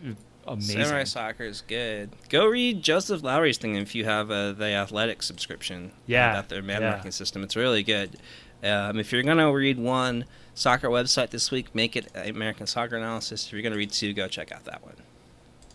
amazing. 0.47 0.83
Samurai 0.83 1.05
Soccer 1.05 1.45
is 1.45 1.63
good. 1.63 2.11
Go 2.29 2.47
read 2.47 2.83
Joseph 2.83 3.23
Lowery's 3.23 3.59
thing 3.59 3.77
if 3.77 3.95
you 3.95 4.05
have 4.05 4.31
uh, 4.31 4.53
the 4.53 4.67
athletic 4.67 5.23
subscription. 5.23 5.93
Yeah, 6.07 6.31
about 6.33 6.49
their 6.49 6.63
man 6.63 6.83
yeah. 6.83 6.91
marking 6.91 7.11
system. 7.11 7.43
It's 7.43 7.57
really 7.57 7.83
good. 7.83 8.17
Um, 8.63 8.99
if 8.99 9.13
you're 9.13 9.23
gonna 9.23 9.53
read 9.53 9.79
one 9.79 10.25
soccer 10.55 10.89
website 10.89 11.31
this 11.31 11.51
week, 11.51 11.75
make 11.75 11.97
it 11.97 12.09
American 12.15 12.67
Soccer 12.67 12.97
Analysis. 12.97 13.47
If 13.47 13.53
you're 13.53 13.63
gonna 13.63 13.77
read 13.77 13.93
two, 13.93 14.13
go 14.13 14.29
check 14.29 14.51
out 14.53 14.65
that 14.65 14.83
one. 14.83 14.95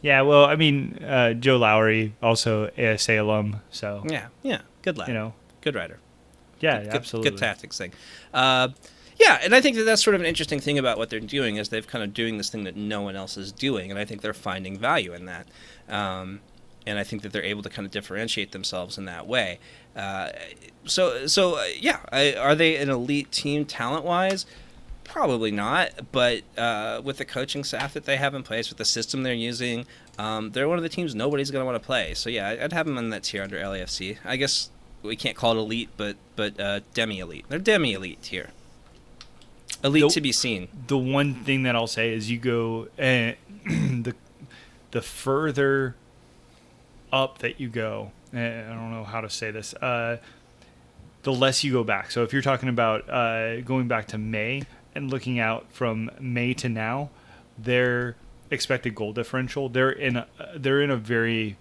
Yeah, 0.02 0.22
well, 0.22 0.46
I 0.46 0.56
mean, 0.56 1.04
uh, 1.04 1.34
Joe 1.34 1.58
Lowery 1.58 2.16
also 2.24 2.72
ASA 2.78 3.22
alum, 3.22 3.62
so 3.70 4.04
Yeah, 4.10 4.28
yeah, 4.42 4.62
good 4.82 4.98
lad. 4.98 5.10
you 5.10 5.14
know, 5.14 5.34
good 5.62 5.76
writer. 5.76 6.00
yeah, 6.60 6.84
good, 6.84 6.94
absolutely. 6.96 7.32
Good 7.32 7.40
tactics 7.40 7.78
thing. 7.78 7.94
Uh, 8.34 8.70
yeah, 9.22 9.40
and 9.44 9.54
I 9.54 9.62
think 9.62 9.78
that 9.78 9.84
that's 9.84 10.04
sort 10.04 10.16
of 10.16 10.22
an 10.22 10.28
interesting 10.28 10.60
thing 10.60 10.80
about 10.80 10.98
what 10.98 11.12
they're 11.12 11.20
doing 11.20 11.58
is 11.58 11.70
they've 11.70 11.86
kind 11.86 12.04
of 12.04 12.12
doing 12.12 12.38
this 12.38 12.50
thing 12.50 12.64
that 12.64 12.76
no 12.76 13.04
one 13.04 13.16
else 13.16 13.38
is 13.38 13.52
doing, 13.52 13.92
and 13.92 14.00
I 14.00 14.06
think 14.06 14.22
they're 14.22 14.34
finding 14.34 14.80
value 14.80 15.14
in 15.14 15.26
that. 15.26 15.48
Um, 15.88 16.40
and 16.88 16.98
I 16.98 17.04
think 17.04 17.22
that 17.22 17.32
they're 17.32 17.44
able 17.44 17.62
to 17.62 17.70
kind 17.70 17.86
of 17.86 17.92
differentiate 17.92 18.52
themselves 18.52 18.98
in 18.98 19.06
that 19.06 19.28
way. 19.28 19.60
Uh, 19.96 20.30
so, 20.86 21.28
so 21.28 21.58
uh, 21.60 21.66
yeah, 21.80 22.00
I, 22.12 22.34
are 22.34 22.56
they 22.56 22.78
an 22.78 22.90
elite 22.90 23.32
team 23.32 23.64
talent-wise? 23.66 24.48
Probably 25.04 25.52
not, 25.52 26.12
but 26.12 26.42
uh, 26.58 27.02
with 27.04 27.18
the 27.18 27.26
coaching 27.26 27.64
staff 27.64 27.94
that 27.94 28.06
they 28.06 28.18
have 28.18 28.34
in 28.34 28.42
place, 28.42 28.70
with 28.70 28.80
the 28.80 28.86
system 28.86 29.22
they're 29.22 29.34
using, 29.34 29.86
um, 30.18 30.52
they're 30.52 30.68
one 30.68 30.80
of 30.80 30.84
the 30.84 30.90
teams 30.90 31.14
nobody's 31.14 31.52
going 31.52 31.62
to 31.62 31.66
want 31.66 31.80
to 31.80 31.86
play. 31.86 32.16
So 32.16 32.32
yeah, 32.32 32.58
I'd 32.60 32.74
have 32.74 32.88
them 32.88 32.98
in 32.98 33.12
that 33.12 33.24
tier 33.24 33.44
under 33.44 33.58
LAFC. 33.58 34.18
I 34.26 34.38
guess 34.38 34.72
we 35.04 35.16
can't 35.16 35.38
call 35.38 35.58
it 35.58 35.60
elite, 35.60 35.90
but 35.96 36.16
but 36.36 36.60
uh, 36.60 36.80
demi 36.96 37.20
elite. 37.20 37.46
They're 37.50 37.60
demi 37.60 37.94
elite 37.94 38.24
tier. 38.24 38.50
Elite 39.84 40.04
The- 40.04 40.10
to 40.10 40.22
be 40.22 40.32
seen. 40.32 40.68
the 40.88 40.98
one 40.98 41.34
thing 41.34 41.64
that 41.64 41.76
I'll 41.76 41.88
say 41.88 42.14
is 42.14 42.30
you 42.30 42.38
go 42.38 42.88
uh, 43.00 43.34
the 43.66 44.16
the 44.92 45.02
further 45.02 45.96
up 47.12 47.40
that 47.40 47.60
you 47.60 47.68
go. 47.70 48.12
eh, 48.34 48.64
I 48.66 48.74
don't 48.74 48.92
know 48.92 49.04
how 49.04 49.22
to 49.22 49.30
say 49.30 49.52
this. 49.52 49.74
Uh, 49.76 50.18
the 51.24 51.32
less 51.34 51.64
you 51.64 51.72
go 51.72 51.84
back. 51.84 52.10
So 52.12 52.24
if 52.24 52.34
you're 52.34 52.42
talking 52.42 52.70
about 52.70 53.10
uh, 53.10 53.62
going 53.62 53.88
back 53.88 54.08
to 54.08 54.18
May 54.18 54.64
and 54.96 55.10
looking 55.12 55.40
out 55.40 55.68
from 55.72 56.10
May 56.20 56.54
to 56.56 56.68
now, 56.70 57.10
their 57.58 58.16
expected 58.50 58.94
goal 58.96 59.14
differential 59.14 59.70
they're 59.70 59.92
in 59.92 60.18
a, 60.18 60.28
they're 60.58 60.82
in 60.82 60.92
a 60.92 60.98
very 60.98 61.56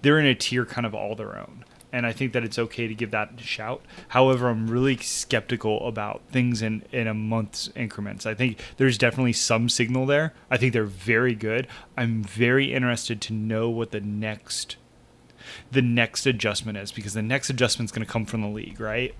they're 0.00 0.18
in 0.18 0.24
a 0.26 0.34
tier 0.34 0.64
kind 0.64 0.86
of 0.86 0.94
all 0.94 1.14
their 1.14 1.36
own. 1.38 1.64
And 1.94 2.06
I 2.06 2.12
think 2.12 2.32
that 2.32 2.42
it's 2.42 2.58
okay 2.58 2.88
to 2.88 2.94
give 2.94 3.12
that 3.12 3.34
a 3.38 3.42
shout. 3.44 3.80
However, 4.08 4.48
I'm 4.48 4.66
really 4.66 4.96
skeptical 4.96 5.86
about 5.86 6.22
things 6.28 6.60
in, 6.60 6.82
in 6.90 7.06
a 7.06 7.14
month's 7.14 7.70
increments. 7.76 8.26
I 8.26 8.34
think 8.34 8.58
there's 8.78 8.98
definitely 8.98 9.34
some 9.34 9.68
signal 9.68 10.04
there. 10.04 10.34
I 10.50 10.56
think 10.56 10.72
they're 10.72 10.82
very 10.86 11.36
good. 11.36 11.68
I'm 11.96 12.24
very 12.24 12.74
interested 12.74 13.20
to 13.20 13.32
know 13.32 13.70
what 13.70 13.92
the 13.92 14.00
next 14.00 14.76
the 15.70 15.82
next 15.82 16.26
adjustment 16.26 16.78
is 16.78 16.90
because 16.90 17.14
the 17.14 17.22
next 17.22 17.48
adjustment 17.48 17.88
is 17.88 17.92
going 17.92 18.04
to 18.04 18.12
come 18.12 18.26
from 18.26 18.40
the 18.40 18.48
league, 18.48 18.80
right? 18.80 19.14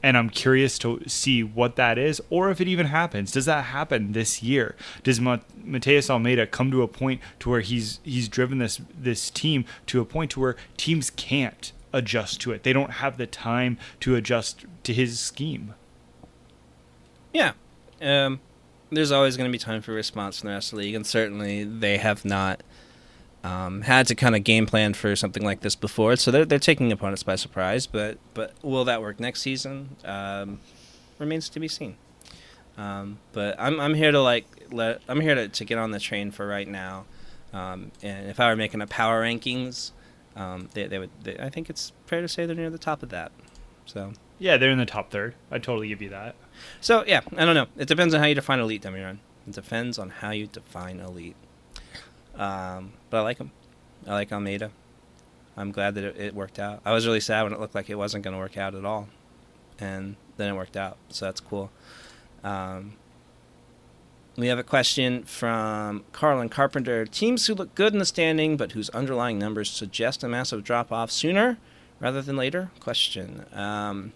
And 0.00 0.16
I'm 0.16 0.30
curious 0.30 0.78
to 0.80 1.02
see 1.08 1.42
what 1.42 1.74
that 1.76 1.98
is, 1.98 2.22
or 2.30 2.52
if 2.52 2.60
it 2.60 2.68
even 2.68 2.86
happens. 2.86 3.32
Does 3.32 3.46
that 3.46 3.64
happen 3.64 4.12
this 4.12 4.40
year? 4.40 4.76
Does 5.02 5.20
Ma- 5.20 5.38
Matías 5.66 6.08
Almeyda 6.08 6.46
come 6.46 6.70
to 6.70 6.82
a 6.82 6.88
point 6.88 7.20
to 7.40 7.50
where 7.50 7.60
he's 7.60 7.98
he's 8.04 8.28
driven 8.28 8.58
this 8.58 8.80
this 8.96 9.30
team 9.30 9.64
to 9.86 10.00
a 10.00 10.04
point 10.04 10.30
to 10.32 10.40
where 10.40 10.54
teams 10.76 11.10
can't 11.10 11.72
adjust 11.92 12.40
to 12.42 12.52
it? 12.52 12.62
They 12.62 12.72
don't 12.72 12.92
have 12.92 13.16
the 13.16 13.26
time 13.26 13.78
to 14.00 14.16
adjust 14.16 14.64
to 14.84 14.92
his 14.92 15.18
scheme. 15.18 15.74
Yeah. 17.32 17.52
Um, 18.00 18.40
there's 18.90 19.12
always 19.12 19.36
going 19.36 19.48
to 19.48 19.52
be 19.52 19.58
time 19.58 19.82
for 19.82 19.92
response 19.92 20.40
from 20.40 20.48
the 20.48 20.54
rest 20.54 20.72
of 20.72 20.78
the 20.78 20.84
league, 20.84 20.94
and 20.94 21.06
certainly 21.06 21.64
they 21.64 21.98
have 21.98 22.24
not 22.24 22.62
um, 23.44 23.82
had 23.82 24.06
to 24.08 24.14
kind 24.14 24.34
of 24.34 24.44
game 24.44 24.66
plan 24.66 24.94
for 24.94 25.14
something 25.16 25.44
like 25.44 25.60
this 25.60 25.76
before. 25.76 26.16
So 26.16 26.30
they're, 26.30 26.44
they're 26.44 26.58
taking 26.58 26.90
opponents 26.92 27.22
by 27.22 27.36
surprise. 27.36 27.86
But 27.86 28.18
but 28.34 28.54
will 28.62 28.84
that 28.84 29.00
work 29.00 29.20
next 29.20 29.42
season? 29.42 29.96
Um, 30.04 30.60
remains 31.18 31.48
to 31.50 31.60
be 31.60 31.68
seen. 31.68 31.96
Um, 32.76 33.18
but 33.32 33.56
I'm 33.58 33.80
I'm 33.80 33.94
here 33.94 34.12
to 34.12 34.20
like 34.20 34.46
let 34.70 35.02
I'm 35.08 35.20
here 35.20 35.34
to, 35.34 35.48
to 35.48 35.64
get 35.64 35.78
on 35.78 35.90
the 35.90 36.00
train 36.00 36.30
for 36.30 36.46
right 36.46 36.68
now. 36.68 37.04
Um, 37.52 37.90
and 38.02 38.30
if 38.30 38.38
I 38.38 38.48
were 38.48 38.56
making 38.56 38.80
a 38.80 38.86
power 38.86 39.22
rankings, 39.22 39.90
um, 40.36 40.68
they, 40.74 40.86
they 40.86 40.98
would. 40.98 41.10
They, 41.22 41.36
I 41.38 41.48
think 41.48 41.70
it's 41.70 41.92
fair 42.06 42.20
to 42.20 42.28
say 42.28 42.46
they're 42.46 42.56
near 42.56 42.70
the 42.70 42.78
top 42.78 43.02
of 43.02 43.08
that. 43.10 43.32
So. 43.86 44.12
Yeah, 44.38 44.56
they're 44.56 44.70
in 44.70 44.78
the 44.78 44.86
top 44.86 45.10
third. 45.10 45.34
I 45.50 45.58
totally 45.58 45.88
give 45.88 46.00
you 46.00 46.08
that. 46.10 46.34
So 46.80 47.04
yeah, 47.06 47.20
I 47.36 47.44
don't 47.44 47.54
know. 47.54 47.66
It 47.76 47.88
depends 47.88 48.14
on 48.14 48.20
how 48.20 48.26
you 48.26 48.34
define 48.34 48.58
elite, 48.58 48.82
Demiron. 48.82 49.18
It 49.46 49.52
depends 49.52 49.98
on 49.98 50.10
how 50.10 50.30
you 50.30 50.46
define 50.46 50.98
elite. 51.00 51.36
Um, 52.36 52.94
but 53.10 53.18
I 53.18 53.20
like 53.20 53.38
them. 53.38 53.50
I 54.06 54.14
like 54.14 54.32
Almeyda. 54.32 54.70
I'm 55.56 55.72
glad 55.72 55.94
that 55.96 56.04
it, 56.04 56.16
it 56.16 56.34
worked 56.34 56.58
out. 56.58 56.80
I 56.86 56.92
was 56.92 57.06
really 57.06 57.20
sad 57.20 57.42
when 57.42 57.52
it 57.52 57.60
looked 57.60 57.74
like 57.74 57.90
it 57.90 57.96
wasn't 57.96 58.24
going 58.24 58.32
to 58.32 58.38
work 58.38 58.56
out 58.56 58.74
at 58.74 58.84
all, 58.84 59.08
and 59.78 60.16
then 60.38 60.48
it 60.48 60.56
worked 60.56 60.76
out. 60.76 60.96
So 61.10 61.26
that's 61.26 61.40
cool. 61.40 61.70
Um, 62.42 62.94
we 64.36 64.46
have 64.46 64.58
a 64.58 64.62
question 64.62 65.22
from 65.24 66.04
Carlin 66.12 66.48
Carpenter. 66.48 67.04
Teams 67.06 67.46
who 67.46 67.54
look 67.54 67.74
good 67.74 67.92
in 67.92 67.98
the 67.98 68.04
standing, 68.04 68.56
but 68.56 68.72
whose 68.72 68.88
underlying 68.90 69.38
numbers 69.38 69.70
suggest 69.70 70.22
a 70.24 70.28
massive 70.28 70.64
drop 70.64 70.90
off 70.92 71.10
sooner 71.10 71.58
rather 72.00 72.22
than 72.22 72.36
later? 72.36 72.70
Question. 72.80 73.44
Um, 73.52 74.12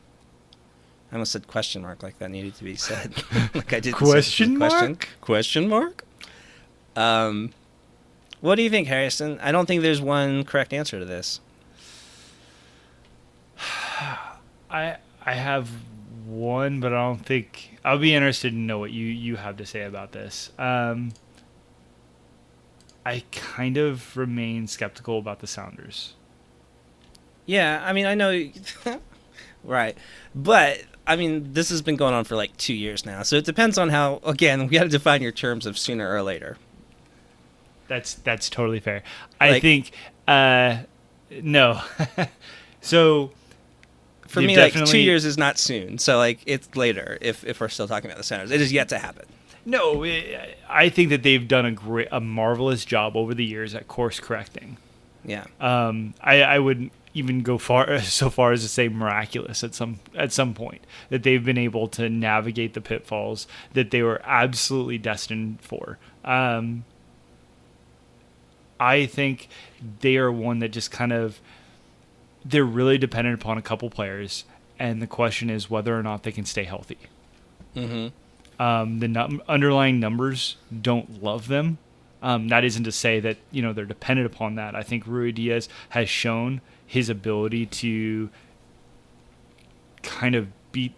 I 1.12 1.16
almost 1.16 1.32
said 1.32 1.46
question 1.46 1.82
mark 1.82 2.02
like 2.02 2.18
that 2.18 2.30
needed 2.30 2.54
to 2.56 2.64
be 2.64 2.74
said. 2.74 3.12
like 3.54 3.72
I 3.72 3.80
did 3.80 3.94
Question 3.94 4.56
question 4.56 4.90
mark? 4.90 5.08
question 5.20 5.68
mark. 5.68 6.04
Um, 6.96 7.52
what 8.40 8.56
do 8.56 8.62
you 8.62 8.70
think, 8.70 8.88
Harrison? 8.88 9.38
I 9.40 9.52
don't 9.52 9.66
think 9.66 9.82
there's 9.82 10.00
one 10.00 10.44
correct 10.44 10.72
answer 10.72 10.98
to 10.98 11.04
this. 11.04 11.40
I 14.70 14.96
I 15.24 15.34
have 15.34 15.68
one, 16.34 16.80
but 16.80 16.92
I 16.92 16.96
don't 16.96 17.24
think 17.24 17.78
I'll 17.84 17.98
be 17.98 18.14
interested 18.14 18.50
to 18.50 18.56
know 18.56 18.78
what 18.78 18.90
you 18.90 19.06
you 19.06 19.36
have 19.36 19.56
to 19.58 19.66
say 19.66 19.82
about 19.82 20.12
this. 20.12 20.50
Um, 20.58 21.12
I 23.06 23.22
kind 23.32 23.76
of 23.76 24.16
remain 24.16 24.66
skeptical 24.66 25.18
about 25.18 25.40
the 25.40 25.46
Sounders. 25.46 26.14
Yeah, 27.46 27.82
I 27.84 27.92
mean, 27.92 28.06
I 28.06 28.14
know, 28.14 28.48
right, 29.64 29.96
but 30.34 30.82
I 31.06 31.16
mean, 31.16 31.52
this 31.52 31.68
has 31.68 31.82
been 31.82 31.96
going 31.96 32.14
on 32.14 32.24
for 32.24 32.36
like 32.36 32.56
two 32.56 32.72
years 32.72 33.04
now, 33.04 33.22
so 33.22 33.36
it 33.36 33.44
depends 33.44 33.76
on 33.76 33.90
how. 33.90 34.20
Again, 34.24 34.66
we 34.66 34.78
got 34.78 34.84
to 34.84 34.88
define 34.88 35.20
your 35.20 35.32
terms 35.32 35.66
of 35.66 35.76
sooner 35.78 36.10
or 36.14 36.22
later. 36.22 36.56
That's 37.88 38.14
that's 38.14 38.48
totally 38.48 38.80
fair. 38.80 39.02
I 39.40 39.50
Like- 39.50 39.62
think 39.62 39.90
uh, 40.26 40.78
no. 41.42 41.82
so 42.80 43.32
For 44.34 44.40
They've 44.40 44.48
me, 44.48 44.56
like 44.58 44.84
two 44.84 44.98
years 44.98 45.24
is 45.24 45.38
not 45.38 45.58
soon, 45.58 45.98
so 45.98 46.16
like 46.18 46.40
it's 46.44 46.74
later 46.74 47.18
if 47.20 47.44
if 47.44 47.60
we're 47.60 47.68
still 47.68 47.86
talking 47.86 48.10
about 48.10 48.18
the 48.18 48.24
Sounders. 48.24 48.50
It 48.50 48.60
is 48.60 48.72
yet 48.72 48.88
to 48.88 48.98
happen. 48.98 49.26
no, 49.64 50.04
I 50.04 50.56
I 50.68 50.88
think 50.88 51.10
that 51.10 51.22
they've 51.22 51.46
done 51.46 51.64
a 51.64 51.70
great, 51.70 52.08
a 52.10 52.20
marvelous 52.20 52.84
job 52.84 53.16
over 53.16 53.32
the 53.32 53.44
years 53.44 53.76
at 53.76 53.86
course 53.86 54.18
correcting. 54.18 54.76
Yeah. 55.24 55.44
um, 55.60 56.14
I, 56.20 56.42
I 56.42 56.58
would 56.58 56.90
even 57.14 57.42
go 57.42 57.58
far 57.58 57.98
so 58.02 58.28
far 58.28 58.50
as 58.50 58.62
to 58.62 58.68
say 58.68 58.88
miraculous 58.88 59.62
at 59.62 59.72
some 59.72 60.00
at 60.16 60.32
some 60.32 60.52
point 60.52 60.84
that 61.10 61.22
they've 61.22 61.44
been 61.44 61.56
able 61.58 61.86
to 61.90 62.10
navigate 62.10 62.74
the 62.74 62.80
pitfalls 62.80 63.46
that 63.72 63.92
they 63.92 64.02
were 64.02 64.20
absolutely 64.24 64.98
destined 64.98 65.60
for. 65.60 65.98
Um, 66.24 66.84
I 68.80 69.06
think 69.06 69.48
they 70.00 70.16
are 70.16 70.32
one 70.32 70.58
that 70.58 70.70
just 70.70 70.90
kind 70.90 71.12
of 71.12 71.38
they're 72.44 72.64
really 72.64 72.98
dependent 72.98 73.40
upon 73.40 73.58
a 73.58 73.62
couple 73.62 73.90
players, 73.90 74.44
and 74.78 75.00
the 75.00 75.06
question 75.06 75.50
is 75.50 75.70
whether 75.70 75.98
or 75.98 76.02
not 76.02 76.22
they 76.22 76.32
can 76.32 76.44
stay 76.44 76.64
healthy. 76.64 76.98
Mm-hmm. 77.74 78.62
Um, 78.62 79.00
the 79.00 79.08
num- 79.08 79.42
underlying 79.48 79.98
numbers 79.98 80.56
don't 80.82 81.22
love 81.22 81.48
them. 81.48 81.78
Um, 82.22 82.48
that 82.48 82.64
isn't 82.64 82.84
to 82.84 82.92
say 82.92 83.20
that 83.20 83.36
you 83.50 83.60
know 83.62 83.72
they're 83.72 83.84
dependent 83.84 84.26
upon 84.26 84.54
that. 84.54 84.74
I 84.74 84.82
think 84.82 85.04
Ruidiaz 85.06 85.68
has 85.90 86.08
shown 86.08 86.60
his 86.86 87.08
ability 87.08 87.66
to 87.66 88.30
kind 90.02 90.34
of 90.34 90.48
beat 90.72 90.94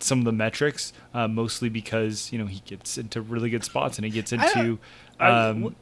some 0.00 0.18
of 0.20 0.24
the 0.24 0.32
metrics, 0.32 0.92
uh, 1.14 1.26
mostly 1.26 1.68
because 1.68 2.32
you 2.32 2.38
know 2.38 2.46
he 2.46 2.60
gets 2.60 2.98
into 2.98 3.20
really 3.20 3.50
good 3.50 3.64
spots 3.64 3.98
and 3.98 4.04
he 4.04 4.10
gets 4.10 4.32
into. 4.32 4.78
Um, 5.18 5.62
you- 5.62 5.74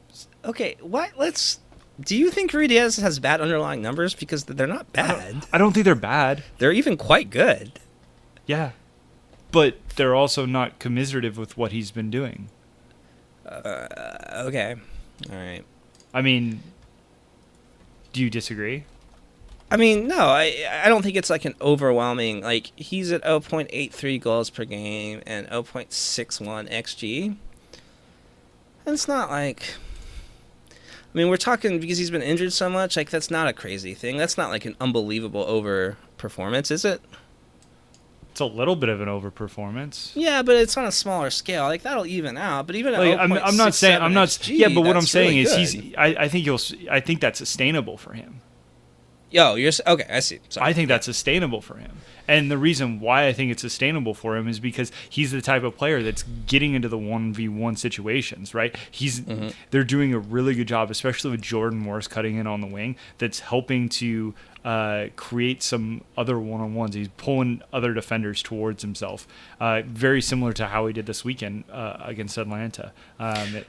okay, 0.45 0.77
what? 0.81 1.11
Let's. 1.17 1.59
Do 1.99 2.17
you 2.17 2.31
think 2.31 2.51
Ruidiaz 2.51 2.99
has 3.01 3.19
bad 3.19 3.39
underlying 3.39 3.81
numbers? 3.81 4.15
Because 4.15 4.45
they're 4.45 4.67
not 4.67 4.91
bad. 4.93 5.45
I 5.53 5.57
don't 5.57 5.73
think 5.73 5.85
they're 5.85 5.95
bad. 5.95 6.43
They're 6.57 6.71
even 6.71 6.97
quite 6.97 7.29
good. 7.29 7.79
Yeah, 8.45 8.71
but 9.51 9.77
they're 9.95 10.15
also 10.15 10.45
not 10.45 10.79
commiserative 10.79 11.37
with 11.37 11.55
what 11.55 11.71
he's 11.71 11.91
been 11.91 12.09
doing. 12.09 12.49
Uh, 13.45 13.87
okay. 14.47 14.75
All 15.29 15.35
right. 15.35 15.63
I 16.13 16.21
mean, 16.21 16.61
do 18.11 18.21
you 18.21 18.29
disagree? 18.29 18.85
I 19.71 19.77
mean, 19.77 20.07
no, 20.07 20.27
I 20.27 20.53
I 20.83 20.89
don't 20.89 21.01
think 21.01 21.15
it's 21.15 21.29
like 21.29 21.45
an 21.45 21.55
overwhelming 21.61 22.41
like 22.41 22.71
he's 22.75 23.11
at 23.11 23.23
0.83 23.23 24.21
goals 24.21 24.49
per 24.49 24.65
game 24.65 25.21
and 25.25 25.47
0.61 25.47 26.69
xg. 26.71 27.25
And 28.85 28.93
it's 28.93 29.07
not 29.07 29.29
like 29.29 29.75
I 31.13 31.17
mean, 31.17 31.29
we're 31.29 31.37
talking 31.37 31.79
because 31.79 31.97
he's 31.99 32.09
been 32.09 32.23
injured 32.23 32.53
so 32.53 32.69
much, 32.69 32.97
like 32.97 33.09
that's 33.11 33.29
not 33.29 33.47
a 33.47 33.53
crazy 33.53 33.93
thing. 33.93 34.17
That's 34.17 34.37
not 34.37 34.49
like 34.49 34.65
an 34.65 34.75
unbelievable 34.81 35.43
over 35.43 35.97
performance, 36.17 36.71
is 36.71 36.85
it? 36.85 37.01
It's 38.31 38.39
a 38.39 38.45
little 38.45 38.75
bit 38.75 38.89
of 38.89 38.99
an 38.99 39.07
overperformance. 39.07 40.11
Yeah, 40.15 40.41
but 40.41 40.55
it's 40.55 40.75
on 40.75 40.85
a 40.85 40.91
smaller 40.91 41.29
scale. 41.29 41.65
Like 41.65 41.83
that'll 41.83 42.07
even 42.07 42.35
out. 42.35 42.65
But 42.65 42.75
even 42.77 42.95
at 42.95 42.99
Like, 42.99 43.19
I'm, 43.19 43.31
I'm 43.31 43.57
not 43.57 43.75
saying 43.75 44.01
I'm 44.01 44.15
not. 44.15 44.29
0.67 44.29 44.57
yeah, 44.57 44.69
but 44.69 44.81
what 44.81 44.97
I'm 44.97 45.03
saying 45.03 45.37
really 45.37 45.41
is 45.41 45.73
good. 45.73 45.83
he's. 45.83 45.95
I, 45.95 46.05
I 46.23 46.27
think 46.29 46.47
you'll. 46.47 46.59
I 46.89 46.99
think 46.99 47.21
that's 47.21 47.37
sustainable 47.37 47.95
for 47.95 48.13
him. 48.13 48.41
Yo, 49.33 49.55
you're 49.55 49.71
okay. 49.87 50.05
I 50.09 50.19
see. 50.19 50.39
Sorry. 50.49 50.69
I 50.69 50.73
think 50.73 50.87
that's 50.87 51.05
sustainable 51.05 51.59
for 51.59 51.77
him. 51.77 51.97
And 52.27 52.51
the 52.51 52.57
reason 52.57 52.99
why 52.99 53.25
I 53.27 53.33
think 53.33 53.51
it's 53.51 53.63
sustainable 53.63 54.13
for 54.13 54.37
him 54.37 54.47
is 54.47 54.59
because 54.59 54.91
he's 55.09 55.31
the 55.31 55.41
type 55.41 55.63
of 55.63 55.75
player 55.75 56.03
that's 56.03 56.23
getting 56.45 56.75
into 56.75 56.87
the 56.87 56.99
one 56.99 57.33
v 57.33 57.49
one 57.49 57.75
situations, 57.75 58.53
right? 58.53 58.75
He's 58.91 59.21
Mm-hmm. 59.21 59.49
they're 59.71 59.83
doing 59.83 60.13
a 60.13 60.19
really 60.19 60.53
good 60.53 60.67
job, 60.67 60.91
especially 60.91 61.31
with 61.31 61.41
Jordan 61.41 61.79
Morris 61.79 62.07
cutting 62.07 62.37
in 62.37 62.45
on 62.45 62.61
the 62.61 62.67
wing. 62.67 62.95
That's 63.17 63.39
helping 63.39 63.89
to 63.89 64.33
uh, 64.63 65.07
create 65.15 65.63
some 65.63 66.03
other 66.15 66.39
one 66.39 66.61
on 66.61 66.75
ones. 66.75 66.93
He's 66.95 67.09
pulling 67.17 67.61
other 67.73 67.93
defenders 67.93 68.41
towards 68.43 68.83
himself, 68.83 69.27
uh, 69.59 69.81
very 69.85 70.21
similar 70.21 70.53
to 70.53 70.67
how 70.67 70.85
he 70.87 70.93
did 70.93 71.05
this 71.07 71.25
weekend 71.25 71.63
uh, 71.71 71.97
against 72.01 72.37
Atlanta. 72.37 72.91
Um, 73.19 73.55
it, 73.55 73.67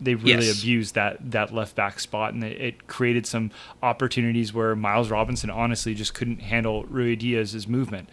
they 0.00 0.14
really 0.14 0.46
Yes. 0.46 0.58
abused 0.60 0.94
that 0.94 1.30
that 1.32 1.52
left 1.52 1.74
back 1.74 1.98
spot, 2.00 2.34
and 2.34 2.44
it, 2.44 2.60
it 2.60 2.86
created 2.86 3.26
some 3.26 3.50
opportunities 3.82 4.52
where 4.54 4.76
Miles 4.76 5.10
Robinson 5.10 5.50
honestly 5.50 5.94
just 5.94 6.14
couldn't 6.14 6.40
handle 6.42 6.84
Ruidiaz's 6.84 7.66
movement. 7.66 8.08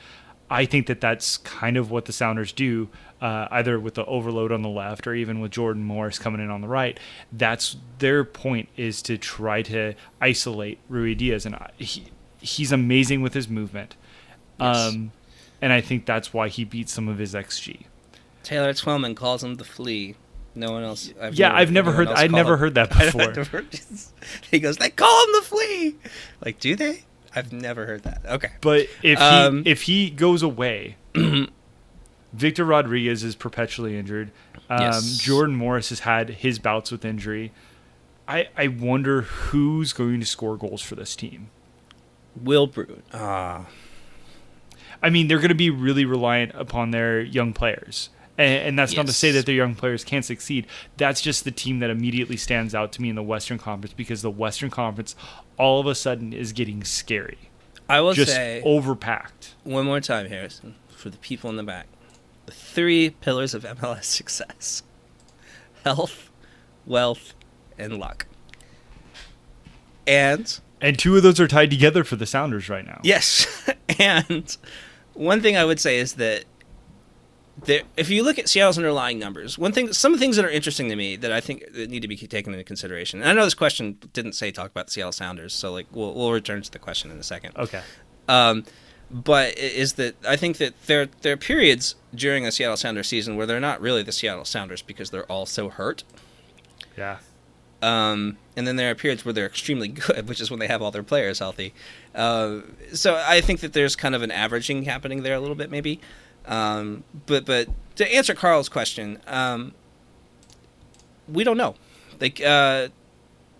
I 0.49 0.65
think 0.65 0.85
that 0.87 1.01
that's 1.01 1.37
kind 1.37 1.75
of 1.75 1.89
what 1.89 2.05
the 2.05 2.13
Sounders 2.13 2.51
do, 2.51 2.89
uh, 3.19 3.47
either 3.49 3.79
with 3.79 3.95
the 3.95 4.05
overload 4.05 4.51
on 4.51 4.61
the 4.61 4.69
left 4.69 5.07
or 5.07 5.15
even 5.15 5.39
with 5.39 5.49
Jordan 5.51 5.83
Morris 5.83 6.19
coming 6.19 6.39
in 6.39 6.51
on 6.51 6.61
the 6.61 6.67
right. 6.67 6.99
That's 7.31 7.77
their 7.97 8.23
point 8.23 8.69
is 8.77 9.01
to 9.03 9.17
try 9.17 9.63
to 9.63 9.93
isolate 10.21 10.77
Rui 10.87 11.15
Diaz, 11.15 11.47
and 11.47 11.55
I- 11.55 11.71
he, 11.77 12.05
he's 12.39 12.71
amazing 12.71 13.21
with 13.23 13.33
his 13.33 13.47
movement. 13.49 13.95
Um, 14.59 15.11
and 15.61 15.73
I 15.73 15.81
think 15.81 16.05
that's 16.05 16.31
why 16.33 16.47
he 16.49 16.63
beats 16.63 16.93
some 16.93 17.07
of 17.07 17.17
his 17.17 17.33
XG. 17.33 17.81
Taylor 18.43 18.73
Twellman 18.73 19.15
calls 19.15 19.43
him 19.43 19.55
the 19.55 19.63
flea. 19.63 20.13
No 20.55 20.71
one 20.71 20.83
else. 20.83 21.11
I've 21.21 21.35
Yeah, 21.35 21.53
I've 21.53 21.71
never 21.71 21.91
heard- 21.91 22.07
I'd 22.07 22.31
never 22.31 22.53
him- 22.53 22.59
heard 22.59 22.75
that 22.75 22.89
before. 22.97 23.27
never 23.27 23.43
heard- 23.43 23.79
he 24.49 24.59
goes, 24.59 24.77
they 24.77 24.89
call 24.89 25.23
him 25.25 25.31
the 25.33 25.41
flea. 25.43 25.95
Like, 26.43 26.59
do 26.59 26.75
they? 26.75 27.03
I've 27.35 27.51
never 27.51 27.85
heard 27.85 28.03
that. 28.03 28.21
Okay. 28.25 28.51
But 28.61 28.87
if 29.03 29.19
Um, 29.19 29.63
he 29.65 29.71
if 29.71 29.81
he 29.83 30.09
goes 30.09 30.41
away, 30.41 30.95
Victor 32.33 32.63
Rodriguez 32.65 33.23
is 33.23 33.35
perpetually 33.35 33.97
injured. 33.97 34.31
Um, 34.69 34.79
Yes. 34.81 35.17
Jordan 35.17 35.55
Morris 35.55 35.89
has 35.89 35.99
had 36.01 36.29
his 36.29 36.59
bouts 36.59 36.91
with 36.91 37.03
injury. 37.05 37.51
I 38.27 38.47
I 38.57 38.67
wonder 38.67 39.21
who's 39.21 39.93
going 39.93 40.19
to 40.21 40.25
score 40.25 40.57
goals 40.57 40.81
for 40.81 40.95
this 40.95 41.15
team. 41.15 41.49
Will 42.41 42.67
Bruin. 42.67 43.03
Ah. 43.13 43.65
I 45.03 45.09
mean, 45.09 45.27
they're 45.27 45.37
going 45.39 45.49
to 45.49 45.55
be 45.55 45.69
really 45.69 46.05
reliant 46.05 46.53
upon 46.55 46.91
their 46.91 47.21
young 47.21 47.53
players. 47.53 48.09
And, 48.37 48.67
and 48.69 48.79
that's 48.79 48.95
not 48.95 49.05
to 49.07 49.13
say 49.13 49.31
that 49.31 49.45
their 49.45 49.55
young 49.55 49.75
players 49.75 50.03
can't 50.03 50.25
succeed. 50.25 50.67
That's 50.97 51.21
just 51.21 51.43
the 51.45 51.51
team 51.51 51.79
that 51.79 51.89
immediately 51.89 52.37
stands 52.37 52.75
out 52.75 52.91
to 52.93 53.01
me 53.01 53.09
in 53.09 53.15
the 53.15 53.23
Western 53.23 53.57
Conference 53.57 53.93
because 53.93 54.21
the 54.21 54.31
Western 54.31 54.69
Conference 54.69 55.15
all 55.57 55.79
of 55.79 55.87
a 55.87 55.95
sudden 55.95 56.33
is 56.33 56.51
getting 56.51 56.83
scary. 56.83 57.37
I 57.87 58.01
will 58.01 58.13
Just 58.13 58.31
say 58.33 58.61
overpacked. 58.65 59.53
one 59.63 59.85
more 59.85 60.01
time, 60.01 60.27
Harrison, 60.27 60.75
for 60.89 61.09
the 61.09 61.17
people 61.17 61.49
in 61.49 61.55
the 61.55 61.63
back. 61.63 61.87
The 62.47 62.51
three 62.51 63.11
pillars 63.11 63.53
of 63.53 63.63
MLS 63.63 64.03
success 64.05 64.83
health, 65.83 66.29
wealth, 66.85 67.33
and 67.77 67.97
luck. 67.99 68.25
And 70.07 70.59
And 70.81 70.97
two 70.99 71.15
of 71.15 71.23
those 71.23 71.39
are 71.39 71.47
tied 71.47 71.69
together 71.69 72.03
for 72.03 72.15
the 72.15 72.25
Sounders 72.25 72.69
right 72.69 72.85
now. 72.85 72.99
Yes, 73.03 73.47
and 73.99 74.55
one 75.13 75.41
thing 75.41 75.55
I 75.57 75.65
would 75.65 75.79
say 75.79 75.97
is 75.97 76.13
that 76.13 76.45
if 77.65 78.09
you 78.09 78.23
look 78.23 78.37
at 78.37 78.49
Seattle's 78.49 78.77
underlying 78.77 79.17
numbers, 79.17 79.57
one 79.57 79.71
thing, 79.71 79.93
some 79.93 80.17
things 80.17 80.35
that 80.35 80.45
are 80.45 80.49
interesting 80.49 80.89
to 80.89 80.95
me 80.95 81.15
that 81.15 81.31
I 81.31 81.39
think 81.39 81.63
that 81.73 81.89
need 81.89 82.01
to 82.01 82.07
be 82.07 82.17
taken 82.17 82.53
into 82.53 82.63
consideration. 82.63 83.21
And 83.21 83.29
I 83.29 83.33
know 83.33 83.45
this 83.45 83.53
question 83.53 83.97
didn't 84.13 84.33
say 84.33 84.51
talk 84.51 84.71
about 84.71 84.87
the 84.87 84.91
Seattle 84.91 85.11
Sounders, 85.11 85.53
so 85.53 85.71
like 85.71 85.87
we'll 85.91 86.13
we'll 86.13 86.31
return 86.31 86.61
to 86.61 86.71
the 86.71 86.79
question 86.79 87.11
in 87.11 87.17
a 87.17 87.23
second. 87.23 87.55
Okay. 87.57 87.81
Um, 88.27 88.65
but 89.09 89.57
is 89.57 89.93
that 89.93 90.15
I 90.25 90.35
think 90.35 90.57
that 90.57 90.73
there 90.87 91.07
there 91.21 91.33
are 91.33 91.37
periods 91.37 91.95
during 92.13 92.45
a 92.45 92.51
Seattle 92.51 92.77
Sounders 92.77 93.07
season 93.07 93.37
where 93.37 93.45
they're 93.45 93.59
not 93.59 93.79
really 93.79 94.03
the 94.03 94.11
Seattle 94.11 94.45
Sounders 94.45 94.81
because 94.81 95.09
they're 95.11 95.31
all 95.31 95.45
so 95.45 95.69
hurt. 95.69 96.03
Yeah. 96.97 97.19
Um, 97.81 98.37
and 98.55 98.65
then 98.65 98.77
there 98.77 98.89
are 98.89 98.95
periods 98.95 99.25
where 99.25 99.33
they're 99.33 99.45
extremely 99.45 99.89
good, 99.89 100.27
which 100.29 100.41
is 100.41 100.49
when 100.49 100.59
they 100.59 100.67
have 100.67 100.81
all 100.81 100.91
their 100.91 101.03
players 101.03 101.39
healthy. 101.39 101.73
Uh, 102.13 102.61
so 102.93 103.15
I 103.15 103.41
think 103.41 103.59
that 103.59 103.73
there's 103.73 103.95
kind 103.95 104.15
of 104.15 104.21
an 104.21 104.31
averaging 104.31 104.83
happening 104.83 105.23
there 105.23 105.35
a 105.35 105.39
little 105.39 105.55
bit, 105.55 105.69
maybe. 105.69 105.99
Um, 106.47 107.03
but 107.25 107.45
but 107.45 107.67
to 107.95 108.13
answer 108.13 108.33
Carl's 108.33 108.69
question, 108.69 109.19
um, 109.27 109.73
we 111.27 111.43
don't 111.43 111.57
know. 111.57 111.75
Like 112.19 112.41
uh, 112.41 112.89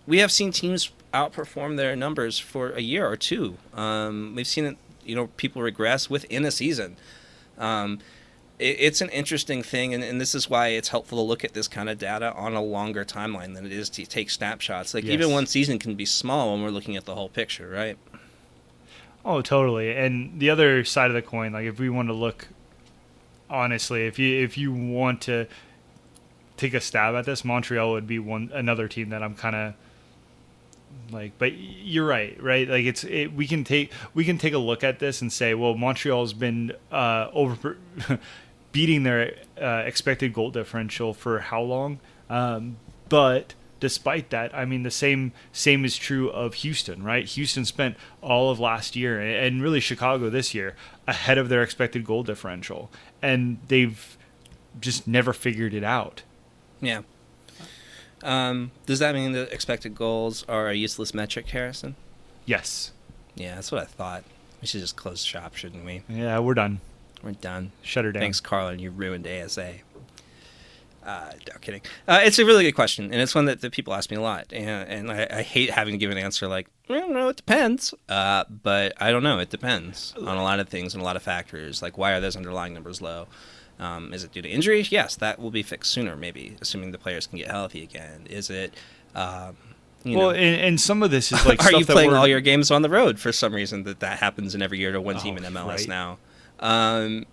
we 0.06 0.18
have 0.18 0.30
seen 0.30 0.52
teams 0.52 0.90
outperform 1.12 1.76
their 1.76 1.96
numbers 1.96 2.38
for 2.38 2.70
a 2.70 2.80
year 2.80 3.06
or 3.06 3.16
two. 3.16 3.56
Um, 3.74 4.34
we've 4.36 4.46
seen 4.46 4.64
it, 4.66 4.76
you 5.04 5.16
know, 5.16 5.28
people 5.36 5.62
regress 5.62 6.10
within 6.10 6.44
a 6.44 6.50
season. 6.50 6.96
Um, 7.58 8.00
it, 8.58 8.76
it's 8.78 9.00
an 9.00 9.08
interesting 9.10 9.62
thing, 9.62 9.94
and, 9.94 10.04
and 10.04 10.20
this 10.20 10.34
is 10.34 10.50
why 10.50 10.68
it's 10.68 10.88
helpful 10.88 11.18
to 11.18 11.22
look 11.22 11.44
at 11.44 11.54
this 11.54 11.68
kind 11.68 11.88
of 11.88 11.98
data 11.98 12.32
on 12.34 12.54
a 12.54 12.62
longer 12.62 13.04
timeline 13.04 13.54
than 13.54 13.66
it 13.66 13.72
is 13.72 13.88
to 13.90 14.06
take 14.06 14.30
snapshots. 14.30 14.94
Like 14.94 15.04
even 15.04 15.32
one 15.32 15.46
season 15.46 15.78
can 15.78 15.94
be 15.94 16.06
small 16.06 16.52
when 16.52 16.62
we're 16.62 16.70
looking 16.70 16.96
at 16.96 17.04
the 17.04 17.14
whole 17.14 17.28
picture, 17.28 17.68
right? 17.68 17.98
Oh, 19.24 19.42
totally. 19.42 19.94
And 19.96 20.38
the 20.38 20.50
other 20.50 20.84
side 20.84 21.10
of 21.10 21.14
the 21.14 21.22
coin, 21.22 21.52
like 21.52 21.66
if 21.66 21.80
we 21.80 21.90
want 21.90 22.08
to 22.08 22.14
look 22.14 22.46
honestly, 23.48 24.06
if 24.06 24.18
you 24.18 24.42
if 24.42 24.58
you 24.58 24.72
want 24.72 25.22
to 25.22 25.46
take 26.56 26.74
a 26.74 26.80
stab 26.80 27.14
at 27.14 27.24
this, 27.24 27.44
Montreal 27.44 27.92
would 27.92 28.06
be 28.06 28.18
one 28.18 28.50
another 28.52 28.88
team 28.88 29.10
that 29.10 29.22
I'm 29.22 29.34
kind 29.34 29.56
of 29.56 29.74
like 31.10 31.38
but 31.38 31.52
you're 31.54 32.06
right 32.06 32.40
right? 32.42 32.68
Like 32.68 32.84
it's 32.84 33.04
it, 33.04 33.32
we 33.32 33.46
can 33.46 33.64
take 33.64 33.92
we 34.14 34.24
can 34.24 34.38
take 34.38 34.54
a 34.54 34.58
look 34.58 34.82
at 34.82 34.98
this 34.98 35.20
and 35.20 35.32
say 35.32 35.54
well 35.54 35.74
montreal's 35.74 36.32
been 36.32 36.72
uh 36.90 37.28
over 37.32 37.76
beating 38.72 39.02
their 39.04 39.34
uh, 39.60 39.82
expected 39.86 40.32
goal 40.32 40.50
differential 40.50 41.14
for 41.14 41.40
how 41.40 41.62
long? 41.62 42.00
Um 42.28 42.76
but 43.08 43.54
despite 43.78 44.30
that 44.30 44.54
i 44.54 44.64
mean 44.64 44.84
the 44.84 44.90
same 44.90 45.32
same 45.52 45.84
is 45.84 45.98
true 45.98 46.30
of 46.30 46.54
houston 46.54 47.02
right? 47.02 47.26
Houston 47.26 47.64
spent 47.64 47.94
all 48.22 48.50
of 48.50 48.58
last 48.58 48.96
year 48.96 49.20
and 49.20 49.30
and 49.30 49.62
really 49.62 49.80
chicago 49.80 50.30
this 50.30 50.54
year 50.54 50.74
ahead 51.06 51.36
of 51.38 51.48
their 51.48 51.62
expected 51.62 52.04
goal 52.04 52.22
differential 52.22 52.90
and 53.26 53.58
they've 53.68 54.16
just 54.80 55.06
never 55.08 55.32
figured 55.32 55.72
it 55.74 55.84
out 55.84 56.22
Yeah. 56.80 57.02
Um, 58.22 58.70
does 58.86 58.98
that 59.00 59.14
mean 59.14 59.32
that 59.32 59.52
expected 59.52 59.94
goals 59.94 60.44
are 60.48 60.68
a 60.68 60.74
useless 60.74 61.12
metric, 61.14 61.48
Harrison? 61.48 61.96
yes 62.44 62.92
Yeah, 63.34 63.56
that's 63.56 63.70
what 63.72 63.82
I 63.82 63.84
thought. 63.84 64.24
We 64.60 64.66
should 64.66 64.80
just 64.80 64.96
close 64.96 65.22
shop, 65.22 65.54
shouldn't 65.56 65.84
we? 65.84 66.02
yeah 66.08 66.38
we're 66.38 66.54
done 66.54 66.80
We're 67.22 67.32
done. 67.32 67.72
shut 67.82 68.04
her 68.04 68.12
down 68.12 68.20
Thanks, 68.22 68.40
Carlin. 68.40 68.78
You 68.78 68.90
ruined 68.90 69.26
ASA. 69.26 69.74
Uh, 71.04 71.30
no 71.52 71.58
kidding. 71.60 71.82
Uh, 72.08 72.20
it's 72.24 72.38
a 72.40 72.44
really 72.44 72.64
good 72.64 72.72
question, 72.74 73.04
and 73.12 73.14
it's 73.22 73.32
one 73.34 73.44
that, 73.44 73.60
that 73.60 73.70
people 73.70 73.94
ask 73.94 74.10
me 74.10 74.16
a 74.16 74.20
lot, 74.20 74.52
and, 74.52 74.68
and 75.08 75.12
I, 75.12 75.38
I 75.38 75.42
hate 75.42 75.70
having 75.70 75.92
to 75.94 75.98
give 75.98 76.10
an 76.10 76.18
answer 76.18 76.48
like, 76.48 76.66
I 76.88 76.94
don't 77.00 77.12
know, 77.12 77.28
it 77.28 77.36
depends. 77.36 77.92
Uh, 78.08 78.44
but 78.62 78.92
I 79.00 79.10
don't 79.10 79.22
know, 79.22 79.38
it 79.40 79.50
depends 79.50 80.14
on 80.16 80.36
a 80.36 80.42
lot 80.42 80.60
of 80.60 80.68
things 80.68 80.94
and 80.94 81.02
a 81.02 81.04
lot 81.04 81.16
of 81.16 81.22
factors, 81.22 81.82
like 81.82 81.98
why 81.98 82.12
are 82.12 82.20
those 82.20 82.36
underlying 82.36 82.74
numbers 82.74 83.00
low? 83.02 83.26
Um, 83.78 84.14
is 84.14 84.24
it 84.24 84.32
due 84.32 84.40
to 84.42 84.48
injury? 84.48 84.86
Yes, 84.88 85.16
that 85.16 85.38
will 85.38 85.50
be 85.50 85.62
fixed 85.62 85.90
sooner, 85.92 86.16
maybe, 86.16 86.56
assuming 86.60 86.92
the 86.92 86.98
players 86.98 87.26
can 87.26 87.38
get 87.38 87.48
healthy 87.50 87.82
again. 87.82 88.26
Is 88.30 88.48
it, 88.50 88.72
um, 89.14 89.56
you 90.04 90.16
well, 90.16 90.28
know, 90.30 90.36
and, 90.36 90.60
and 90.62 90.80
some 90.80 91.02
of 91.02 91.10
this 91.10 91.32
is 91.32 91.44
like 91.44 91.60
are 91.64 91.68
stuff 91.68 91.80
you 91.80 91.84
that 91.86 91.92
playing 91.92 92.10
we're- 92.10 92.20
all 92.20 92.26
your 92.28 92.40
games 92.40 92.70
on 92.70 92.82
the 92.82 92.88
road 92.88 93.18
for 93.18 93.32
some 93.32 93.52
reason 93.54 93.82
that 93.84 94.00
that 94.00 94.18
happens 94.20 94.54
in 94.54 94.62
every 94.62 94.78
year 94.78 94.92
to 94.92 95.00
one 95.00 95.16
team 95.18 95.34
Oh, 95.34 95.44
in 95.44 95.52
MLS 95.52 95.66
right. 95.66 95.88
now 95.88 96.18
um, 96.60 96.68
y- 97.10 97.24
y- 97.24 97.26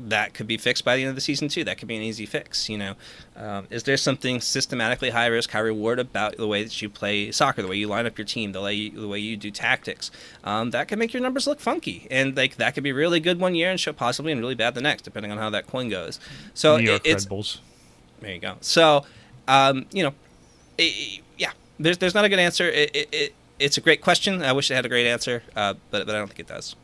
that 0.00 0.34
could 0.34 0.46
be 0.46 0.56
fixed 0.56 0.84
by 0.84 0.96
the 0.96 1.02
end 1.02 1.10
of 1.10 1.14
the 1.14 1.20
season 1.20 1.48
too 1.48 1.62
that 1.64 1.78
could 1.78 1.86
be 1.86 1.96
an 1.96 2.02
easy 2.02 2.26
fix 2.26 2.68
you 2.68 2.76
know 2.76 2.94
um, 3.36 3.66
is 3.70 3.84
there 3.84 3.96
something 3.96 4.40
systematically 4.40 5.10
high 5.10 5.26
risk 5.26 5.50
high 5.50 5.58
reward 5.60 5.98
about 5.98 6.36
the 6.36 6.46
way 6.46 6.62
that 6.64 6.82
you 6.82 6.88
play 6.88 7.30
soccer 7.30 7.62
the 7.62 7.68
way 7.68 7.76
you 7.76 7.86
line 7.86 8.06
up 8.06 8.18
your 8.18 8.24
team 8.24 8.52
the 8.52 8.60
way 8.60 8.74
you, 8.74 8.90
the 9.00 9.06
way 9.08 9.18
you 9.18 9.36
do 9.36 9.50
tactics 9.50 10.10
um, 10.44 10.70
that 10.70 10.88
can 10.88 10.98
make 10.98 11.12
your 11.12 11.22
numbers 11.22 11.46
look 11.46 11.60
funky 11.60 12.06
and 12.10 12.36
like 12.36 12.56
that 12.56 12.74
could 12.74 12.82
be 12.82 12.92
really 12.92 13.20
good 13.20 13.38
one 13.38 13.54
year 13.54 13.70
and 13.70 13.78
show 13.78 13.92
possibly 13.92 14.32
and 14.32 14.40
really 14.40 14.54
bad 14.56 14.74
the 14.74 14.80
next 14.80 15.02
depending 15.02 15.30
on 15.30 15.38
how 15.38 15.50
that 15.50 15.66
coin 15.66 15.88
goes 15.88 16.18
so 16.54 16.76
New 16.78 16.84
York 16.84 17.06
it, 17.06 17.10
it's 17.10 17.24
Red 17.24 17.28
Bulls. 17.28 17.60
there 18.20 18.32
you 18.34 18.40
go. 18.40 18.56
So, 18.60 19.04
um, 19.46 19.86
you 19.92 20.02
know, 20.02 20.14
i 20.78 20.82
i- 20.82 21.20
yeah, 21.38 21.52
there's 21.78 21.98
there's 21.98 22.14
not 22.14 22.24
a 22.24 22.28
good 22.28 22.38
answer. 22.38 22.68
It, 22.68 22.90
it, 22.94 23.08
it 23.12 23.34
it's 23.58 23.76
a 23.78 23.80
great 23.80 24.00
question. 24.02 24.42
I 24.42 24.52
wish 24.52 24.70
it 24.70 24.74
had 24.74 24.84
a 24.84 24.88
great 24.88 25.06
answer, 25.06 25.42
uh, 25.56 25.74
but 25.90 26.06
but 26.06 26.14
I 26.14 26.18
don't 26.18 26.26
think 26.28 26.40
it 26.40 26.46
does. 26.48 26.76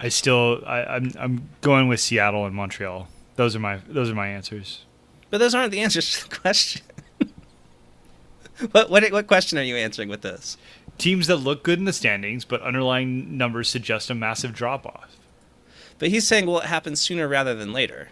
I 0.00 0.08
still 0.08 0.62
I, 0.66 0.82
I'm 0.84 1.12
I'm 1.18 1.48
going 1.60 1.86
with 1.88 2.00
Seattle 2.00 2.46
and 2.46 2.54
Montreal. 2.54 3.08
Those 3.36 3.54
are 3.54 3.60
my 3.60 3.80
those 3.88 4.10
are 4.10 4.14
my 4.14 4.28
answers. 4.28 4.84
But 5.28 5.38
those 5.38 5.54
aren't 5.54 5.70
the 5.70 5.80
answers 5.80 6.18
to 6.18 6.28
the 6.28 6.36
question. 6.36 6.82
what 8.72 8.90
what 8.90 9.12
what 9.12 9.26
question 9.26 9.58
are 9.58 9.62
you 9.62 9.76
answering 9.76 10.08
with 10.08 10.22
this? 10.22 10.56
Teams 10.98 11.26
that 11.28 11.36
look 11.36 11.62
good 11.62 11.78
in 11.78 11.84
the 11.84 11.92
standings, 11.92 12.44
but 12.44 12.60
underlying 12.62 13.36
numbers 13.36 13.68
suggest 13.68 14.10
a 14.10 14.14
massive 14.14 14.54
drop 14.54 14.84
off. 14.84 15.16
But 15.98 16.08
he's 16.08 16.26
saying, 16.26 16.46
well, 16.46 16.60
it 16.60 16.66
happens 16.66 17.00
sooner 17.00 17.28
rather 17.28 17.54
than 17.54 17.72
later 17.72 18.08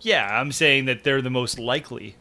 Yeah, 0.00 0.38
I'm 0.38 0.52
saying 0.52 0.84
that 0.84 1.02
they're 1.02 1.22
the 1.22 1.30
most 1.30 1.58
likely. 1.58 2.16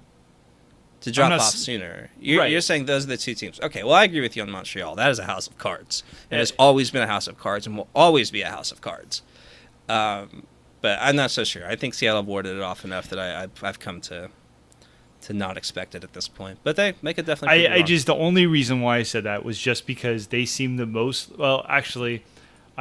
To 1.02 1.12
drop 1.12 1.32
off 1.32 1.40
s- 1.42 1.56
sooner. 1.56 2.10
You're, 2.20 2.40
Right. 2.40 2.52
you're 2.52 2.62
saying 2.62 2.86
those 2.86 3.04
are 3.06 3.08
the 3.10 3.18
two 3.18 3.34
teams. 3.36 3.60
Okay, 3.60 3.84
well, 3.84 3.94
I 3.94 4.04
agree 4.06 4.22
with 4.22 4.36
you 4.36 4.44
on 4.44 4.50
Montreal. 4.52 4.96
That 4.96 5.12
is 5.12 5.20
a 5.20 5.26
house 5.26 5.48
of 5.48 5.58
cards. 5.58 6.04
It 6.30 6.38
has 6.38 6.52
always 6.58 6.92
been 6.92 7.02
a 7.02 7.08
house 7.08 7.28
of 7.28 7.38
cards 7.38 7.68
and 7.68 7.78
will 7.78 7.90
always 7.96 8.32
be 8.32 8.42
a 8.42 8.50
house 8.50 8.72
of 8.72 8.82
cards. 8.82 9.22
Um, 9.90 10.46
but 10.82 10.98
I'm 11.02 11.16
not 11.16 11.32
so 11.32 11.44
sure. 11.44 11.68
I 11.68 11.76
think 11.76 11.94
Seattle 11.94 12.24
warded 12.24 12.56
it 12.56 12.62
off 12.64 12.84
enough 12.86 13.08
that 13.10 13.20
I, 13.20 13.44
I've, 13.44 13.64
I've 13.64 13.80
come 13.80 14.02
to 14.02 14.30
to 15.22 15.34
not 15.34 15.56
expect 15.56 15.94
it 15.94 16.04
at 16.04 16.14
this 16.14 16.28
point. 16.28 16.58
But 16.64 16.76
they 16.78 16.94
make 17.04 17.20
it 17.20 17.28
definitely. 17.28 17.68
I, 17.68 17.76
I 17.76 17.82
just 17.84 18.08
the 18.08 18.16
only 18.16 18.48
reason 18.48 18.82
why 18.82 18.98
I 18.98 19.04
said 19.04 19.24
that 19.26 19.46
was 19.46 19.60
just 19.60 19.86
because 19.86 20.28
they 20.28 20.46
seem 20.46 20.78
the 20.78 20.88
most 20.88 21.38
well 21.38 21.64
actually 21.70 22.24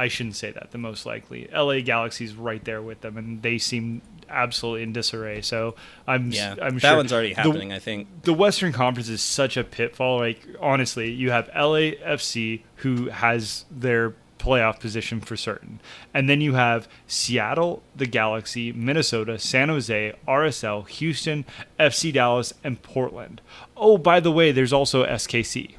I 0.01 0.07
shouldn't 0.07 0.35
say 0.35 0.51
that 0.51 0.71
the 0.71 0.77
most 0.77 1.05
likely. 1.05 1.47
LA 1.53 1.79
Galaxy's 1.81 2.33
right 2.35 2.63
there 2.65 2.81
with 2.81 3.01
them 3.01 3.17
and 3.17 3.41
they 3.41 3.57
seem 3.57 4.01
absolutely 4.27 4.83
in 4.83 4.93
disarray. 4.93 5.41
So 5.41 5.75
I'm 6.07 6.31
yeah, 6.31 6.55
I'm 6.61 6.75
that 6.75 6.81
sure 6.81 6.97
one's 6.97 7.13
already 7.13 7.33
the- 7.33 7.41
happening. 7.41 7.71
I 7.71 7.79
think. 7.79 8.23
the 8.23 8.33
Western 8.33 8.71
Conference 8.71 9.09
is 9.09 9.21
such 9.21 9.57
a 9.57 9.63
pitfall. 9.63 10.19
Like 10.19 10.39
honestly, 10.59 11.11
you 11.11 11.31
have 11.31 11.49
LAFC 11.51 12.61
who 12.77 13.09
has 13.09 13.65
their 13.69 14.15
playoff 14.39 14.79
position 14.79 15.21
for 15.21 15.37
certain, 15.37 15.79
and 16.15 16.27
then 16.27 16.41
you 16.41 16.53
have 16.55 16.87
Seattle, 17.05 17.83
the 17.95 18.07
Galaxy, 18.07 18.71
Minnesota, 18.71 19.37
San 19.37 19.69
Jose, 19.69 20.13
RSL, 20.27 20.87
Houston, 20.89 21.45
FC 21.79 22.11
Dallas, 22.11 22.51
and 22.63 22.81
Portland. 22.81 23.39
Oh, 23.77 23.99
by 23.99 24.19
the 24.19 24.31
way, 24.31 24.51
there's 24.51 24.73
also 24.73 25.05
SKC. 25.05 25.75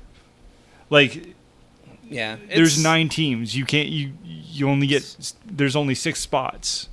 Like 0.91 1.35
Yeah, 2.13 2.37
there's 2.55 2.83
nine 2.83 3.09
teams. 3.09 3.57
You 3.57 3.65
can't 3.65 3.89
you 3.89 4.13
you 4.25 4.69
only 4.69 4.87
get 4.87 5.33
there's 5.47 5.75
only 5.77 5.95
six 5.95 6.21
spots. 6.21 6.89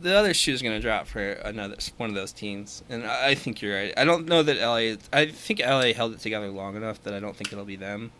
the 0.00 0.14
other 0.16 0.34
shoe 0.34 0.52
is 0.52 0.62
going 0.62 0.74
to 0.74 0.80
drop 0.80 1.06
for 1.06 1.32
another 1.32 1.76
one 1.96 2.08
of 2.08 2.14
those 2.16 2.32
teams, 2.32 2.82
and 2.88 3.06
I 3.06 3.28
I 3.30 3.34
think 3.34 3.62
you're 3.62 3.76
right. 3.76 3.92
I 3.96 4.04
don't 4.04 4.26
know 4.26 4.42
that 4.42 4.56
LA. 4.58 4.96
I 5.12 5.26
think 5.26 5.60
LA 5.60 5.92
held 5.92 6.14
it 6.14 6.20
together 6.20 6.48
long 6.48 6.74
enough 6.76 7.02
that 7.04 7.14
I 7.14 7.20
don't 7.20 7.36
think 7.36 7.52
it'll 7.52 7.64
be 7.64 7.76
them. 7.76 8.10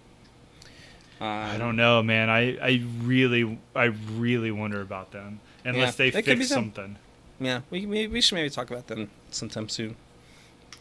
Um, 1.20 1.28
I 1.28 1.56
don't 1.56 1.76
know, 1.76 2.02
man. 2.02 2.28
I, 2.30 2.56
I 2.58 2.82
really 3.02 3.58
I 3.74 3.84
really 4.16 4.50
wonder 4.50 4.80
about 4.80 5.12
them 5.12 5.40
unless 5.64 5.98
Yeah, 5.98 6.10
they 6.10 6.22
fix 6.22 6.48
something. 6.48 6.96
Yeah, 7.40 7.60
we, 7.70 7.86
we 7.86 8.06
we 8.08 8.20
should 8.20 8.34
maybe 8.36 8.50
talk 8.50 8.70
about 8.70 8.86
them 8.88 9.10
sometime 9.30 9.68
soon. 9.68 9.96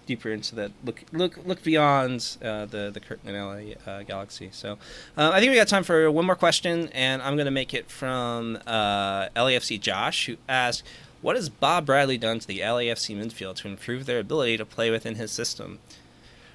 Deeper 0.05 0.29
into 0.29 0.55
that, 0.55 0.71
look 0.83 1.03
look 1.11 1.37
look 1.45 1.63
beyond 1.63 2.37
uh, 2.43 2.65
the 2.65 2.89
the 2.91 2.99
curtain 2.99 3.29
in 3.29 3.35
LA 3.35 3.73
uh, 3.91 4.03
Galaxy. 4.03 4.49
So, 4.51 4.73
uh, 5.17 5.31
I 5.33 5.39
think 5.39 5.51
we 5.51 5.55
got 5.55 5.67
time 5.67 5.83
for 5.83 6.09
one 6.11 6.25
more 6.25 6.35
question, 6.35 6.89
and 6.89 7.21
I'm 7.21 7.37
gonna 7.37 7.51
make 7.51 7.73
it 7.73 7.89
from 7.89 8.57
uh, 8.65 9.29
LAFC 9.35 9.79
Josh, 9.79 10.25
who 10.25 10.37
asked, 10.49 10.83
"What 11.21 11.35
has 11.35 11.49
Bob 11.49 11.85
Bradley 11.85 12.17
done 12.17 12.39
to 12.39 12.47
the 12.47 12.59
LAFC 12.59 13.15
midfield 13.15 13.55
to 13.57 13.67
improve 13.67 14.05
their 14.05 14.19
ability 14.19 14.57
to 14.57 14.65
play 14.65 14.89
within 14.89 15.15
his 15.15 15.31
system?" 15.31 15.79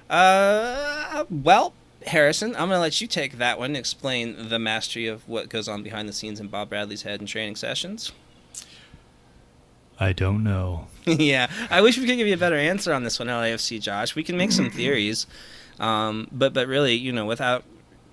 Uh, 0.09 1.25
well, 1.29 1.73
Harrison, 2.05 2.51
I'm 2.55 2.69
gonna 2.69 2.79
let 2.79 3.01
you 3.01 3.07
take 3.07 3.37
that 3.37 3.57
one. 3.57 3.71
and 3.71 3.77
Explain 3.77 4.49
the 4.49 4.59
mastery 4.59 5.07
of 5.07 5.27
what 5.27 5.49
goes 5.49 5.67
on 5.67 5.83
behind 5.83 6.07
the 6.07 6.13
scenes 6.13 6.39
in 6.39 6.47
Bob 6.47 6.69
Bradley's 6.69 7.03
head 7.03 7.21
in 7.21 7.27
training 7.27 7.55
sessions. 7.55 8.11
I 9.99 10.13
don't 10.13 10.43
know. 10.43 10.87
yeah, 11.05 11.49
I 11.69 11.81
wish 11.81 11.97
we 11.97 12.05
could 12.05 12.17
give 12.17 12.27
you 12.27 12.33
a 12.33 12.37
better 12.37 12.55
answer 12.57 12.93
on 12.93 13.03
this 13.03 13.17
one, 13.19 13.27
LAFC, 13.29 13.81
Josh. 13.81 14.15
We 14.15 14.23
can 14.23 14.37
make 14.37 14.51
some 14.51 14.69
theories, 14.79 15.25
um, 15.79 16.27
but 16.31 16.53
but 16.53 16.67
really, 16.67 16.95
you 16.95 17.11
know, 17.11 17.25
without 17.25 17.63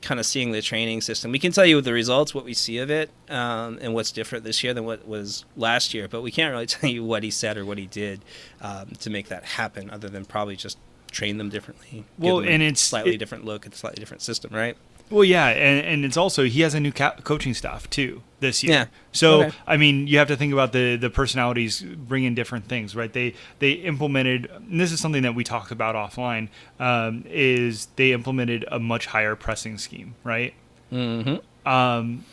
kind 0.01 0.20
of 0.20 0.26
seeing 0.26 0.53
the 0.53 0.61
training 0.61 1.01
system, 1.01 1.32
we 1.32 1.39
can 1.39 1.51
tell 1.51 1.64
you 1.64 1.80
the 1.80 1.93
results, 1.93 2.35
what 2.35 2.45
we 2.45 2.53
see 2.55 2.78
of 2.78 2.91
it, 2.91 3.11
um, 3.30 3.78
and 3.80 3.95
what's 3.95 4.12
different 4.12 4.45
this 4.45 4.62
year 4.62 4.74
than 4.74 4.85
what 4.85 5.07
was 5.09 5.45
last 5.57 5.95
year. 5.95 6.07
But 6.09 6.22
we 6.22 6.30
can't 6.30 6.53
really 6.53 6.66
tell 6.74 6.89
you 6.91 7.05
what 7.05 7.22
he 7.22 7.30
said 7.30 7.57
or 7.57 7.64
what 7.64 7.78
he 7.78 7.87
did 7.87 8.20
um, 8.61 8.91
to 9.01 9.11
make 9.11 9.28
that 9.28 9.45
happen, 9.45 9.91
other 9.91 10.09
than 10.09 10.24
probably 10.24 10.57
just 10.57 10.78
train 11.11 11.39
them 11.39 11.49
differently. 11.49 12.05
Well, 12.18 12.39
them 12.39 12.49
and 12.49 12.62
it's- 12.62 12.80
slightly 12.80 13.14
it- 13.14 13.18
different 13.18 13.45
look, 13.45 13.64
and 13.64 13.74
a 13.74 13.76
slightly 13.76 14.01
different 14.01 14.22
system, 14.22 14.55
right? 14.55 14.76
Well, 15.11 15.24
yeah, 15.24 15.49
and, 15.49 15.85
and 15.87 16.05
it's 16.05 16.16
also 16.16 16.45
he 16.45 16.62
has 16.62 16.72
a 16.74 16.80
new 16.80 16.91
ca- 16.93 17.16
coaching 17.24 17.53
staff 17.53 17.89
too 17.91 18.22
this 18.45 18.62
year. 18.62 18.72
Yeah. 18.72 18.86
So 19.12 19.42
Okay. 19.45 19.57
I 19.66 19.76
mean, 19.76 20.07
you 20.07 20.18
have 20.18 20.28
to 20.28 20.36
think 20.36 20.53
about 20.53 20.72
the 20.72 20.97
the 20.97 21.11
personalities 21.11 21.82
bring 21.82 22.24
in 22.24 22.34
different 22.34 22.66
things, 22.68 22.95
right? 22.95 23.12
They 23.12 23.34
they 23.59 23.72
implemented. 23.72 24.51
And 24.70 24.80
this 24.80 24.92
is 24.92 25.01
something 25.01 25.22
that 25.22 25.34
we 25.34 25.45
talked 25.45 25.70
about 25.72 25.95
offline. 25.95 26.49
Um, 26.78 27.24
is 27.28 27.88
they 27.97 28.12
implemented 28.12 28.64
a 28.70 28.78
much 28.78 29.07
higher 29.07 29.34
pressing 29.34 29.78
scheme, 29.78 30.14
right? 30.24 30.55
Mm-hmm. 30.92 31.68
Um, 31.68 32.24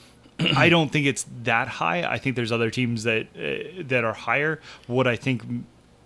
I 0.66 0.70
don't 0.70 0.92
think 0.92 1.06
it's 1.06 1.26
that 1.44 1.68
high. 1.68 2.04
I 2.04 2.18
think 2.18 2.36
there's 2.36 2.52
other 2.52 2.70
teams 2.70 3.04
that 3.04 3.28
uh, 3.36 3.84
that 3.88 4.04
are 4.04 4.14
higher. 4.14 4.60
What 4.88 5.08
I 5.08 5.16
think. 5.16 5.44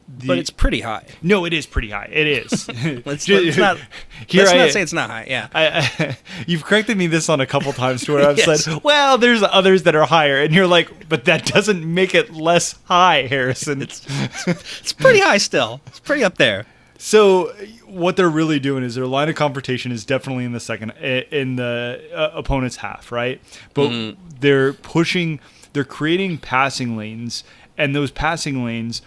The, 0.07 0.27
but 0.27 0.37
it's 0.37 0.51
pretty 0.51 0.81
high. 0.81 1.03
no, 1.23 1.45
it 1.45 1.53
is 1.53 1.65
pretty 1.65 1.89
high. 1.89 2.07
It 2.13 2.27
is. 2.27 2.67
Let's, 3.05 3.27
let's 3.27 3.57
not. 3.57 3.77
Let's 4.33 4.51
I- 4.51 4.57
not 4.57 4.71
say 4.71 4.81
it's 4.83 4.93
not 4.93 5.09
high. 5.09 5.25
Yeah. 5.27 5.47
I, 5.53 5.67
I, 5.99 6.17
you've 6.47 6.63
corrected 6.63 6.95
me 6.95 7.07
this 7.07 7.27
on 7.27 7.41
a 7.41 7.45
couple 7.47 7.73
times 7.73 8.03
to 8.05 8.13
where 8.13 8.29
I've 8.29 8.37
Yes. 8.37 8.65
said, 8.65 8.83
"Well, 8.83 9.17
there's 9.17 9.41
others 9.41 9.81
that 9.83 9.95
are 9.95 10.05
higher," 10.05 10.41
and 10.41 10.53
you're 10.53 10.67
like, 10.67 11.09
"But 11.09 11.25
that 11.25 11.45
doesn't 11.47 11.83
make 11.91 12.13
it 12.13 12.31
less 12.33 12.77
high, 12.85 13.23
Harrison." 13.23 13.81
it's 13.81 14.05
it's 14.47 14.93
pretty 14.93 15.19
high 15.21 15.39
still. 15.39 15.81
It's 15.87 15.99
pretty 15.99 16.23
up 16.23 16.37
there. 16.37 16.65
so 16.99 17.51
what 17.87 18.15
they're 18.15 18.29
really 18.29 18.59
doing 18.59 18.83
is 18.83 18.93
their 18.95 19.07
line 19.07 19.27
of 19.29 19.35
confrontation 19.35 19.91
is 19.91 20.05
definitely 20.05 20.45
in 20.45 20.51
the 20.51 20.59
second 20.59 20.91
in 20.91 21.55
the 21.55 22.01
uh, 22.13 22.29
opponent's 22.37 22.75
half, 22.77 23.11
right? 23.11 23.41
But 23.73 24.15
they're 24.39 24.73
pushing, 24.73 25.39
they're 25.73 25.83
creating 25.83 26.37
passing 26.37 26.95
lanes, 26.95 27.43
and 27.77 27.95
those 27.95 28.11
passing 28.11 28.63
lanes 28.63 29.01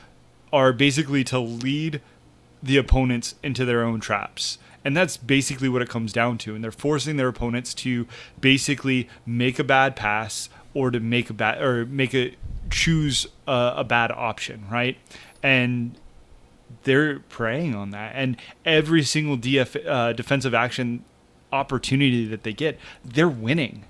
are 0.52 0.72
basically 0.72 1.24
to 1.24 1.38
lead 1.38 2.00
the 2.62 2.76
opponents 2.76 3.34
into 3.42 3.64
their 3.64 3.82
own 3.82 4.00
traps. 4.00 4.58
And 4.84 4.96
that's 4.96 5.16
basically 5.16 5.68
what 5.68 5.82
it 5.82 5.88
comes 5.88 6.12
down 6.12 6.38
to. 6.38 6.54
And 6.54 6.62
they're 6.62 6.72
forcing 6.72 7.16
their 7.16 7.28
opponents 7.28 7.74
to 7.74 8.06
basically 8.40 9.08
make 9.26 9.58
a 9.58 9.64
bad 9.64 9.96
pass 9.96 10.48
or 10.74 10.90
to 10.90 11.00
make 11.00 11.30
a 11.30 11.34
bad 11.34 11.60
or 11.62 11.84
make 11.86 12.14
a 12.14 12.36
choose 12.70 13.26
a, 13.46 13.74
a 13.78 13.84
bad 13.84 14.10
option, 14.10 14.64
right? 14.70 14.96
And 15.42 15.98
they're 16.84 17.20
preying 17.20 17.74
on 17.74 17.90
that. 17.90 18.12
And 18.14 18.36
every 18.64 19.02
single 19.02 19.36
DF, 19.36 19.86
uh, 19.86 20.12
defensive 20.12 20.54
action 20.54 21.04
opportunity 21.52 22.26
that 22.26 22.42
they 22.42 22.52
get, 22.52 22.78
they're 23.04 23.28
winning. 23.28 23.84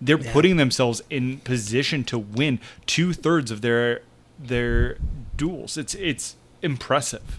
They're 0.00 0.18
putting 0.18 0.56
themselves 0.58 1.02
in 1.10 1.38
position 1.38 2.04
to 2.04 2.18
win 2.18 2.60
two 2.86 3.12
thirds 3.12 3.50
of 3.50 3.62
their 3.62 4.02
their 4.38 4.96
duels. 5.38 5.78
It's 5.78 5.94
it's 5.94 6.36
impressive. 6.60 7.38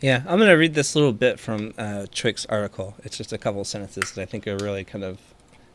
Yeah, 0.00 0.22
I'm 0.28 0.38
gonna 0.38 0.56
read 0.56 0.74
this 0.74 0.94
little 0.94 1.12
bit 1.12 1.40
from 1.40 1.74
uh, 1.76 2.06
Trick's 2.12 2.46
article. 2.46 2.94
It's 3.02 3.16
just 3.16 3.32
a 3.32 3.38
couple 3.38 3.60
of 3.60 3.66
sentences 3.66 4.12
that 4.12 4.22
I 4.22 4.26
think 4.26 4.46
are 4.46 4.56
really 4.56 4.84
kind 4.84 5.02
of 5.02 5.18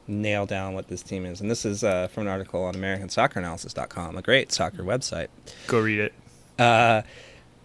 nail 0.08 0.46
down 0.46 0.74
what 0.74 0.88
this 0.88 1.02
team 1.02 1.26
is. 1.26 1.42
And 1.42 1.52
this 1.52 1.66
is 1.66 1.84
uh, 1.84 2.08
from 2.08 2.22
an 2.22 2.30
article 2.30 2.64
on 2.64 2.76
AmericanSoccerAnalysis.com, 2.76 4.18
a 4.18 4.22
great 4.22 4.52
soccer 4.52 4.84
website. 4.84 5.28
Go 5.68 5.82
read 5.82 6.00
it. 6.00 6.14
Uh, 6.58 7.02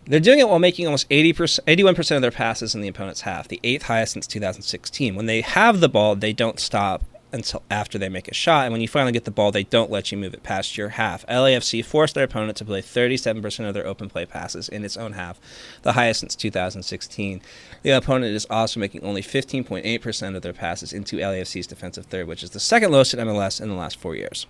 they're 0.06 0.20
doing 0.20 0.38
it 0.38 0.48
while 0.48 0.58
making 0.58 0.86
almost 0.86 1.08
80%, 1.10 1.60
81% 1.66 2.16
of 2.16 2.22
their 2.22 2.30
passes 2.30 2.74
in 2.74 2.80
the 2.80 2.88
opponent's 2.88 3.20
half, 3.20 3.48
the 3.48 3.60
eighth 3.62 3.82
highest 3.84 4.14
since 4.14 4.26
2016. 4.26 5.14
When 5.14 5.26
they 5.26 5.42
have 5.42 5.80
the 5.80 5.88
ball, 5.88 6.16
they 6.16 6.32
don't 6.32 6.58
stop 6.58 7.04
until 7.32 7.62
after 7.70 7.98
they 7.98 8.08
make 8.08 8.28
a 8.28 8.34
shot, 8.34 8.64
and 8.64 8.72
when 8.72 8.80
you 8.80 8.88
finally 8.88 9.12
get 9.12 9.24
the 9.24 9.30
ball, 9.30 9.52
they 9.52 9.64
don't 9.64 9.90
let 9.90 10.10
you 10.10 10.18
move 10.18 10.34
it 10.34 10.42
past 10.42 10.76
your 10.76 10.90
half. 10.90 11.26
LAFC 11.26 11.84
forced 11.84 12.14
their 12.14 12.24
opponent 12.24 12.56
to 12.58 12.64
play 12.64 12.82
37% 12.82 13.68
of 13.68 13.74
their 13.74 13.86
open 13.86 14.08
play 14.08 14.26
passes 14.26 14.68
in 14.68 14.84
its 14.84 14.96
own 14.96 15.12
half, 15.12 15.40
the 15.82 15.92
highest 15.92 16.20
since 16.20 16.34
2016. 16.34 17.40
The 17.82 17.90
opponent 17.90 18.34
is 18.34 18.46
also 18.50 18.80
making 18.80 19.04
only 19.04 19.22
15.8% 19.22 20.36
of 20.36 20.42
their 20.42 20.52
passes 20.52 20.92
into 20.92 21.16
LAFC's 21.16 21.66
defensive 21.66 22.06
third, 22.06 22.26
which 22.26 22.42
is 22.42 22.50
the 22.50 22.60
second 22.60 22.90
lowest 22.90 23.14
in 23.14 23.20
MLS 23.20 23.60
in 23.60 23.68
the 23.68 23.74
last 23.74 23.98
four 23.98 24.16
years. 24.16 24.46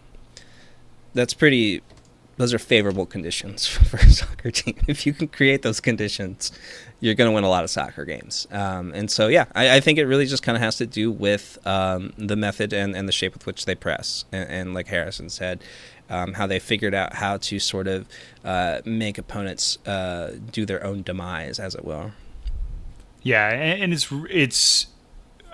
That's 1.13 1.35
pretty 1.35 1.83
those 2.41 2.55
are 2.55 2.59
favorable 2.59 3.05
conditions 3.05 3.67
for 3.91 3.99
a 3.99 4.11
soccer 4.11 4.51
team. 4.51 4.75
If 4.89 5.05
you 5.05 5.13
can 5.13 5.29
create 5.29 5.61
those 5.61 5.79
conditions, 5.79 6.51
you're 6.99 7.15
going 7.15 7.29
to 7.29 7.35
win 7.35 7.45
a 7.45 7.51
lot 7.51 7.65
of 7.65 7.71
soccer 7.71 8.07
games. 8.07 8.49
Um, 8.51 8.93
and 8.95 9.11
so, 9.11 9.29
yeah, 9.29 9.45
I, 9.55 9.77
I 9.77 9.81
think 9.81 9.99
it 9.99 10.07
really 10.07 10.25
just 10.25 10.43
kind 10.43 10.57
of 10.57 10.63
has 10.63 10.77
to 10.77 10.87
do 10.87 11.13
with 11.13 11.59
um, 11.67 12.15
the 12.17 12.37
method 12.37 12.73
and, 12.73 12.97
and 12.97 13.07
the 13.07 13.13
shape 13.13 13.35
with 13.35 13.45
which 13.45 13.67
they 13.67 13.75
press. 13.75 14.25
And, 14.33 14.49
and 14.49 14.75
like 14.75 14.87
Harrison 14.87 15.29
said, 15.29 15.63
um, 16.09 16.33
how 16.33 16.47
they 16.47 16.59
figured 16.59 16.95
out 16.95 17.13
how 17.15 17.37
to 17.37 17.59
sort 17.59 17.87
of 17.87 18.09
uh, 18.43 18.81
make 18.87 19.19
opponents 19.19 19.77
uh, 19.87 20.33
do 20.51 20.65
their 20.65 20.83
own 20.83 21.03
demise, 21.03 21.59
as 21.59 21.75
it 21.75 21.85
will. 21.85 22.13
Yeah, 23.23 23.49
and, 23.51 23.93
it's 23.93 24.09
it's 24.31 24.87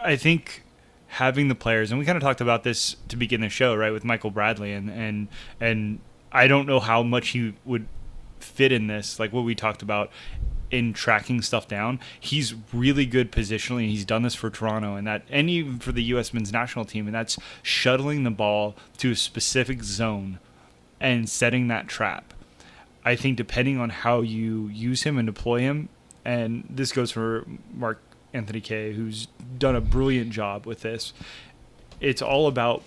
I 0.01 0.15
think 0.15 0.63
having 1.09 1.49
the 1.49 1.57
players, 1.57 1.91
and 1.91 1.99
we 1.99 2.07
kind 2.07 2.17
of 2.17 2.23
talked 2.23 2.41
about 2.41 2.63
this 2.63 2.97
to 3.09 3.17
begin 3.17 3.41
the 3.41 3.49
show, 3.49 3.75
right, 3.75 3.93
with 3.93 4.05
Michael 4.05 4.31
Bradley, 4.31 4.73
and 4.73 4.89
and 4.89 5.29
and 5.61 5.99
I 6.37 6.49
don't 6.49 6.67
know 6.67 6.81
how 6.81 7.03
much 7.03 7.31
he 7.31 7.55
would 7.65 7.89
fit 8.41 8.71
in 8.71 8.89
this, 8.89 9.19
like 9.19 9.33
what 9.33 9.45
we 9.45 9.55
talked 9.55 9.81
about 9.81 10.11
in 10.71 10.93
tracking 10.93 11.41
stuff 11.41 11.67
down. 11.67 11.99
He's 12.21 12.55
really 12.75 13.07
good 13.07 13.33
positionally. 13.33 13.89
He's 13.89 14.05
done 14.05 14.23
this 14.23 14.35
for 14.35 14.51
Toronto, 14.51 14.97
and 14.97 15.07
that 15.07 15.23
and 15.31 15.49
even 15.49 15.79
for 15.79 15.93
the 15.93 16.03
U.S. 16.05 16.35
men's 16.35 16.53
national 16.53 16.85
team, 16.85 17.07
and 17.07 17.15
that's 17.15 17.39
shuttling 17.63 18.25
the 18.25 18.31
ball 18.31 18.77
to 18.99 19.13
a 19.13 19.17
specific 19.17 19.83
zone 19.83 20.39
and 21.01 21.27
setting 21.27 21.69
that 21.69 21.89
trap. 21.89 22.35
I 23.03 23.17
think 23.17 23.39
depending 23.39 23.81
on 23.81 23.89
how 23.89 24.21
you 24.21 24.69
use 24.69 25.05
him 25.05 25.17
and 25.17 25.25
deploy 25.25 25.61
him, 25.61 25.89
and 26.23 26.67
this 26.69 26.93
goes 26.93 27.11
for 27.11 27.47
Mark 27.73 27.99
Anthony 28.35 28.61
Kay, 28.61 28.93
who's 28.93 29.29
done 29.57 29.75
a 29.75 29.81
brilliant 29.81 30.33
job 30.33 30.67
with 30.67 30.83
this. 30.83 31.15
It's 31.99 32.21
all 32.21 32.47
about 32.47 32.83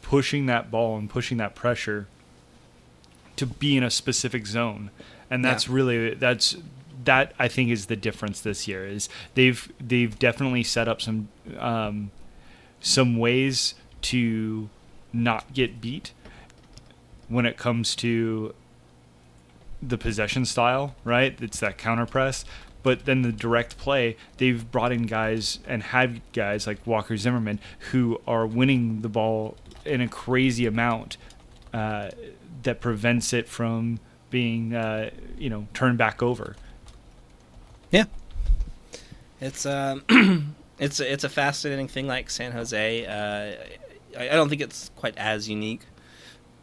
pushing 0.00 0.46
that 0.46 0.70
ball 0.70 0.96
and 0.96 1.10
pushing 1.10 1.36
that 1.36 1.54
pressure 1.54 2.06
to 3.38 3.46
be 3.46 3.76
in 3.76 3.82
a 3.82 3.90
specific 3.90 4.46
zone, 4.46 4.90
and 5.30 5.44
that's 5.44 5.66
Yeah. 5.68 5.74
really 5.74 6.14
that's 6.14 6.56
that 7.04 7.32
I 7.38 7.48
think 7.48 7.70
is 7.70 7.86
the 7.86 7.96
difference 7.96 8.40
this 8.40 8.68
year. 8.68 8.86
Is 8.86 9.08
they've 9.34 9.70
they've 9.80 10.18
definitely 10.18 10.62
set 10.64 10.88
up 10.88 11.00
some 11.00 11.28
um, 11.58 12.10
some 12.80 13.16
ways 13.16 13.74
to 14.02 14.68
not 15.12 15.52
get 15.54 15.80
beat 15.80 16.12
when 17.28 17.46
it 17.46 17.56
comes 17.56 17.94
to 17.96 18.54
the 19.82 19.96
possession 19.98 20.44
style, 20.44 20.94
right? 21.04 21.36
It's 21.40 21.60
that 21.60 21.78
counter 21.78 22.06
press. 22.06 22.44
But 22.82 23.04
then 23.06 23.22
the 23.22 23.32
direct 23.32 23.76
play, 23.76 24.16
they've 24.38 24.70
brought 24.70 24.92
in 24.92 25.06
guys 25.06 25.58
and 25.66 25.82
had 25.82 26.20
guys 26.32 26.66
like 26.66 26.86
Walker 26.86 27.16
Zimmerman 27.16 27.58
who 27.90 28.20
are 28.26 28.46
winning 28.46 29.02
the 29.02 29.08
ball 29.08 29.56
in 29.84 30.00
a 30.00 30.08
crazy 30.08 30.64
amount 30.64 31.16
uh, 31.74 32.10
that 32.62 32.80
prevents 32.80 33.32
it 33.32 33.48
from 33.48 34.00
being, 34.30 34.74
uh, 34.74 35.10
you 35.38 35.50
know, 35.50 35.66
turned 35.74 35.98
back 35.98 36.22
over. 36.22 36.56
Yeah, 37.90 38.04
it's 39.40 39.64
um, 39.64 40.02
it's 40.78 41.00
a, 41.00 41.12
it's 41.12 41.24
a 41.24 41.28
fascinating 41.28 41.88
thing. 41.88 42.06
Like 42.06 42.30
San 42.30 42.52
Jose, 42.52 43.06
uh, 43.06 44.18
I, 44.18 44.28
I 44.30 44.32
don't 44.32 44.48
think 44.48 44.60
it's 44.60 44.90
quite 44.96 45.16
as 45.16 45.48
unique, 45.48 45.82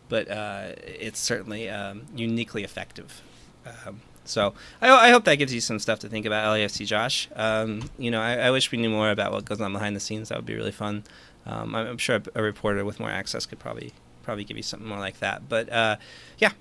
but 0.09 0.29
uh, 0.29 0.73
it's 0.85 1.19
certainly 1.19 1.69
um, 1.69 2.05
uniquely 2.15 2.63
effective. 2.63 3.21
Um, 3.65 4.01
so 4.25 4.53
I, 4.81 4.89
I 4.89 5.09
hope 5.11 5.23
that 5.25 5.35
gives 5.35 5.53
you 5.53 5.61
some 5.61 5.79
stuff 5.79 5.99
to 5.99 6.09
think 6.09 6.25
about, 6.25 6.45
LAFC 6.55 6.85
Josh. 6.85 7.29
Um, 7.35 7.89
you 7.97 8.11
know, 8.11 8.21
I, 8.21 8.35
I 8.35 8.51
wish 8.51 8.71
we 8.71 8.77
knew 8.77 8.89
more 8.89 9.11
about 9.11 9.31
what 9.31 9.45
goes 9.45 9.61
on 9.61 9.71
behind 9.71 9.95
the 9.95 9.99
scenes. 9.99 10.29
That 10.29 10.37
would 10.37 10.45
be 10.45 10.55
really 10.55 10.71
fun. 10.71 11.03
Um, 11.45 11.75
I'm, 11.75 11.87
I'm 11.87 11.97
sure 11.97 12.17
a, 12.17 12.39
a 12.39 12.41
reporter 12.41 12.83
with 12.83 12.99
more 12.99 13.09
access 13.09 13.45
could 13.45 13.59
probably 13.59 13.93
probably 14.25 14.43
give 14.43 14.57
you 14.57 14.63
something 14.63 14.87
more 14.87 14.99
like 14.99 15.19
that. 15.19 15.47
But 15.47 15.71
uh, 15.71 15.95
yeah, 16.39 16.51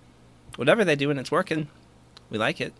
whatever 0.56 0.84
they 0.84 0.94
do 0.96 1.10
and 1.10 1.18
it's 1.18 1.30
working, 1.30 1.68
we 2.30 2.38
like 2.38 2.60
it. 2.60 2.72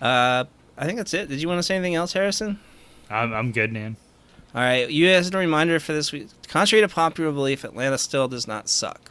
Uh, 0.00 0.44
I 0.76 0.84
think 0.84 0.98
that's 0.98 1.14
it. 1.14 1.28
Did 1.28 1.40
you 1.40 1.48
want 1.48 1.58
to 1.58 1.62
say 1.62 1.76
anything 1.76 1.94
else, 1.94 2.12
Harrison? 2.12 2.58
I'm, 3.08 3.32
I'm 3.32 3.52
good, 3.52 3.72
man. 3.72 3.96
All 4.54 4.60
right, 4.62 4.88
you 4.90 5.08
as 5.08 5.32
a 5.32 5.38
reminder 5.38 5.78
for 5.80 5.92
this 5.92 6.12
week. 6.12 6.28
Contrary 6.48 6.80
to 6.86 6.88
popular 6.92 7.30
belief, 7.32 7.64
Atlanta 7.64 7.98
still 7.98 8.28
does 8.28 8.46
not 8.46 8.68
suck. 8.68 9.10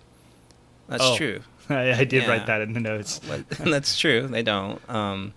That's 0.88 1.04
Oh. 1.04 1.18
true. 1.18 1.42
I, 1.70 1.92
I 1.94 2.04
did 2.04 2.24
Yeah. 2.24 2.30
write 2.30 2.46
that 2.48 2.62
in 2.62 2.74
the 2.74 2.80
notes. 2.80 3.20
That's 3.60 3.98
true. 3.98 4.28
They 4.28 4.44
don't. 4.44 4.82
Um, 4.90 5.34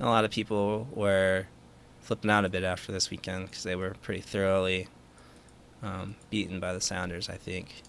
a 0.00 0.06
lot 0.06 0.24
of 0.24 0.30
people 0.30 0.88
were 0.92 1.46
flipping 2.00 2.30
out 2.30 2.44
a 2.44 2.48
bit 2.48 2.64
after 2.64 2.90
this 2.92 3.10
weekend 3.10 3.46
because 3.46 3.62
they 3.64 3.76
were 3.76 3.94
pretty 4.02 4.20
thoroughly 4.20 4.88
um, 5.82 6.16
beaten 6.30 6.58
by 6.60 6.72
the 6.72 6.80
Sounders. 6.80 7.28
I 7.28 7.36
think. 7.36 7.82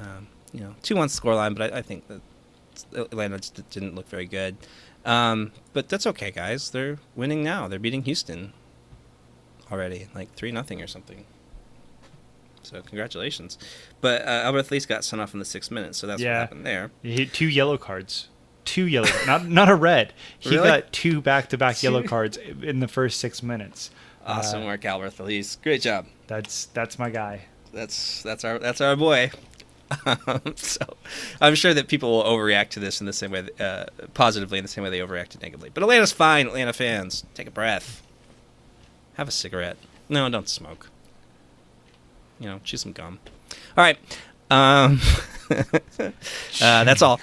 Um, 0.00 0.28
you 0.52 0.60
know, 0.60 0.74
two-one 0.82 1.08
scoreline, 1.08 1.56
but 1.56 1.72
I, 1.72 1.78
I 1.78 1.82
think 1.82 2.06
that 2.08 2.20
Atlanta 2.94 3.38
just 3.38 3.68
didn't 3.70 3.94
look 3.94 4.08
very 4.08 4.26
good. 4.26 4.56
Um, 5.04 5.52
but 5.72 5.88
that's 5.88 6.06
okay, 6.06 6.30
guys. 6.30 6.70
They're 6.70 6.98
winning 7.14 7.42
now. 7.44 7.68
They're 7.68 7.78
beating 7.78 8.02
Houston 8.02 8.52
already, 9.70 10.08
like 10.14 10.32
three 10.34 10.52
nothing 10.52 10.82
or 10.82 10.86
something. 10.86 11.24
So 12.62 12.82
congratulations. 12.82 13.58
But 14.00 14.22
uh, 14.22 14.50
Alberth 14.50 14.72
Elis 14.72 14.86
got 14.86 15.04
sent 15.04 15.22
off 15.22 15.32
in 15.34 15.38
the 15.38 15.44
sixth 15.44 15.70
minute, 15.70 15.94
so 15.94 16.06
that's 16.06 16.20
Yeah. 16.20 16.32
what 16.32 16.38
happened 16.40 16.66
there. 16.66 16.90
He 17.02 17.12
hit 17.14 17.32
two 17.32 17.48
yellow 17.48 17.78
cards. 17.78 18.28
Two 18.64 18.86
yellow, 18.86 19.08
not 19.26 19.46
not 19.48 19.68
a 19.68 19.74
red. 19.76 20.12
He 20.38 20.50
Really? 20.50 20.68
got 20.68 20.92
two 20.92 21.20
back-to-back 21.20 21.82
yellow 21.84 22.02
cards 22.02 22.36
in 22.36 22.80
the 22.80 22.88
first 22.88 23.20
six 23.20 23.42
minutes. 23.42 23.90
Awesome 24.26 24.64
work, 24.64 24.80
Alberth 24.80 25.20
Elis. 25.20 25.56
Great 25.62 25.82
job. 25.82 26.06
That's 26.26 26.66
that's 26.66 26.98
my 26.98 27.10
guy. 27.10 27.42
That's 27.72 28.22
that's 28.24 28.44
our 28.44 28.58
that's 28.58 28.80
our 28.80 28.96
boy. 28.96 29.30
Um, 30.06 30.40
so 30.56 30.96
I'm 31.40 31.54
sure 31.54 31.74
that 31.74 31.88
people 31.88 32.10
will 32.10 32.24
overreact 32.24 32.70
to 32.70 32.80
this 32.80 33.00
in 33.00 33.06
the 33.06 33.12
same 33.12 33.30
way, 33.30 33.48
uh, 33.60 33.86
positively 34.14 34.58
in 34.58 34.64
the 34.64 34.68
same 34.68 34.84
way 34.84 34.90
they 34.90 35.00
overreacted 35.00 35.42
negatively. 35.42 35.70
But 35.72 35.82
Atlanta's 35.82 36.12
fine. 36.12 36.46
Atlanta 36.46 36.72
fans, 36.72 37.24
take 37.34 37.46
a 37.46 37.50
breath. 37.50 38.02
Have 39.14 39.28
a 39.28 39.32
cigarette. 39.32 39.76
No, 40.08 40.28
don't 40.28 40.48
smoke. 40.48 40.90
You 42.38 42.46
know, 42.46 42.60
chew 42.64 42.76
some 42.76 42.92
gum. 42.92 43.18
All 43.76 43.84
right. 43.84 43.98
Um, 44.50 45.00
uh, 45.50 46.84
that's 46.84 47.02
all. 47.02 47.20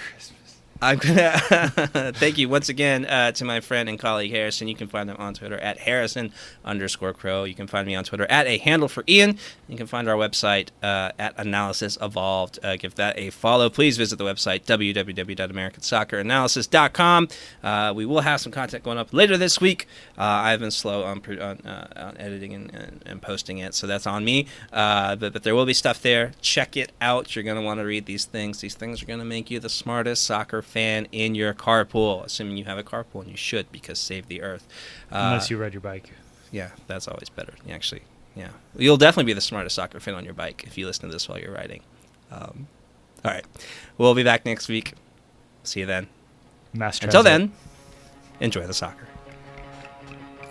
I'm 0.84 0.98
gonna 0.98 1.38
thank 2.14 2.36
you 2.36 2.50
once 2.50 2.68
again 2.68 3.06
uh, 3.06 3.32
to 3.32 3.44
my 3.46 3.60
friend 3.60 3.88
and 3.88 3.98
colleague 3.98 4.32
Harrison. 4.32 4.68
You 4.68 4.74
can 4.74 4.88
find 4.88 5.08
him 5.08 5.16
on 5.18 5.32
Twitter 5.32 5.56
at 5.56 5.78
Harrison 5.78 6.30
underscore 6.62 7.14
Crow. 7.14 7.44
You 7.44 7.54
can 7.54 7.66
find 7.66 7.86
me 7.86 7.94
on 7.94 8.04
Twitter 8.04 8.26
at 8.28 8.46
a 8.46 8.58
handle 8.58 8.88
for 8.88 9.02
Ian. 9.08 9.38
You 9.66 9.78
can 9.78 9.86
find 9.86 10.10
our 10.10 10.16
website 10.16 10.68
uh, 10.82 11.12
at 11.18 11.32
Analysis 11.38 11.96
Evolved. 12.02 12.58
Uh, 12.62 12.76
give 12.76 12.96
that 12.96 13.18
a 13.18 13.30
follow. 13.30 13.70
Please 13.70 13.96
visit 13.96 14.16
the 14.16 14.24
website 14.24 14.66
www.americansocceranalysis.com. 14.66 17.28
Uh, 17.62 17.92
we 17.96 18.04
will 18.04 18.20
have 18.20 18.42
some 18.42 18.52
content 18.52 18.84
going 18.84 18.98
up 18.98 19.14
later 19.14 19.38
this 19.38 19.62
week. 19.62 19.88
Uh, 20.18 20.24
I've 20.24 20.60
been 20.60 20.70
slow 20.70 21.04
on, 21.04 21.22
on, 21.40 21.66
uh, 21.66 21.86
on 21.96 22.18
editing 22.18 22.52
and, 22.52 22.74
and, 22.74 23.02
and 23.06 23.22
posting 23.22 23.56
it, 23.56 23.74
so 23.74 23.86
that's 23.86 24.06
on 24.06 24.22
me. 24.22 24.48
But, 24.70 25.32
but 25.32 25.44
there 25.44 25.54
will 25.54 25.64
be 25.64 25.72
stuff 25.72 26.02
there. 26.02 26.32
Check 26.42 26.76
it 26.76 26.92
out. 27.00 27.34
You're 27.34 27.42
going 27.42 27.56
to 27.56 27.62
want 27.62 27.80
to 27.80 27.84
read 27.84 28.04
these 28.04 28.26
things. 28.26 28.60
These 28.60 28.74
things 28.74 29.02
are 29.02 29.06
going 29.06 29.20
to 29.20 29.24
make 29.24 29.50
you 29.50 29.60
the 29.60 29.70
smartest 29.70 30.24
soccer 30.24 30.60
fan 30.74 31.06
in 31.12 31.36
your 31.36 31.54
carpool, 31.54 32.24
assuming 32.24 32.56
you 32.56 32.64
have 32.64 32.78
a 32.78 32.82
carpool, 32.82 33.20
and 33.22 33.30
you 33.30 33.36
should 33.36 33.70
because 33.70 33.96
save 33.98 34.26
the 34.26 34.42
earth. 34.42 34.66
Uh, 35.12 35.30
Unless 35.30 35.48
you 35.48 35.56
ride 35.56 35.72
your 35.72 35.80
bike. 35.80 36.10
yeah, 36.50 36.70
that's 36.88 37.06
always 37.06 37.28
better. 37.28 37.54
Actually, 37.70 38.02
yeah, 38.34 38.48
you'll 38.76 38.96
definitely 38.96 39.30
be 39.30 39.34
the 39.34 39.40
smartest 39.40 39.76
soccer 39.76 40.00
fan 40.00 40.14
on 40.14 40.24
your 40.24 40.34
bike 40.34 40.64
if 40.66 40.76
you 40.76 40.84
listen 40.86 41.08
to 41.08 41.12
this 41.14 41.28
while 41.28 41.38
you're 41.38 41.54
riding. 41.54 41.82
Um, 42.32 42.66
all 43.24 43.30
right, 43.30 43.44
we'll 43.98 44.14
be 44.14 44.24
back 44.24 44.44
next 44.44 44.66
week. 44.68 44.94
See 45.62 45.80
you 45.80 45.86
then. 45.86 46.08
Mass 46.72 47.00
Until 47.00 47.22
then, 47.22 47.52
enjoy 48.40 48.66
the 48.66 48.74
soccer. 48.74 49.06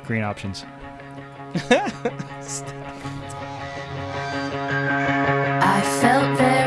green 0.06 0.24
options. 0.24 0.64
I 5.66 5.82
felt 6.02 6.38
very 6.38 6.63